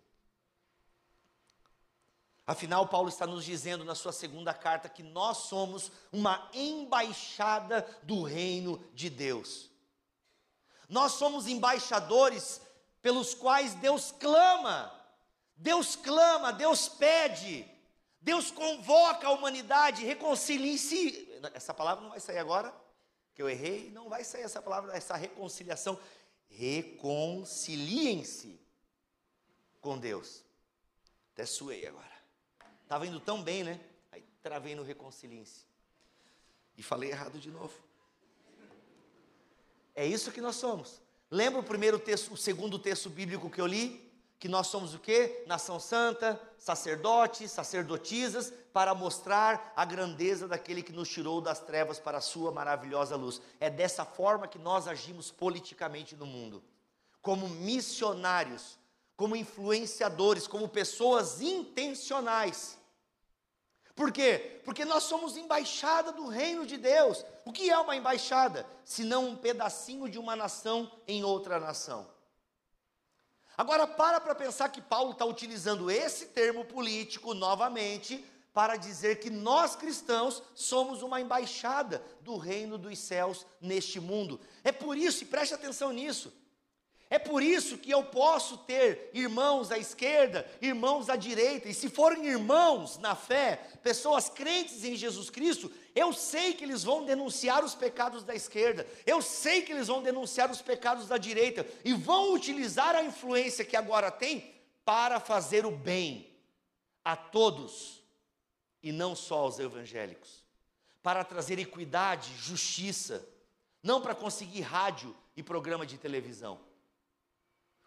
Afinal, 2.46 2.88
Paulo 2.88 3.10
está 3.10 3.26
nos 3.26 3.46
dizendo 3.46 3.84
na 3.84 3.96
sua 3.96 4.12
segunda 4.12 4.54
carta 4.54 4.88
que 4.88 5.02
nós 5.02 5.38
somos 5.38 5.92
uma 6.12 6.50
embaixada 6.54 7.84
do 8.04 8.22
reino 8.22 8.84
de 8.94 9.10
Deus. 9.10 9.72
Nós 10.88 11.14
somos 11.14 11.48
embaixadores 11.48 12.62
pelos 13.02 13.34
quais 13.34 13.74
Deus 13.74 14.12
clama, 14.12 14.94
Deus 15.62 15.96
clama, 15.96 16.52
Deus 16.52 16.90
pede, 16.90 17.66
Deus 18.20 18.50
convoca 18.50 19.28
a 19.28 19.32
humanidade, 19.32 20.04
reconcilie-se. 20.04 21.30
Essa 21.54 21.72
palavra 21.72 22.04
não 22.04 22.10
vai 22.10 22.20
sair 22.20 22.40
agora, 22.40 22.76
que 23.36 23.44
eu 23.44 23.50
errei, 23.50 23.92
não 23.92 24.10
vai 24.10 24.24
sair 24.24 24.42
essa 24.42 24.60
palavra, 24.60 24.98
essa 24.98 25.16
reconciliação. 25.16 26.00
Reconciliem-se 26.50 28.60
com 29.80 30.00
Deus. 30.00 30.44
Até 31.34 31.46
suei 31.46 31.86
agora. 31.86 32.10
Estava 32.82 33.06
indo 33.06 33.20
tão 33.20 33.44
bem, 33.44 33.64
né? 33.64 33.80
Aí 34.12 34.26
travei 34.42 34.74
no 34.74 34.82
reconciliem-se. 34.82 35.68
E 36.76 36.82
falei 36.82 37.12
errado 37.12 37.38
de 37.38 37.52
novo. 37.52 37.78
É 39.94 40.08
isso 40.08 40.32
que 40.32 40.42
nós 40.42 40.56
somos. 40.56 41.00
Lembra 41.30 41.60
o 41.60 41.64
primeiro 41.64 42.00
texto, 42.00 42.34
o 42.34 42.38
segundo 42.38 42.80
texto 42.80 43.12
bíblico 43.12 43.48
que 43.48 43.62
eu 43.62 43.68
li? 43.68 44.11
Que 44.42 44.50
nós 44.50 44.68
somos 44.68 44.94
o 44.94 45.00
quê? 45.00 45.46
Nação 45.48 45.80
santa, 45.80 46.38
sacerdotes, 46.58 47.50
sacerdotisas, 47.50 48.52
para 48.74 48.94
mostrar 48.94 49.72
a 49.74 49.86
grandeza 49.86 50.50
daquele 50.50 50.84
que 50.84 50.92
nos 50.92 51.08
tirou 51.08 51.40
das 51.40 51.60
trevas 51.60 51.98
para 51.98 52.18
a 52.18 52.22
sua 52.22 52.52
maravilhosa 52.52 53.16
luz. 53.16 53.40
É 53.60 53.70
dessa 53.70 54.04
forma 54.04 54.50
que 54.50 54.58
nós 54.58 54.88
agimos 54.88 55.32
politicamente 55.32 56.16
no 56.16 56.26
mundo. 56.26 56.62
Como 57.22 57.48
missionários, 57.48 58.78
como 59.16 59.36
influenciadores, 59.36 60.48
como 60.48 60.68
pessoas 60.68 61.40
intencionais 61.40 62.82
por 64.02 64.12
quê? 64.12 64.60
Porque 64.64 64.86
nós 64.86 65.04
somos 65.04 65.38
embaixada 65.38 66.12
do 66.12 66.28
reino 66.28 66.66
de 66.66 66.76
Deus. 66.76 67.24
O 67.46 67.52
que 67.52 67.70
é 67.70 67.78
uma 67.78 67.96
embaixada? 67.96 68.66
Se 68.84 69.04
não 69.04 69.28
um 69.28 69.36
pedacinho 69.36 70.10
de 70.10 70.18
uma 70.18 70.36
nação 70.36 70.92
em 71.08 71.24
outra 71.24 71.60
nação. 71.60 72.10
Agora, 73.62 73.86
para 73.86 74.20
para 74.20 74.34
pensar 74.34 74.70
que 74.70 74.82
Paulo 74.82 75.12
está 75.12 75.24
utilizando 75.24 75.92
esse 75.92 76.26
termo 76.26 76.66
político 76.66 77.36
novamente 77.36 78.26
para 78.52 78.76
dizer 78.76 79.20
que 79.20 79.30
nós 79.30 79.76
cristãos 79.76 80.42
somos 80.56 81.04
uma 81.04 81.22
embaixada 81.22 82.04
do 82.22 82.38
reino 82.38 82.76
dos 82.76 82.98
céus 82.98 83.46
neste 83.62 84.00
mundo. 84.00 84.42
É 84.64 84.72
por 84.72 84.98
isso, 84.98 85.22
e 85.22 85.28
preste 85.28 85.54
atenção 85.54 85.94
nisso, 85.94 86.34
é 87.12 87.20
por 87.20 87.44
isso 87.44 87.78
que 87.78 87.92
eu 87.92 88.06
posso 88.06 88.58
ter 88.60 89.12
irmãos 89.14 89.70
à 89.70 89.78
esquerda, 89.78 90.50
irmãos 90.62 91.10
à 91.10 91.18
direita, 91.18 91.68
e 91.68 91.74
se 91.74 91.90
forem 91.90 92.26
irmãos 92.26 92.98
na 93.00 93.16
fé, 93.16 93.58
pessoas 93.84 94.30
crentes 94.30 94.86
em 94.86 94.96
Jesus 94.96 95.30
Cristo, 95.30 95.70
eu 95.94 96.14
sei 96.14 96.54
que 96.54 96.64
eles 96.64 96.86
vão 96.86 97.04
denunciar 97.04 97.66
os 97.66 97.76
pecados 97.76 98.24
da 98.24 98.34
esquerda, 98.34 98.88
eu 99.06 99.22
sei 99.22 99.62
que 99.62 99.74
eles 99.74 99.90
vão 99.90 100.02
denunciar 100.02 100.50
os 100.50 100.62
pecados 100.62 101.10
da 101.10 101.18
direita, 101.18 101.68
e 101.84 101.92
vão 101.92 102.34
utilizar 102.34 102.96
a 102.96 103.04
influência 103.04 103.66
que 103.66 103.76
agora 103.76 104.10
tem 104.10 104.56
para 104.86 105.20
fazer 105.20 105.66
o 105.66 105.72
bem 105.72 106.34
a 107.04 107.18
todos 107.18 108.02
e 108.82 108.94
não 108.94 109.18
só 109.18 109.40
aos 109.40 109.60
evangélicos, 109.60 110.46
para 111.04 111.26
trazer 111.26 111.60
equidade, 111.60 112.34
justiça, 112.38 113.28
não 113.84 114.00
para 114.00 114.16
conseguir 114.16 114.62
rádio 114.62 115.14
e 115.36 115.44
programa 115.44 115.86
de 115.86 115.98
televisão 115.98 116.71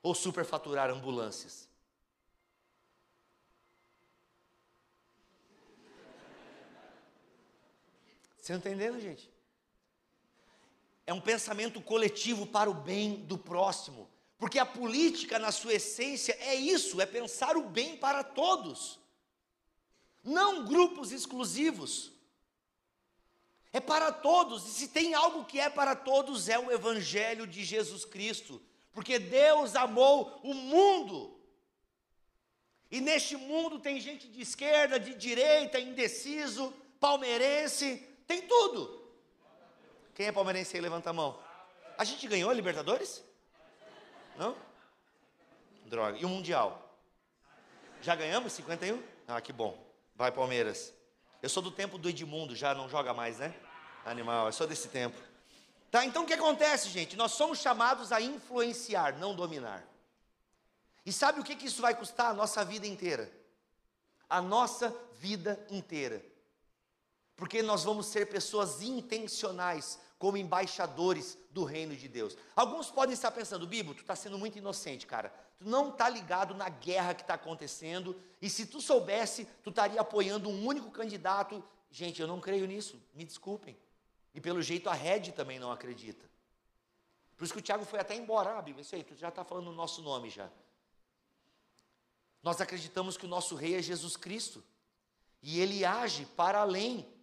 ou 0.05 0.15
superfaturar 0.15 0.91
ambulâncias. 0.91 1.67
Você 8.37 8.53
está 8.53 8.55
entendendo, 8.55 9.01
gente? 9.01 9.31
É 11.07 11.15
um 11.15 11.21
pensamento 11.23 11.81
coletivo 11.81 12.47
para 12.47 12.69
o 12.69 12.75
bem 12.75 13.25
do 13.25 13.39
próximo. 13.39 14.07
Porque 14.37 14.59
a 14.59 14.67
política, 14.67 15.39
na 15.39 15.51
sua 15.51 15.73
essência, 15.73 16.37
é 16.39 16.55
isso: 16.55 17.01
é 17.01 17.07
pensar 17.07 17.57
o 17.57 17.67
bem 17.67 17.97
para 17.97 18.23
todos, 18.23 19.01
não 20.23 20.67
grupos 20.67 21.13
exclusivos. 21.13 22.13
É 23.73 23.81
para 23.81 24.13
todos, 24.13 24.67
e 24.67 24.71
se 24.71 24.89
tem 24.89 25.15
algo 25.15 25.47
que 25.47 25.59
é 25.59 25.69
para 25.69 25.97
todos, 25.97 26.49
é 26.49 26.59
o 26.59 26.71
Evangelho 26.71 27.47
de 27.47 27.65
Jesus 27.65 28.05
Cristo, 28.05 28.63
porque 28.95 29.19
Deus 29.19 29.75
amou 29.75 30.41
o 30.43 30.55
mundo. 30.55 31.39
E 32.91 33.01
neste 33.01 33.37
mundo 33.37 33.81
tem 33.81 34.01
gente 34.01 34.29
de 34.29 34.41
esquerda, 34.41 35.01
de 35.01 35.15
direita, 35.15 35.81
indeciso, 35.81 36.73
palmeirense, 37.01 37.97
tem 38.27 38.43
tudo. 38.43 39.03
Quem 40.15 40.27
é 40.27 40.33
palmeirense 40.33 40.77
aí, 40.77 40.81
levanta 40.81 41.11
a 41.11 41.13
mão. 41.13 41.37
A 41.99 42.05
gente 42.05 42.27
ganhou 42.29 42.51
a 42.51 42.55
Libertadores? 42.55 43.25
Não? 44.37 44.57
Droga. 45.87 46.17
E 46.19 46.25
o 46.25 46.29
Mundial? 46.29 46.97
Já 48.01 48.15
ganhamos 48.15 48.53
51? 48.53 49.03
Ah, 49.27 49.41
que 49.41 49.53
bom. 49.53 49.77
Vai, 50.15 50.31
Palmeiras. 50.31 50.95
Eu 51.43 51.49
sou 51.49 51.63
do 51.63 51.71
tempo 51.71 51.99
do 51.99 52.09
Edmundo, 52.09 52.55
já 52.55 52.75
não 52.75 52.89
joga 52.89 53.13
mais, 53.13 53.39
né? 53.39 53.55
Animal, 54.05 54.47
eu 54.47 54.53
sou 54.53 54.67
desse 54.67 54.89
tempo. 54.89 55.21
Tá, 55.95 56.05
então 56.05 56.25
o 56.25 56.27
que 56.27 56.33
acontece, 56.33 56.89
gente? 56.89 57.15
Nós 57.15 57.35
somos 57.35 57.61
chamados 57.61 58.11
a 58.11 58.21
influenciar, 58.21 59.17
não 59.17 59.33
dominar. 59.33 59.87
E 61.07 61.13
sabe 61.13 61.39
o 61.39 61.45
que, 61.45 61.55
que 61.55 61.67
isso 61.67 61.81
vai 61.81 61.95
custar? 61.95 62.33
A 62.33 62.35
nossa 62.35 62.65
vida 62.65 62.85
inteira. 62.85 63.31
A 64.29 64.43
nossa 64.43 64.93
vida 65.21 65.65
inteira. 65.71 66.21
Porque 67.37 67.63
nós 67.63 67.85
vamos 67.85 68.07
ser 68.07 68.27
pessoas 68.27 68.83
intencionais 68.83 70.01
como 70.19 70.37
embaixadores 70.37 71.39
do 71.53 71.63
reino 71.63 71.95
de 71.95 72.09
Deus. 72.09 72.37
Alguns 72.57 72.91
podem 72.91 73.15
estar 73.15 73.31
pensando, 73.31 73.65
Bibo, 73.65 73.95
tu 73.95 74.01
está 74.01 74.17
sendo 74.17 74.37
muito 74.37 74.59
inocente, 74.59 75.07
cara. 75.07 75.33
Tu 75.59 75.65
não 75.65 75.91
está 75.91 76.09
ligado 76.09 76.57
na 76.57 76.69
guerra 76.69 77.15
que 77.15 77.23
está 77.23 77.35
acontecendo. 77.35 78.21
E 78.43 78.51
se 78.51 78.67
tu 78.67 78.81
soubesse, 78.81 79.45
tu 79.63 79.71
estaria 79.71 80.01
apoiando 80.01 80.51
um 80.51 80.67
único 80.67 80.91
candidato. 80.91 81.63
Gente, 81.89 82.21
eu 82.21 82.27
não 82.27 82.41
creio 82.41 82.67
nisso. 82.67 83.01
Me 83.15 83.25
desculpem. 83.25 83.79
E 84.35 84.41
pelo 84.41 84.61
jeito 84.61 84.91
a 84.91 84.95
Red 84.95 85.33
também 85.33 85.59
não 85.59 85.71
acredita. 85.71 86.29
Por 87.37 87.45
isso 87.45 87.53
que 87.53 87.61
o 87.61 87.63
Tiago 87.63 87.85
foi 87.85 88.01
até 88.01 88.15
embora. 88.15 88.59
Ah, 88.59 88.63
Bíblia, 88.63 88.83
isso 88.83 88.95
aí, 88.95 89.05
tu 89.05 89.15
já 89.15 89.29
está 89.29 89.45
falando 89.45 89.69
o 89.69 89.75
nosso 89.75 90.03
nome 90.03 90.29
já. 90.31 90.51
Nós 92.43 92.61
acreditamos 92.61 93.17
que 93.17 93.27
o 93.27 93.29
nosso 93.29 93.55
rei 93.55 93.77
é 93.77 93.83
Jesus 93.83 94.17
Cristo. 94.17 94.63
E 95.43 95.61
ele 95.61 95.85
age 95.85 96.27
para 96.37 96.61
além 96.61 97.15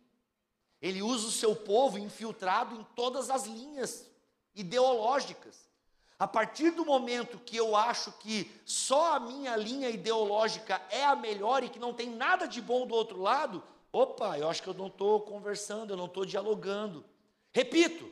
ele 0.82 1.02
usa 1.02 1.28
o 1.28 1.32
seu 1.32 1.56
povo 1.56 2.00
infiltrado 2.00 2.76
em 2.76 2.84
todas 2.96 3.30
as 3.30 3.46
linhas 3.46 4.10
ideológicas. 4.56 5.70
A 6.18 6.28
partir 6.28 6.72
do 6.72 6.86
momento 6.86 7.40
que 7.40 7.56
eu 7.56 7.76
acho 7.76 8.12
que 8.14 8.52
só 8.66 9.16
a 9.16 9.20
minha 9.20 9.56
linha 9.56 9.90
ideológica 9.90 10.82
é 10.90 11.06
a 11.06 11.16
melhor 11.16 11.64
e 11.64 11.70
que 11.70 11.80
não 11.80 11.94
tem 11.94 12.10
nada 12.10 12.48
de 12.48 12.62
bom 12.62 12.88
do 12.88 12.96
outro 12.96 13.20
lado, 13.20 13.64
opa, 13.92 14.38
eu 14.38 14.50
acho 14.50 14.64
que 14.64 14.70
eu 14.70 14.74
não 14.74 14.88
estou 14.88 15.22
conversando, 15.22 15.94
eu 15.94 15.98
não 15.98 16.06
estou 16.06 16.26
dialogando. 16.26 17.04
Repito, 17.52 18.12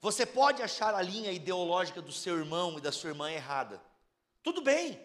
você 0.00 0.24
pode 0.24 0.62
achar 0.62 0.94
a 0.94 1.02
linha 1.02 1.32
ideológica 1.32 2.00
do 2.00 2.12
seu 2.12 2.38
irmão 2.38 2.78
e 2.78 2.80
da 2.80 2.92
sua 2.92 3.10
irmã 3.10 3.30
errada. 3.30 3.82
Tudo 4.42 4.60
bem. 4.60 5.00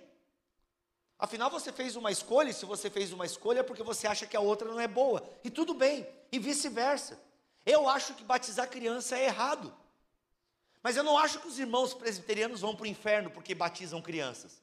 Afinal, 1.17 1.49
você 1.49 1.71
fez 1.71 1.95
uma 1.95 2.11
escolha, 2.11 2.49
e 2.49 2.53
se 2.53 2.65
você 2.65 2.89
fez 2.89 3.13
uma 3.13 3.25
escolha 3.25 3.59
é 3.59 3.63
porque 3.63 3.81
você 3.81 4.07
acha 4.07 4.27
que 4.27 4.35
a 4.35 4.41
outra 4.41 4.67
não 4.67 4.79
é 4.79 4.87
boa. 4.87 5.23
E 5.43 5.49
tudo 5.49 5.73
bem, 5.73 6.07
e 6.31 6.37
vice-versa. 6.37 7.19
Eu 7.65 7.87
acho 7.87 8.13
que 8.13 8.23
batizar 8.23 8.69
criança 8.69 9.17
é 9.17 9.25
errado. 9.25 9.73
Mas 10.81 10.97
eu 10.97 11.03
não 11.03 11.17
acho 11.17 11.39
que 11.39 11.47
os 11.47 11.57
irmãos 11.57 11.93
presbiterianos 11.93 12.61
vão 12.61 12.75
para 12.75 12.83
o 12.83 12.87
inferno 12.87 13.29
porque 13.29 13.55
batizam 13.55 14.01
crianças. 14.01 14.61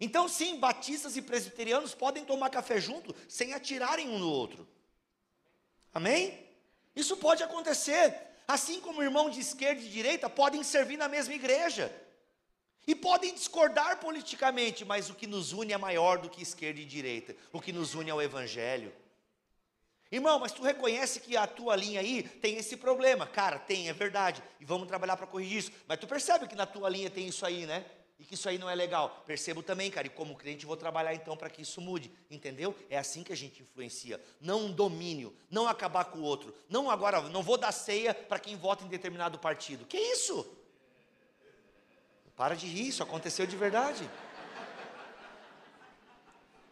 Então, 0.00 0.28
sim, 0.28 0.58
batistas 0.58 1.16
e 1.16 1.22
presbiterianos 1.22 1.94
podem 1.94 2.24
tomar 2.24 2.50
café 2.50 2.80
junto 2.80 3.14
sem 3.28 3.52
atirarem 3.52 4.08
um 4.08 4.18
no 4.18 4.30
outro. 4.30 4.68
Amém? 5.92 6.46
Isso 6.94 7.16
pode 7.16 7.42
acontecer. 7.42 8.14
Assim 8.46 8.80
como 8.80 9.02
irmão 9.02 9.28
de 9.28 9.40
esquerda 9.40 9.80
e 9.80 9.84
de 9.84 9.90
direita 9.90 10.30
podem 10.30 10.62
servir 10.62 10.96
na 10.96 11.08
mesma 11.08 11.34
igreja. 11.34 11.92
E 12.86 12.94
podem 12.94 13.34
discordar 13.34 13.98
politicamente, 14.00 14.84
mas 14.84 15.10
o 15.10 15.14
que 15.14 15.26
nos 15.26 15.52
une 15.52 15.72
é 15.72 15.76
maior 15.76 16.18
do 16.18 16.30
que 16.30 16.42
esquerda 16.42 16.80
e 16.80 16.84
direita. 16.86 17.36
O 17.52 17.60
que 17.60 17.72
nos 17.72 17.94
une 17.94 18.08
é 18.08 18.14
o 18.14 18.22
Evangelho. 18.22 18.94
Irmão, 20.10 20.38
mas 20.38 20.52
tu 20.52 20.62
reconhece 20.62 21.20
que 21.20 21.36
a 21.36 21.46
tua 21.46 21.76
linha 21.76 22.00
aí 22.00 22.22
tem 22.22 22.56
esse 22.56 22.78
problema. 22.78 23.26
Cara, 23.26 23.58
tem, 23.58 23.90
é 23.90 23.92
verdade. 23.92 24.42
E 24.58 24.64
vamos 24.64 24.88
trabalhar 24.88 25.18
para 25.18 25.26
corrigir 25.26 25.58
isso. 25.58 25.72
Mas 25.86 25.98
tu 25.98 26.06
percebe 26.06 26.48
que 26.48 26.54
na 26.54 26.64
tua 26.64 26.88
linha 26.88 27.10
tem 27.10 27.28
isso 27.28 27.44
aí, 27.44 27.66
né? 27.66 27.84
E 28.18 28.24
que 28.24 28.34
isso 28.34 28.48
aí 28.48 28.58
não 28.58 28.68
é 28.68 28.74
legal. 28.74 29.22
Percebo 29.26 29.62
também, 29.62 29.90
cara. 29.90 30.06
E 30.06 30.10
como 30.10 30.34
crente, 30.34 30.66
vou 30.66 30.76
trabalhar 30.76 31.14
então 31.14 31.36
para 31.36 31.48
que 31.48 31.62
isso 31.62 31.80
mude. 31.80 32.12
Entendeu? 32.28 32.74
É 32.90 32.98
assim 32.98 33.22
que 33.22 33.32
a 33.32 33.36
gente 33.36 33.62
influencia. 33.62 34.20
Não 34.40 34.66
um 34.66 34.72
domínio. 34.72 35.34
Não 35.48 35.68
acabar 35.68 36.06
com 36.06 36.18
o 36.18 36.22
outro. 36.22 36.54
Não 36.68 36.90
agora, 36.90 37.22
não 37.22 37.42
vou 37.42 37.56
dar 37.56 37.70
ceia 37.70 38.12
para 38.12 38.40
quem 38.40 38.56
vota 38.56 38.84
em 38.84 38.88
determinado 38.88 39.38
partido. 39.38 39.86
Que 39.86 39.96
isso? 39.96 40.46
Para 42.34 42.56
de 42.56 42.66
rir, 42.66 42.88
isso 42.88 43.02
aconteceu 43.02 43.46
de 43.46 43.56
verdade. 43.56 44.08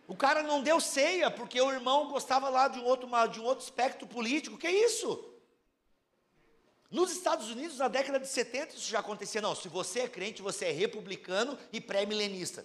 O 0.09 0.16
cara 0.16 0.42
não 0.42 0.62
deu 0.62 0.80
ceia 0.80 1.30
porque 1.30 1.61
o 1.61 1.72
irmão 1.72 2.09
gostava 2.09 2.49
lá 2.49 2.68
de 2.68 2.78
um 2.78 2.84
outro, 2.84 3.09
de 3.28 3.40
um 3.40 3.44
outro 3.44 3.64
espectro 3.64 4.07
político. 4.07 4.59
Que 4.59 4.68
isso? 4.68 5.36
Nos 6.91 7.11
Estados 7.11 7.51
Unidos, 7.51 7.78
na 7.78 7.89
década 7.89 8.20
de 8.20 8.28
70, 8.28 8.76
isso 8.76 8.89
já 8.89 9.01
acontecia. 9.01 9.41
Não, 9.41 9.55
se 9.55 9.68
você 9.68 10.01
é 10.01 10.09
crente, 10.09 10.43
você 10.43 10.66
é 10.66 10.70
republicano 10.70 11.59
e 11.72 11.80
pré-milenista. 11.80 12.64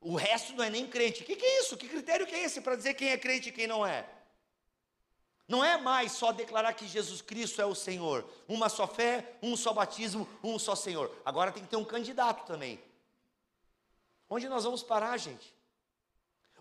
O 0.00 0.16
resto 0.16 0.54
não 0.54 0.64
é 0.64 0.70
nem 0.70 0.86
crente. 0.86 1.22
O 1.22 1.26
que, 1.26 1.36
que 1.36 1.44
é 1.44 1.60
isso? 1.60 1.76
Que 1.76 1.88
critério 1.88 2.26
que 2.26 2.34
é 2.34 2.44
esse 2.44 2.60
para 2.60 2.74
dizer 2.74 2.94
quem 2.94 3.10
é 3.10 3.18
crente 3.18 3.50
e 3.50 3.52
quem 3.52 3.66
não 3.66 3.86
é? 3.86 4.08
Não 5.46 5.64
é 5.64 5.76
mais 5.76 6.12
só 6.12 6.32
declarar 6.32 6.72
que 6.74 6.86
Jesus 6.86 7.20
Cristo 7.20 7.60
é 7.60 7.66
o 7.66 7.74
Senhor. 7.74 8.24
Uma 8.48 8.68
só 8.68 8.86
fé, 8.86 9.36
um 9.42 9.56
só 9.56 9.72
batismo, 9.72 10.26
um 10.42 10.58
só 10.58 10.74
Senhor. 10.74 11.10
Agora 11.24 11.52
tem 11.52 11.62
que 11.62 11.68
ter 11.68 11.76
um 11.76 11.84
candidato 11.84 12.46
também. 12.46 12.80
Onde 14.28 14.48
nós 14.48 14.64
vamos 14.64 14.82
parar, 14.82 15.16
gente? 15.16 15.52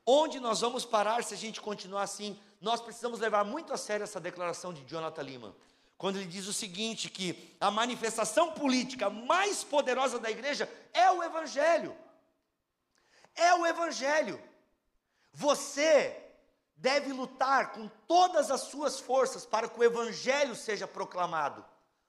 Onde 0.03 0.39
nós 0.39 0.61
vamos 0.61 0.85
parar 0.85 1.23
se 1.23 1.35
a 1.35 1.37
gente 1.37 1.61
continuar 1.61 2.01
assim? 2.01 2.37
Nós 2.59 2.81
precisamos 2.81 3.19
levar 3.19 3.45
muito 3.45 3.71
a 3.71 3.77
sério 3.77 4.03
essa 4.03 4.19
declaração 4.19 4.73
de 4.73 4.83
Jonathan 4.85 5.21
Lima. 5.21 5.55
Quando 5.99 6.15
ele 6.15 6.27
diz 6.27 6.47
o 6.47 6.53
seguinte: 6.53 7.09
que 7.09 7.55
a 7.59 7.69
manifestação 7.69 8.53
política 8.53 9.09
mais 9.09 9.65
poderosa 9.65 10.17
da 10.17 10.31
igreja 10.31 10.67
é 10.93 11.11
o 11.11 11.21
Evangelho. 11.21 11.95
É 13.35 13.53
o 13.53 13.67
Evangelho. 13.67 14.41
Você 15.33 16.25
deve 16.77 17.11
lutar 17.11 17.73
com 17.73 17.89
todas 18.07 18.49
as 18.49 18.61
suas 18.61 18.97
forças 18.97 19.45
para 19.45 19.67
que 19.67 19.77
o 19.77 19.83
evangelho 19.83 20.55
seja 20.55 20.87
proclamado, 20.87 21.65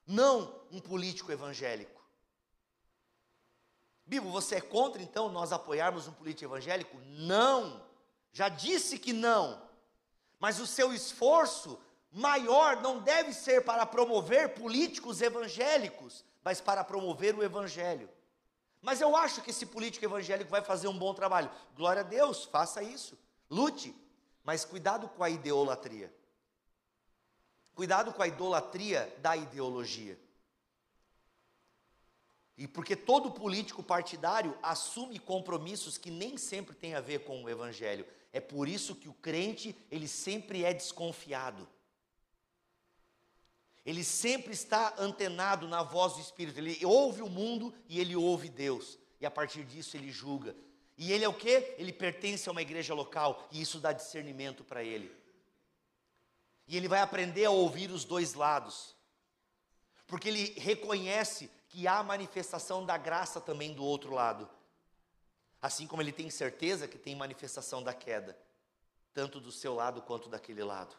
não 0.07 0.61
um 0.71 0.79
político 0.79 1.29
evangélico. 1.29 2.01
Bibo, 4.05 4.31
você 4.31 4.55
é 4.55 4.61
contra 4.61 5.01
então 5.01 5.29
nós 5.29 5.51
apoiarmos 5.51 6.07
um 6.07 6.13
político 6.13 6.45
evangélico? 6.45 6.97
Não. 7.05 7.85
Já 8.31 8.47
disse 8.47 8.97
que 8.97 9.11
não. 9.11 9.61
Mas 10.39 10.59
o 10.61 10.65
seu 10.65 10.93
esforço 10.93 11.77
maior 12.11 12.81
não 12.81 12.99
deve 12.99 13.33
ser 13.33 13.63
para 13.63 13.85
promover 13.85 14.53
políticos 14.53 15.21
evangélicos, 15.21 16.25
mas 16.43 16.59
para 16.59 16.83
promover 16.83 17.35
o 17.35 17.43
evangelho. 17.43 18.09
Mas 18.81 18.99
eu 18.99 19.15
acho 19.15 19.41
que 19.41 19.51
esse 19.51 19.65
político 19.65 20.03
evangélico 20.03 20.49
vai 20.49 20.61
fazer 20.61 20.87
um 20.87 20.97
bom 20.97 21.13
trabalho. 21.13 21.49
Glória 21.75 22.01
a 22.01 22.05
Deus, 22.05 22.45
faça 22.45 22.81
isso. 22.81 23.17
Lute, 23.49 23.95
mas 24.43 24.65
cuidado 24.65 25.07
com 25.09 25.23
a 25.23 25.29
idolatria. 25.29 26.13
Cuidado 27.75 28.11
com 28.11 28.21
a 28.21 28.27
idolatria 28.27 29.13
da 29.19 29.37
ideologia. 29.37 30.19
E 32.57 32.67
porque 32.67 32.95
todo 32.95 33.31
político 33.31 33.81
partidário 33.81 34.57
assume 34.61 35.17
compromissos 35.17 35.97
que 35.97 36.11
nem 36.11 36.37
sempre 36.37 36.75
têm 36.75 36.93
a 36.95 37.01
ver 37.01 37.23
com 37.23 37.43
o 37.43 37.49
evangelho. 37.49 38.05
É 38.33 38.39
por 38.39 38.67
isso 38.67 38.95
que 38.95 39.09
o 39.09 39.13
crente, 39.13 39.75
ele 39.89 40.07
sempre 40.07 40.63
é 40.63 40.73
desconfiado. 40.73 41.67
Ele 43.85 44.03
sempre 44.03 44.53
está 44.53 44.93
antenado 44.97 45.67
na 45.67 45.81
voz 45.81 46.13
do 46.13 46.21
Espírito. 46.21 46.59
Ele 46.59 46.85
ouve 46.85 47.21
o 47.21 47.29
mundo 47.29 47.73
e 47.89 47.99
ele 47.99 48.15
ouve 48.15 48.49
Deus. 48.49 48.99
E 49.19 49.25
a 49.25 49.31
partir 49.31 49.63
disso 49.63 49.97
ele 49.97 50.11
julga. 50.11 50.55
E 50.97 51.11
ele 51.11 51.25
é 51.25 51.29
o 51.29 51.33
quê? 51.33 51.75
Ele 51.77 51.91
pertence 51.91 52.47
a 52.47 52.51
uma 52.51 52.61
igreja 52.61 52.93
local 52.93 53.47
e 53.51 53.61
isso 53.61 53.79
dá 53.79 53.91
discernimento 53.91 54.63
para 54.63 54.83
ele. 54.83 55.11
E 56.67 56.77
ele 56.77 56.87
vai 56.87 57.01
aprender 57.01 57.45
a 57.45 57.51
ouvir 57.51 57.89
os 57.91 58.05
dois 58.05 58.35
lados. 58.35 58.95
Porque 60.05 60.29
ele 60.29 60.53
reconhece 60.59 61.49
que 61.69 61.87
há 61.87 62.03
manifestação 62.03 62.85
da 62.85 62.97
graça 62.97 63.41
também 63.41 63.73
do 63.73 63.83
outro 63.83 64.13
lado. 64.13 64.47
Assim 65.61 65.87
como 65.87 66.01
ele 66.01 66.11
tem 66.11 66.29
certeza 66.29 66.87
que 66.87 66.97
tem 66.97 67.15
manifestação 67.15 67.81
da 67.81 67.93
queda, 67.93 68.37
tanto 69.13 69.39
do 69.39 69.51
seu 69.51 69.73
lado 69.73 70.01
quanto 70.01 70.29
daquele 70.29 70.63
lado. 70.63 70.95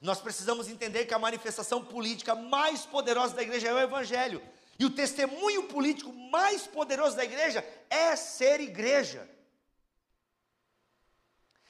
Nós 0.00 0.20
precisamos 0.20 0.68
entender 0.68 1.06
que 1.06 1.14
a 1.14 1.18
manifestação 1.18 1.84
política 1.84 2.34
mais 2.34 2.84
poderosa 2.84 3.34
da 3.34 3.42
igreja 3.42 3.68
é 3.68 3.74
o 3.74 3.78
evangelho. 3.78 4.42
E 4.78 4.84
o 4.84 4.90
testemunho 4.90 5.64
político 5.64 6.12
mais 6.12 6.66
poderoso 6.66 7.16
da 7.16 7.24
igreja 7.24 7.66
é 7.88 8.14
ser 8.14 8.60
igreja. 8.60 9.28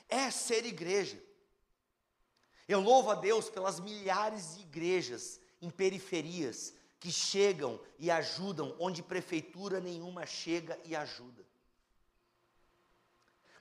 É 0.09 0.31
ser 0.31 0.66
igreja. 0.66 1.22
Eu 2.68 2.81
louvo 2.81 3.11
a 3.11 3.14
Deus 3.14 3.49
pelas 3.49 3.79
milhares 3.79 4.57
de 4.57 4.62
igrejas 4.62 5.41
em 5.62 5.70
periferias 5.70 6.74
que 6.99 7.12
chegam 7.12 7.81
e 7.99 8.11
ajudam 8.11 8.74
onde 8.81 9.03
prefeitura 9.03 9.81
nenhuma 9.81 10.27
chega 10.27 10.79
e 10.85 10.97
ajuda. 10.97 11.47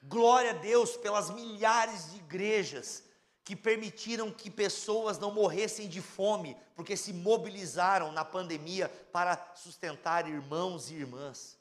Glória 0.02 0.52
a 0.52 0.54
Deus 0.54 0.98
pelas 0.98 1.30
milhares 1.30 2.12
de 2.12 2.18
igrejas 2.18 3.04
que 3.46 3.56
permitiram 3.56 4.32
que 4.32 4.50
pessoas 4.50 5.20
não 5.20 5.32
morressem 5.32 5.88
de 5.88 6.02
fome, 6.02 6.58
porque 6.76 6.98
se 6.98 7.14
mobilizaram 7.14 8.12
na 8.12 8.26
pandemia 8.26 8.90
para 9.14 9.54
sustentar 9.54 10.28
irmãos 10.28 10.90
e 10.90 10.96
irmãs, 10.96 11.56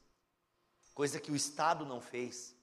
coisa 0.94 1.20
que 1.20 1.30
o 1.30 1.36
Estado 1.36 1.84
não 1.84 2.00
fez. 2.00 2.56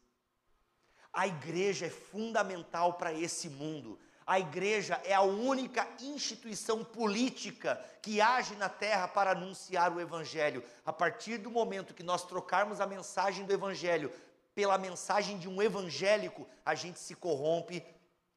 A 1.14 1.28
igreja 1.28 1.86
é 1.86 1.90
fundamental 1.90 2.94
para 2.94 3.14
esse 3.14 3.48
mundo. 3.48 4.00
A 4.26 4.40
igreja 4.40 5.00
é 5.04 5.14
a 5.14 5.22
única 5.22 5.88
instituição 6.00 6.84
política 6.84 7.80
que 8.02 8.20
age 8.20 8.56
na 8.56 8.70
terra 8.70 9.08
para 9.08 9.32
anunciar 9.32 9.96
o 9.96 10.02
Evangelho. 10.02 10.64
A 10.84 10.92
partir 10.92 11.38
do 11.38 11.52
momento 11.52 11.94
que 11.94 12.02
nós 12.02 12.26
trocarmos 12.26 12.82
a 12.82 12.88
mensagem 12.88 13.46
do 13.46 13.54
Evangelho 13.54 14.12
pela 14.56 14.78
mensagem 14.78 15.38
de 15.38 15.48
um 15.48 15.62
evangélico, 15.62 16.48
a 16.66 16.76
gente 16.76 17.00
se 17.00 17.16
corrompe 17.16 17.84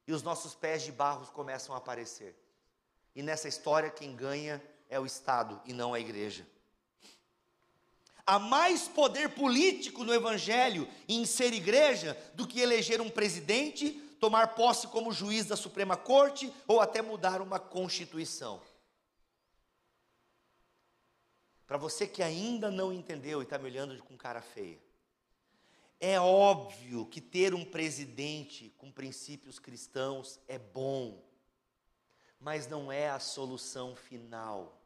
e 0.07 0.13
os 0.13 0.23
nossos 0.23 0.55
pés 0.55 0.83
de 0.83 0.93
barro 0.93 1.27
começam 1.33 1.75
a 1.75 1.79
aparecer. 1.79 2.35
E 3.15 3.23
nessa 3.23 3.49
história, 3.49 3.91
quem 3.91 4.15
ganha 4.15 4.63
é 4.89 4.99
o 4.99 5.07
Estado 5.07 5.61
e 5.65 5.73
não 5.73 5.95
a 5.95 6.01
igreja. 6.01 6.47
Há 8.27 8.39
mais 8.39 8.89
poder 8.89 9.31
político 9.31 10.03
no 10.03 10.15
Evangelho 10.15 10.89
em 11.09 11.27
ser 11.27 11.53
igreja 11.53 12.17
do 12.35 12.47
que 12.47 12.61
eleger 12.61 13.01
um 13.01 13.11
presidente, 13.11 13.91
tomar 14.19 14.55
posse 14.55 14.87
como 14.89 15.13
juiz 15.13 15.45
da 15.47 15.57
Suprema 15.57 15.97
Corte 15.97 16.53
ou 16.67 16.81
até 16.81 17.03
mudar 17.03 17.43
uma 17.43 17.59
Constituição. 17.59 18.63
Para 21.67 21.77
você 21.77 22.07
que 22.07 22.23
ainda 22.23 22.71
não 22.71 22.93
entendeu 22.93 23.41
e 23.41 23.45
está 23.45 23.59
me 23.59 23.67
olhando 23.67 24.03
com 24.03 24.17
cara 24.17 24.41
feia, 24.41 24.79
é 26.07 26.21
óbvio 26.21 27.07
que 27.07 27.19
ter 27.19 27.55
um 27.55 27.65
presidente 27.65 28.69
com 28.77 28.93
princípios 28.93 29.59
cristãos 29.59 30.39
é 30.47 30.59
bom, 30.59 31.25
mas 32.39 32.67
não 32.67 32.93
é 32.93 33.09
a 33.09 33.19
solução 33.19 33.97
final. 33.97 34.79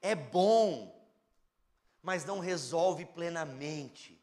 É 0.00 0.16
bom, 0.16 0.92
mas 2.02 2.24
não 2.24 2.40
resolve 2.40 3.04
plenamente. 3.04 4.20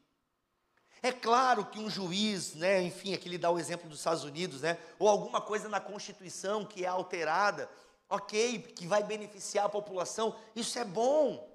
É 1.02 1.10
claro 1.10 1.64
que 1.64 1.78
um 1.78 1.88
juiz, 1.88 2.54
né, 2.54 2.82
enfim, 2.82 3.14
aqui 3.14 3.26
ele 3.26 3.38
dá 3.38 3.50
o 3.50 3.58
exemplo 3.58 3.88
dos 3.88 4.00
Estados 4.00 4.22
Unidos, 4.22 4.60
né, 4.60 4.76
ou 4.98 5.08
alguma 5.08 5.40
coisa 5.40 5.66
na 5.66 5.80
Constituição 5.80 6.62
que 6.62 6.84
é 6.84 6.88
alterada, 6.88 7.70
ok, 8.06 8.58
que 8.58 8.86
vai 8.86 9.02
beneficiar 9.02 9.64
a 9.64 9.70
população, 9.70 10.36
isso 10.54 10.78
é 10.78 10.84
bom. 10.84 11.48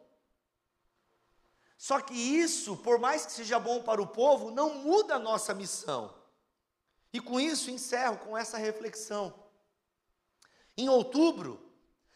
Só 1.77 1.99
que 1.99 2.13
isso, 2.13 2.77
por 2.77 2.99
mais 2.99 3.25
que 3.25 3.31
seja 3.31 3.59
bom 3.59 3.81
para 3.81 4.01
o 4.01 4.07
povo, 4.07 4.51
não 4.51 4.75
muda 4.75 5.15
a 5.15 5.19
nossa 5.19 5.53
missão. 5.53 6.13
E 7.11 7.19
com 7.19 7.39
isso 7.39 7.71
encerro 7.71 8.17
com 8.17 8.37
essa 8.37 8.57
reflexão. 8.57 9.33
Em 10.77 10.89
outubro, 10.89 11.61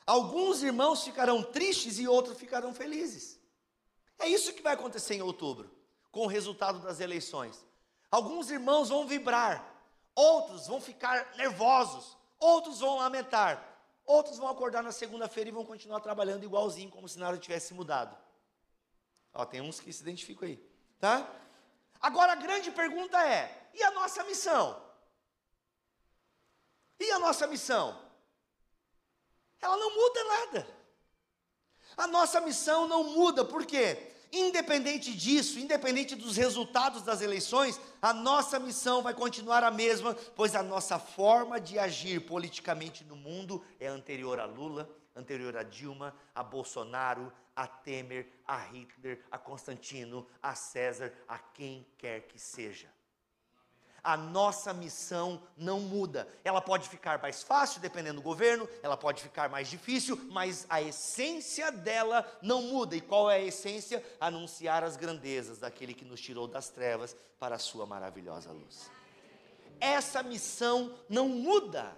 alguns 0.05 0.63
irmãos 0.63 1.03
ficarão 1.03 1.43
tristes 1.43 1.99
e 1.99 2.07
outros 2.07 2.37
ficarão 2.37 2.73
felizes. 2.73 3.39
É 4.17 4.27
isso 4.27 4.53
que 4.53 4.61
vai 4.61 4.73
acontecer 4.73 5.15
em 5.15 5.21
outubro, 5.21 5.71
com 6.11 6.25
o 6.25 6.27
resultado 6.27 6.79
das 6.79 6.99
eleições. 6.99 7.65
Alguns 8.11 8.49
irmãos 8.49 8.89
vão 8.89 9.07
vibrar, 9.07 9.63
outros 10.13 10.67
vão 10.67 10.81
ficar 10.81 11.35
nervosos, 11.37 12.17
outros 12.39 12.79
vão 12.79 12.97
lamentar, 12.97 13.63
outros 14.05 14.37
vão 14.37 14.49
acordar 14.49 14.83
na 14.83 14.91
segunda-feira 14.91 15.49
e 15.49 15.53
vão 15.53 15.63
continuar 15.63 16.01
trabalhando 16.01 16.43
igualzinho, 16.43 16.89
como 16.89 17.07
se 17.07 17.19
nada 17.19 17.37
tivesse 17.37 17.73
mudado. 17.73 18.17
Ó, 19.33 19.45
tem 19.45 19.61
uns 19.61 19.79
que 19.79 19.91
se 19.91 20.01
identificam 20.01 20.47
aí, 20.47 20.57
tá? 20.99 21.29
Agora 22.01 22.33
a 22.33 22.35
grande 22.35 22.71
pergunta 22.71 23.21
é: 23.25 23.69
e 23.73 23.83
a 23.83 23.91
nossa 23.91 24.23
missão? 24.23 24.81
E 26.99 27.11
a 27.11 27.19
nossa 27.19 27.47
missão? 27.47 27.99
Ela 29.61 29.77
não 29.77 29.95
muda 29.95 30.23
nada. 30.23 30.67
A 31.97 32.07
nossa 32.07 32.39
missão 32.41 32.87
não 32.87 33.03
muda, 33.03 33.43
por 33.43 33.65
quê? 33.65 34.11
Independente 34.31 35.13
disso, 35.13 35.59
independente 35.59 36.15
dos 36.15 36.37
resultados 36.37 37.01
das 37.01 37.21
eleições, 37.21 37.79
a 38.01 38.13
nossa 38.13 38.59
missão 38.59 39.01
vai 39.01 39.13
continuar 39.13 39.63
a 39.63 39.71
mesma, 39.71 40.13
pois 40.35 40.55
a 40.55 40.61
nossa 40.61 40.99
forma 40.99 41.59
de 41.59 41.79
agir 41.79 42.21
politicamente 42.21 43.03
no 43.03 43.15
mundo 43.15 43.65
é 43.79 43.87
anterior 43.87 44.39
a 44.39 44.45
Lula, 44.45 44.87
anterior 45.15 45.57
a 45.57 45.63
Dilma, 45.63 46.15
a 46.33 46.43
Bolsonaro, 46.43 47.33
a 47.59 47.67
Temer, 47.67 48.25
a 48.47 48.57
Hitler, 48.57 49.19
a 49.29 49.37
Constantino, 49.37 50.25
a 50.41 50.55
César, 50.55 51.11
a 51.27 51.37
quem 51.37 51.85
quer 51.97 52.21
que 52.21 52.39
seja. 52.39 52.87
A 54.01 54.15
nossa 54.15 54.71
missão 54.73 55.43
não 55.57 55.81
muda. 55.81 56.25
Ela 56.45 56.61
pode 56.61 56.87
ficar 56.87 57.21
mais 57.21 57.43
fácil 57.43 57.81
dependendo 57.81 58.21
do 58.21 58.23
governo, 58.23 58.65
ela 58.81 58.95
pode 58.95 59.21
ficar 59.21 59.49
mais 59.49 59.67
difícil, 59.67 60.15
mas 60.31 60.65
a 60.69 60.81
essência 60.81 61.69
dela 61.69 62.25
não 62.41 62.61
muda. 62.61 62.95
E 62.95 63.01
qual 63.01 63.29
é 63.29 63.35
a 63.35 63.43
essência? 63.43 64.01
Anunciar 64.21 64.81
as 64.81 64.95
grandezas 64.95 65.59
daquele 65.59 65.93
que 65.93 66.05
nos 66.05 66.21
tirou 66.21 66.47
das 66.47 66.69
trevas 66.69 67.13
para 67.37 67.55
a 67.55 67.59
sua 67.59 67.85
maravilhosa 67.85 68.53
luz. 68.53 68.89
Essa 69.81 70.23
missão 70.23 70.97
não 71.09 71.27
muda. 71.27 71.93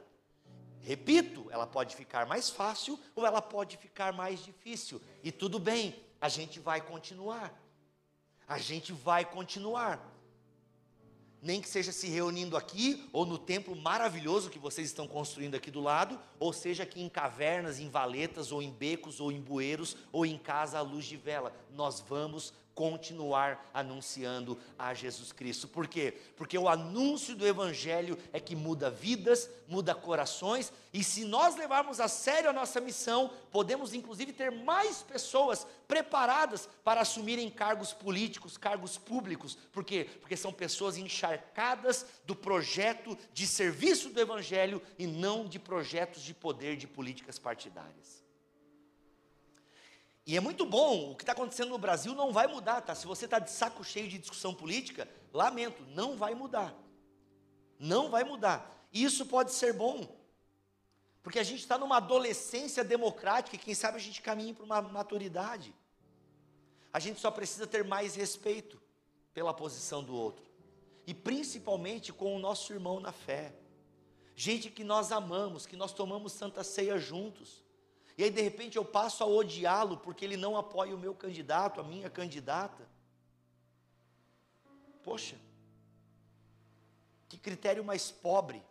Repito, 0.84 1.47
ela 1.51 1.67
pode 1.67 1.95
ficar 1.95 2.25
mais 2.25 2.49
fácil 2.49 2.99
ou 3.15 3.25
ela 3.25 3.41
pode 3.41 3.77
ficar 3.77 4.11
mais 4.13 4.43
difícil. 4.43 5.01
E 5.23 5.32
tudo 5.32 5.59
bem, 5.59 5.95
a 6.19 6.27
gente 6.27 6.59
vai 6.59 6.82
continuar. 6.82 7.53
A 8.47 8.57
gente 8.57 8.91
vai 8.91 9.23
continuar. 9.23 10.09
Nem 11.41 11.59
que 11.59 11.67
seja 11.67 11.91
se 11.91 12.07
reunindo 12.07 12.55
aqui, 12.55 13.09
ou 13.11 13.25
no 13.25 13.38
templo 13.38 13.75
maravilhoso 13.75 14.49
que 14.51 14.59
vocês 14.59 14.88
estão 14.88 15.07
construindo 15.07 15.55
aqui 15.55 15.71
do 15.71 15.82
lado, 15.82 16.19
ou 16.39 16.53
seja 16.53 16.84
aqui 16.84 17.01
em 17.01 17.09
cavernas, 17.09 17.79
em 17.79 17.89
valetas, 17.89 18.51
ou 18.51 18.61
em 18.61 18.69
becos, 18.69 19.19
ou 19.19 19.32
em 19.32 19.41
bueiros, 19.41 19.97
ou 20.11 20.23
em 20.23 20.38
casa 20.38 20.77
à 20.77 20.82
luz 20.82 21.05
de 21.05 21.17
vela. 21.17 21.51
Nós 21.71 21.99
vamos 21.99 22.53
continuar 22.74 23.69
anunciando 23.74 24.57
a 24.78 24.93
Jesus 24.93 25.32
Cristo. 25.32 25.67
Por 25.67 25.88
quê? 25.88 26.17
Porque 26.36 26.57
o 26.57 26.69
anúncio 26.69 27.36
do 27.36 27.45
Evangelho 27.45 28.17
é 28.32 28.39
que 28.39 28.55
muda 28.55 28.89
vidas, 28.89 29.49
muda 29.67 29.93
corações, 29.93 30.72
e 30.93 31.03
se 31.03 31.26
nós 31.26 31.55
levarmos 31.55 31.99
a 31.99 32.07
sério 32.07 32.49
a 32.49 32.53
nossa 32.53 32.82
missão, 32.82 33.32
podemos 33.51 33.93
inclusive 33.93 34.34
ter 34.34 34.51
mais 34.51 35.01
pessoas 35.01 35.65
preparadas 35.88 36.67
para 36.84 37.01
assumirem 37.01 37.49
cargos 37.49 37.93
políticos, 37.93 38.57
cargos 38.57 38.97
públicos. 38.97 39.57
Por 39.72 39.84
quê? 39.84 40.07
Porque 40.19 40.38
são 40.38 40.51
pessoas 40.51 40.97
encharcadas 40.97 42.05
do 42.26 42.36
projeto 42.36 43.17
de 43.34 43.45
serviço 43.47 44.09
do 44.09 44.19
Evangelho 44.19 44.82
e 44.97 45.07
não 45.07 45.45
de 45.45 45.59
projetos 45.59 46.24
de 46.24 46.34
poder 46.34 46.76
de 46.78 46.88
políticas 46.88 47.38
partidárias. 47.38 48.20
E 50.32 50.38
é 50.38 50.39
muito 50.39 50.65
bom, 50.65 51.11
o 51.11 51.15
que 51.17 51.23
está 51.23 51.34
acontecendo 51.34 51.71
no 51.71 51.77
Brasil 51.77 52.15
não 52.15 52.32
vai 52.32 52.47
mudar, 52.47 52.79
tá? 52.79 52.95
Se 52.95 53.05
você 53.05 53.25
está 53.25 53.38
de 53.38 53.51
saco 53.51 53.84
cheio 53.84 54.07
de 54.07 54.17
discussão 54.17 54.53
política, 54.53 55.05
lamento, 55.34 55.84
não 55.88 56.15
vai 56.15 56.34
mudar. 56.34 56.73
Não 57.77 58.09
vai 58.09 58.23
mudar. 58.23 58.88
E 58.93 59.03
isso 59.03 59.25
pode 59.25 59.51
ser 59.51 59.73
bom, 59.73 60.07
porque 61.21 61.38
a 61.38 61.43
gente 61.43 61.59
está 61.59 61.77
numa 61.77 61.97
adolescência 61.97 62.82
democrática 62.82 63.57
e 63.57 63.59
quem 63.59 63.75
sabe 63.75 63.97
a 63.97 63.99
gente 63.99 64.21
caminha 64.21 64.53
para 64.53 64.63
uma 64.63 64.82
maturidade. 64.82 65.75
A 66.93 66.99
gente 66.99 67.19
só 67.19 67.29
precisa 67.29 67.67
ter 67.67 67.84
mais 67.84 68.15
respeito 68.15 68.82
pela 69.34 69.53
posição 69.53 70.01
do 70.01 70.15
outro, 70.15 70.49
e 71.05 71.13
principalmente 71.13 72.13
com 72.13 72.34
o 72.34 72.39
nosso 72.39 72.71
irmão 72.71 73.01
na 73.01 73.11
fé. 73.11 73.53
Gente 74.34 74.69
que 74.69 74.86
nós 74.86 75.11
amamos, 75.11 75.65
que 75.65 75.75
nós 75.75 75.91
tomamos 75.91 76.32
santa 76.32 76.63
ceia 76.63 76.97
juntos 76.97 77.61
e 78.22 78.24
aí, 78.24 78.30
de 78.30 78.39
repente, 78.39 78.78
eu 78.78 78.86
passo 78.86 79.24
a 79.24 79.26
odiá-lo 79.26 79.97
porque 79.97 80.24
ele 80.24 80.38
não 80.38 80.55
apoia 80.55 80.93
o 80.93 80.99
meu 80.99 81.15
candidato, 81.15 81.82
a 81.82 81.84
minha 81.84 82.07
candidata. 82.07 82.88
Poxa, 85.01 85.36
que 87.28 87.36
critério 87.36 87.84
mais 87.84 88.11
pobre, 88.11 88.61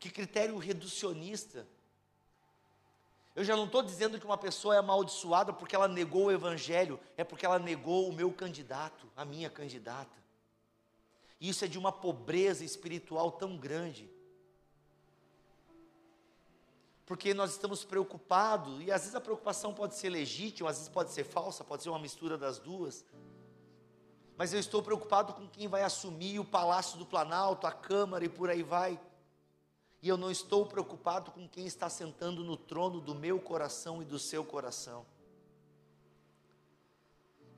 que 0.00 0.10
critério 0.10 0.58
reducionista. 0.58 1.64
Eu 3.36 3.44
já 3.44 3.54
não 3.54 3.66
estou 3.66 3.80
dizendo 3.80 4.18
que 4.18 4.26
uma 4.26 4.36
pessoa 4.36 4.74
é 4.74 4.78
amaldiçoada 4.78 5.52
porque 5.52 5.76
ela 5.76 5.86
negou 5.86 6.24
o 6.24 6.32
Evangelho, 6.32 6.98
é 7.16 7.22
porque 7.22 7.46
ela 7.46 7.60
negou 7.60 8.08
o 8.08 8.12
meu 8.12 8.32
candidato, 8.32 9.08
a 9.16 9.24
minha 9.24 9.48
candidata. 9.48 10.18
Isso 11.40 11.64
é 11.64 11.68
de 11.68 11.78
uma 11.78 11.92
pobreza 11.92 12.64
espiritual 12.64 13.30
tão 13.30 13.56
grande. 13.56 14.10
Porque 17.10 17.34
nós 17.34 17.50
estamos 17.50 17.82
preocupados, 17.82 18.80
e 18.80 18.92
às 18.92 19.00
vezes 19.00 19.16
a 19.16 19.20
preocupação 19.20 19.74
pode 19.74 19.96
ser 19.96 20.10
legítima, 20.10 20.70
às 20.70 20.76
vezes 20.76 20.88
pode 20.88 21.10
ser 21.10 21.24
falsa, 21.24 21.64
pode 21.64 21.82
ser 21.82 21.88
uma 21.88 21.98
mistura 21.98 22.38
das 22.38 22.60
duas. 22.60 23.04
Mas 24.36 24.52
eu 24.52 24.60
estou 24.60 24.80
preocupado 24.80 25.34
com 25.34 25.48
quem 25.48 25.66
vai 25.66 25.82
assumir 25.82 26.38
o 26.38 26.44
Palácio 26.44 26.96
do 26.96 27.04
Planalto, 27.04 27.66
a 27.66 27.72
Câmara 27.72 28.24
e 28.24 28.28
por 28.28 28.48
aí 28.48 28.62
vai. 28.62 28.96
E 30.00 30.08
eu 30.08 30.16
não 30.16 30.30
estou 30.30 30.64
preocupado 30.64 31.32
com 31.32 31.48
quem 31.48 31.66
está 31.66 31.88
sentando 31.88 32.44
no 32.44 32.56
trono 32.56 33.00
do 33.00 33.12
meu 33.12 33.40
coração 33.40 34.00
e 34.00 34.04
do 34.04 34.16
seu 34.16 34.44
coração. 34.44 35.04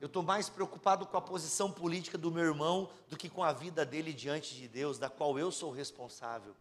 Eu 0.01 0.07
estou 0.07 0.23
mais 0.23 0.49
preocupado 0.49 1.05
com 1.05 1.15
a 1.15 1.21
posição 1.21 1.71
política 1.71 2.17
do 2.17 2.31
meu 2.31 2.43
irmão 2.43 2.89
do 3.07 3.15
que 3.15 3.29
com 3.29 3.43
a 3.43 3.53
vida 3.53 3.85
dele 3.85 4.13
diante 4.13 4.55
de 4.55 4.67
Deus, 4.67 4.97
da 4.97 5.11
qual 5.11 5.37
eu 5.37 5.51
sou 5.51 5.69
responsável. 5.69 6.55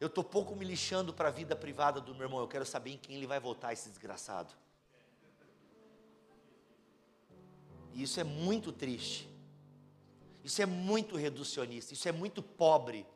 Eu 0.00 0.06
estou 0.06 0.24
pouco 0.24 0.56
me 0.56 0.64
lixando 0.64 1.12
para 1.12 1.28
a 1.28 1.30
vida 1.30 1.54
privada 1.54 2.00
do 2.00 2.14
meu 2.14 2.24
irmão, 2.24 2.40
eu 2.40 2.48
quero 2.48 2.64
saber 2.64 2.92
em 2.92 2.96
quem 2.96 3.16
ele 3.16 3.26
vai 3.26 3.38
votar, 3.38 3.72
esse 3.72 3.88
desgraçado. 3.90 4.54
E 7.92 8.02
isso 8.02 8.18
é 8.18 8.24
muito 8.24 8.72
triste. 8.72 9.28
Isso 10.42 10.62
é 10.62 10.66
muito 10.66 11.16
reducionista, 11.16 11.92
isso 11.92 12.08
é 12.08 12.12
muito 12.12 12.42
pobre. 12.42 13.06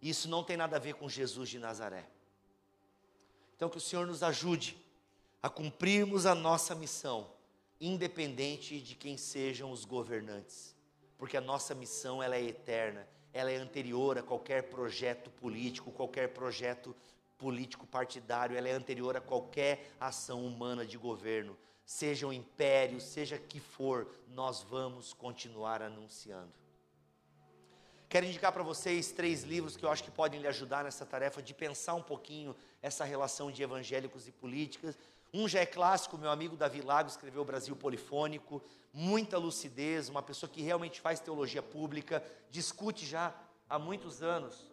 E 0.00 0.08
isso 0.08 0.28
não 0.28 0.42
tem 0.42 0.56
nada 0.56 0.76
a 0.76 0.80
ver 0.80 0.94
com 0.94 1.08
Jesus 1.08 1.50
de 1.50 1.58
Nazaré. 1.58 2.08
Então 3.54 3.68
que 3.68 3.76
o 3.76 3.80
Senhor 3.80 4.06
nos 4.06 4.22
ajude 4.22 4.78
a 5.42 5.50
cumprirmos 5.50 6.24
a 6.24 6.34
nossa 6.34 6.74
missão, 6.74 7.30
independente 7.78 8.80
de 8.80 8.94
quem 8.94 9.18
sejam 9.18 9.70
os 9.70 9.84
governantes. 9.84 10.74
Porque 11.18 11.36
a 11.36 11.40
nossa 11.40 11.74
missão 11.74 12.22
ela 12.22 12.36
é 12.36 12.42
eterna, 12.42 13.06
ela 13.32 13.50
é 13.50 13.56
anterior 13.56 14.18
a 14.18 14.22
qualquer 14.22 14.64
projeto 14.64 15.30
político, 15.30 15.90
qualquer 15.92 16.28
projeto 16.32 16.94
político 17.38 17.86
partidário, 17.86 18.56
ela 18.56 18.68
é 18.68 18.72
anterior 18.72 19.16
a 19.16 19.20
qualquer 19.20 19.92
ação 19.98 20.44
humana 20.44 20.84
de 20.84 20.98
governo. 20.98 21.56
Seja 21.84 22.26
o 22.26 22.32
império, 22.32 23.00
seja 23.00 23.38
que 23.38 23.58
for, 23.58 24.06
nós 24.28 24.62
vamos 24.62 25.12
continuar 25.12 25.82
anunciando. 25.82 26.52
Quero 28.08 28.26
indicar 28.26 28.52
para 28.52 28.62
vocês 28.62 29.12
três 29.12 29.44
livros 29.44 29.76
que 29.76 29.84
eu 29.84 29.90
acho 29.90 30.02
que 30.02 30.10
podem 30.10 30.40
lhe 30.40 30.48
ajudar 30.48 30.84
nessa 30.84 31.06
tarefa 31.06 31.40
de 31.40 31.54
pensar 31.54 31.94
um 31.94 32.02
pouquinho 32.02 32.54
essa 32.82 33.04
relação 33.04 33.52
de 33.52 33.62
evangélicos 33.62 34.26
e 34.26 34.32
políticas. 34.32 34.98
Um 35.32 35.46
já 35.46 35.60
é 35.60 35.66
clássico, 35.66 36.18
meu 36.18 36.30
amigo 36.30 36.56
Davi 36.56 36.82
Lago 36.82 37.08
escreveu 37.08 37.42
o 37.42 37.44
Brasil 37.44 37.76
Polifônico, 37.76 38.62
muita 38.92 39.38
lucidez, 39.38 40.08
uma 40.08 40.22
pessoa 40.22 40.50
que 40.50 40.60
realmente 40.60 41.00
faz 41.00 41.20
teologia 41.20 41.62
pública, 41.62 42.22
discute 42.50 43.06
já 43.06 43.32
há 43.68 43.78
muitos 43.78 44.22
anos. 44.22 44.68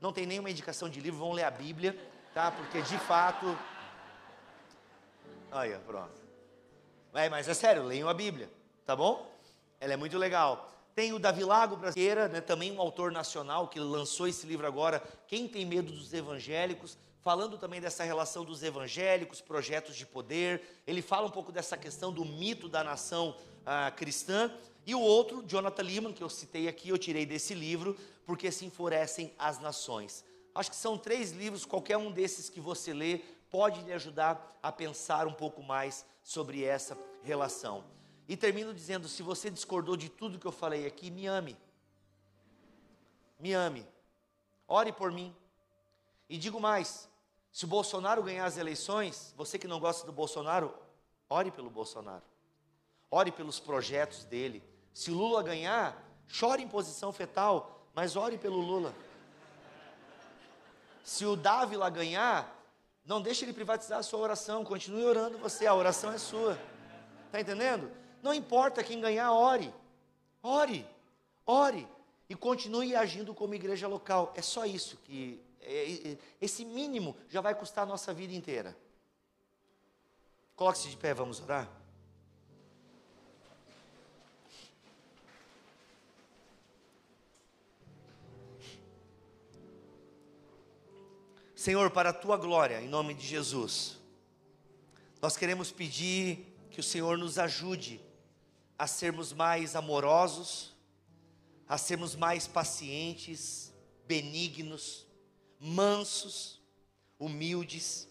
Não 0.00 0.12
tem 0.12 0.26
nenhuma 0.26 0.50
indicação 0.50 0.88
de 0.88 1.00
livro, 1.00 1.18
vão 1.18 1.32
ler 1.32 1.44
a 1.44 1.50
Bíblia, 1.50 1.96
tá? 2.34 2.50
Porque 2.50 2.82
de 2.82 2.98
fato. 2.98 3.56
Olha, 5.50 5.78
pronto. 5.78 6.20
É, 7.14 7.28
mas 7.28 7.48
é 7.48 7.54
sério, 7.54 7.84
leiam 7.84 8.08
a 8.08 8.14
Bíblia, 8.14 8.50
tá 8.84 8.94
bom? 8.94 9.30
Ela 9.80 9.94
é 9.94 9.96
muito 9.96 10.18
legal. 10.18 10.68
Tem 10.94 11.12
o 11.14 11.18
Davi 11.18 11.42
Lago 11.42 11.76
Brasileira, 11.76 12.28
né, 12.28 12.40
também 12.40 12.70
um 12.70 12.80
autor 12.80 13.10
nacional 13.10 13.68
que 13.68 13.80
lançou 13.80 14.28
esse 14.28 14.46
livro 14.46 14.66
agora, 14.66 15.02
Quem 15.26 15.48
tem 15.48 15.64
medo 15.64 15.90
dos 15.90 16.12
evangélicos, 16.12 16.98
falando 17.22 17.56
também 17.56 17.80
dessa 17.80 18.02
relação 18.04 18.44
dos 18.44 18.62
evangélicos, 18.62 19.40
projetos 19.40 19.96
de 19.96 20.04
poder. 20.04 20.60
Ele 20.86 21.00
fala 21.00 21.28
um 21.28 21.30
pouco 21.30 21.52
dessa 21.52 21.76
questão 21.76 22.12
do 22.12 22.24
mito 22.24 22.68
da 22.68 22.82
nação 22.82 23.36
ah, 23.64 23.90
cristã. 23.90 24.52
E 24.84 24.94
o 24.94 25.00
outro, 25.00 25.44
Jonathan 25.46 25.82
Lehman, 25.82 26.12
que 26.12 26.22
eu 26.22 26.28
citei 26.28 26.66
aqui, 26.66 26.88
eu 26.88 26.98
tirei 26.98 27.24
desse 27.24 27.54
livro, 27.54 27.96
porque 28.26 28.50
se 28.50 28.64
enfurecem 28.64 29.32
as 29.38 29.60
nações. 29.60 30.24
Acho 30.54 30.70
que 30.70 30.76
são 30.76 30.98
três 30.98 31.30
livros, 31.30 31.64
qualquer 31.64 31.96
um 31.96 32.10
desses 32.10 32.50
que 32.50 32.60
você 32.60 32.92
lê 32.92 33.20
pode 33.50 33.82
lhe 33.82 33.92
ajudar 33.92 34.58
a 34.62 34.72
pensar 34.72 35.26
um 35.26 35.32
pouco 35.32 35.62
mais 35.62 36.04
sobre 36.22 36.64
essa 36.64 36.98
relação. 37.22 37.84
E 38.28 38.36
termino 38.36 38.74
dizendo: 38.74 39.06
se 39.06 39.22
você 39.22 39.48
discordou 39.48 39.96
de 39.96 40.08
tudo 40.08 40.38
que 40.38 40.46
eu 40.46 40.52
falei 40.52 40.86
aqui, 40.86 41.10
me 41.10 41.26
ame. 41.26 41.56
Me 43.38 43.52
ame. 43.52 43.86
Ore 44.66 44.92
por 44.92 45.12
mim. 45.12 45.34
E 46.28 46.36
digo 46.38 46.60
mais: 46.60 47.08
se 47.52 47.66
o 47.66 47.68
Bolsonaro 47.68 48.22
ganhar 48.22 48.46
as 48.46 48.56
eleições, 48.56 49.34
você 49.36 49.58
que 49.58 49.68
não 49.68 49.78
gosta 49.78 50.06
do 50.06 50.12
Bolsonaro, 50.12 50.74
ore 51.28 51.50
pelo 51.50 51.68
Bolsonaro. 51.68 52.22
Ore 53.10 53.30
pelos 53.30 53.60
projetos 53.60 54.24
dele. 54.24 54.62
Se 54.94 55.10
o 55.10 55.14
Lula 55.14 55.42
ganhar, 55.42 56.02
chore 56.26 56.62
em 56.62 56.68
posição 56.68 57.12
fetal, 57.12 57.86
mas 57.94 58.16
ore 58.16 58.38
pelo 58.38 58.58
Lula. 58.58 58.94
Se 61.04 61.26
o 61.26 61.36
Dávila 61.36 61.90
ganhar, 61.90 62.58
não 63.04 63.20
deixe 63.20 63.44
ele 63.44 63.52
privatizar 63.52 63.98
a 63.98 64.02
sua 64.02 64.20
oração, 64.20 64.64
continue 64.64 65.04
orando 65.04 65.36
você, 65.36 65.66
a 65.66 65.74
oração 65.74 66.10
é 66.10 66.18
sua. 66.18 66.58
Está 67.26 67.38
entendendo? 67.38 67.90
Não 68.22 68.32
importa 68.32 68.82
quem 68.82 68.98
ganhar, 68.98 69.30
ore. 69.32 69.74
Ore. 70.42 70.86
Ore. 71.44 71.86
E 72.30 72.34
continue 72.34 72.96
agindo 72.96 73.34
como 73.34 73.54
igreja 73.54 73.86
local. 73.86 74.32
É 74.34 74.40
só 74.40 74.64
isso 74.64 74.96
que. 75.04 75.38
É, 75.62 76.16
esse 76.40 76.64
mínimo 76.64 77.16
já 77.28 77.40
vai 77.40 77.54
custar 77.54 77.84
a 77.84 77.86
nossa 77.86 78.12
vida 78.12 78.32
inteira. 78.32 78.76
Coloque-se 80.56 80.88
de 80.90 80.96
pé, 80.96 81.14
vamos 81.14 81.40
orar. 81.40 81.68
Senhor, 91.54 91.92
para 91.92 92.10
a 92.10 92.12
tua 92.12 92.36
glória, 92.36 92.80
em 92.80 92.88
nome 92.88 93.14
de 93.14 93.24
Jesus, 93.24 93.96
nós 95.20 95.36
queremos 95.36 95.70
pedir 95.70 96.52
que 96.72 96.80
o 96.80 96.82
Senhor 96.82 97.16
nos 97.16 97.38
ajude 97.38 98.00
a 98.76 98.88
sermos 98.88 99.32
mais 99.32 99.76
amorosos, 99.76 100.74
a 101.68 101.78
sermos 101.78 102.16
mais 102.16 102.48
pacientes, 102.48 103.72
benignos, 104.08 105.06
mansos, 105.64 106.60
humildes, 107.20 108.08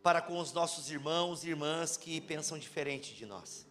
para 0.00 0.22
com 0.22 0.38
os 0.38 0.52
nossos 0.52 0.90
irmãos 0.90 1.42
e 1.42 1.48
irmãs 1.48 1.96
que 1.96 2.20
pensam 2.20 2.56
diferente 2.56 3.14
de 3.14 3.26
nós. 3.26 3.66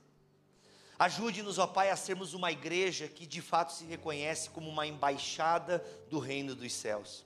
Ajude-nos, 1.00 1.58
ó 1.58 1.66
Pai, 1.66 1.90
a 1.90 1.96
sermos 1.96 2.34
uma 2.34 2.52
igreja 2.52 3.08
que 3.08 3.26
de 3.26 3.42
fato 3.42 3.72
se 3.72 3.86
reconhece 3.86 4.50
como 4.50 4.70
uma 4.70 4.86
embaixada 4.86 5.84
do 6.10 6.20
reino 6.20 6.54
dos 6.54 6.74
céus. 6.74 7.26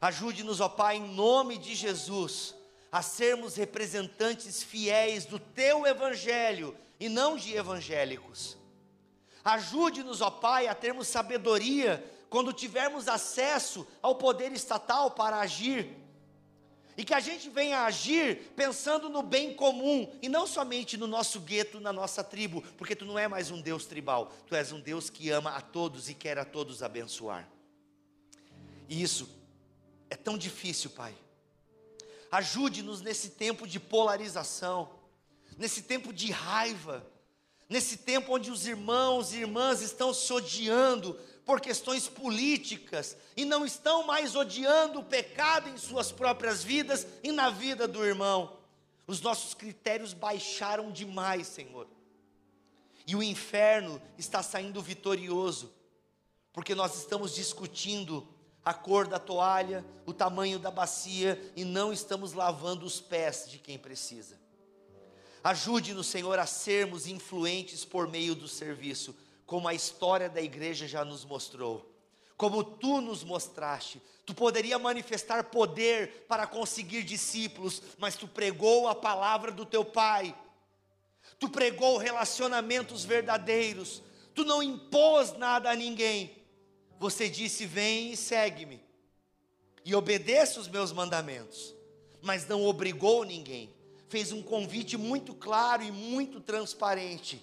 Ajude-nos, 0.00 0.60
ó 0.60 0.68
Pai, 0.68 0.96
em 0.96 1.14
nome 1.14 1.56
de 1.56 1.74
Jesus, 1.76 2.52
a 2.90 3.00
sermos 3.00 3.54
representantes 3.54 4.60
fiéis 4.60 5.24
do 5.24 5.38
Teu 5.38 5.86
Evangelho 5.86 6.76
e 6.98 7.08
não 7.08 7.36
de 7.36 7.54
evangélicos. 7.54 8.58
Ajude-nos, 9.44 10.20
ó 10.20 10.30
Pai, 10.30 10.66
a 10.66 10.74
termos 10.74 11.06
sabedoria 11.06 12.04
quando 12.34 12.52
tivermos 12.52 13.06
acesso 13.06 13.86
ao 14.02 14.16
poder 14.16 14.50
estatal 14.50 15.12
para 15.12 15.38
agir. 15.38 15.96
E 16.96 17.04
que 17.04 17.14
a 17.14 17.20
gente 17.20 17.48
venha 17.48 17.82
agir 17.82 18.52
pensando 18.56 19.08
no 19.08 19.22
bem 19.22 19.54
comum 19.54 20.12
e 20.20 20.28
não 20.28 20.44
somente 20.44 20.96
no 20.96 21.06
nosso 21.06 21.38
gueto, 21.38 21.78
na 21.78 21.92
nossa 21.92 22.24
tribo, 22.24 22.60
porque 22.76 22.96
tu 22.96 23.04
não 23.04 23.16
é 23.16 23.28
mais 23.28 23.52
um 23.52 23.60
Deus 23.60 23.86
tribal, 23.86 24.32
tu 24.48 24.56
és 24.56 24.72
um 24.72 24.80
Deus 24.80 25.08
que 25.08 25.30
ama 25.30 25.50
a 25.50 25.60
todos 25.60 26.08
e 26.08 26.14
quer 26.14 26.36
a 26.36 26.44
todos 26.44 26.82
abençoar. 26.82 27.48
E 28.88 29.00
isso 29.00 29.30
é 30.10 30.16
tão 30.16 30.36
difícil, 30.36 30.90
Pai. 30.90 31.14
Ajude-nos 32.32 33.00
nesse 33.00 33.28
tempo 33.30 33.64
de 33.64 33.78
polarização 33.78 34.90
nesse 35.56 35.82
tempo 35.82 36.12
de 36.12 36.32
raiva, 36.32 37.06
nesse 37.68 37.98
tempo 37.98 38.34
onde 38.34 38.50
os 38.50 38.66
irmãos 38.66 39.32
e 39.32 39.36
irmãs 39.36 39.82
estão 39.82 40.12
se 40.12 40.32
odiando 40.32 41.16
por 41.44 41.60
questões 41.60 42.08
políticas 42.08 43.16
e 43.36 43.44
não 43.44 43.64
estão 43.64 44.06
mais 44.06 44.34
odiando 44.34 45.00
o 45.00 45.04
pecado 45.04 45.68
em 45.68 45.76
suas 45.76 46.10
próprias 46.10 46.64
vidas 46.64 47.06
e 47.22 47.30
na 47.30 47.50
vida 47.50 47.86
do 47.86 48.04
irmão. 48.04 48.56
Os 49.06 49.20
nossos 49.20 49.52
critérios 49.52 50.12
baixaram 50.12 50.90
demais, 50.90 51.46
Senhor. 51.46 51.86
E 53.06 53.14
o 53.14 53.22
inferno 53.22 54.00
está 54.16 54.42
saindo 54.42 54.80
vitorioso, 54.80 55.72
porque 56.52 56.74
nós 56.74 56.96
estamos 56.96 57.34
discutindo 57.34 58.26
a 58.64 58.72
cor 58.72 59.06
da 59.06 59.18
toalha, 59.18 59.84
o 60.06 60.14
tamanho 60.14 60.58
da 60.58 60.70
bacia 60.70 61.52
e 61.54 61.64
não 61.64 61.92
estamos 61.92 62.32
lavando 62.32 62.86
os 62.86 62.98
pés 63.00 63.46
de 63.50 63.58
quem 63.58 63.78
precisa. 63.78 64.42
Ajude-nos, 65.42 66.06
Senhor, 66.06 66.38
a 66.38 66.46
sermos 66.46 67.06
influentes 67.06 67.84
por 67.84 68.08
meio 68.08 68.34
do 68.34 68.48
serviço, 68.48 69.14
como 69.46 69.68
a 69.68 69.74
história 69.74 70.28
da 70.28 70.40
igreja 70.40 70.86
já 70.86 71.04
nos 71.04 71.24
mostrou. 71.24 71.90
Como 72.36 72.64
tu 72.64 73.00
nos 73.00 73.22
mostraste, 73.22 74.02
tu 74.26 74.34
poderia 74.34 74.78
manifestar 74.78 75.44
poder 75.44 76.26
para 76.28 76.46
conseguir 76.46 77.02
discípulos, 77.02 77.80
mas 77.98 78.16
tu 78.16 78.26
pregou 78.26 78.88
a 78.88 78.94
palavra 78.94 79.52
do 79.52 79.64
teu 79.64 79.84
Pai, 79.84 80.34
tu 81.38 81.48
pregou 81.48 81.96
relacionamentos 81.96 83.04
verdadeiros, 83.04 84.02
tu 84.34 84.44
não 84.44 84.62
impôs 84.62 85.36
nada 85.36 85.70
a 85.70 85.76
ninguém, 85.76 86.34
você 86.98 87.28
disse: 87.28 87.66
Vem 87.66 88.12
e 88.12 88.16
segue-me, 88.16 88.82
e 89.84 89.94
obedeça 89.94 90.58
os 90.58 90.66
meus 90.66 90.90
mandamentos, 90.90 91.72
mas 92.20 92.48
não 92.48 92.64
obrigou 92.64 93.22
ninguém, 93.22 93.72
fez 94.08 94.32
um 94.32 94.42
convite 94.42 94.96
muito 94.96 95.34
claro 95.34 95.84
e 95.84 95.92
muito 95.92 96.40
transparente, 96.40 97.40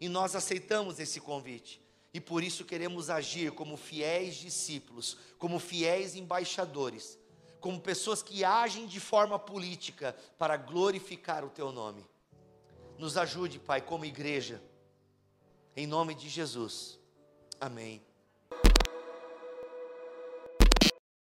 e 0.00 0.08
nós 0.08 0.34
aceitamos 0.34 0.98
esse 0.98 1.20
convite, 1.20 1.80
e 2.12 2.20
por 2.20 2.42
isso 2.42 2.64
queremos 2.64 3.10
agir 3.10 3.52
como 3.52 3.76
fiéis 3.76 4.36
discípulos, 4.36 5.16
como 5.38 5.58
fiéis 5.58 6.14
embaixadores, 6.14 7.18
como 7.60 7.80
pessoas 7.80 8.22
que 8.22 8.44
agem 8.44 8.86
de 8.86 9.00
forma 9.00 9.38
política 9.38 10.16
para 10.38 10.56
glorificar 10.56 11.44
o 11.44 11.50
teu 11.50 11.72
nome. 11.72 12.04
Nos 12.96 13.16
ajude, 13.16 13.58
Pai, 13.58 13.80
como 13.80 14.04
igreja, 14.04 14.62
em 15.76 15.86
nome 15.86 16.14
de 16.14 16.28
Jesus. 16.28 16.98
Amém. 17.60 18.07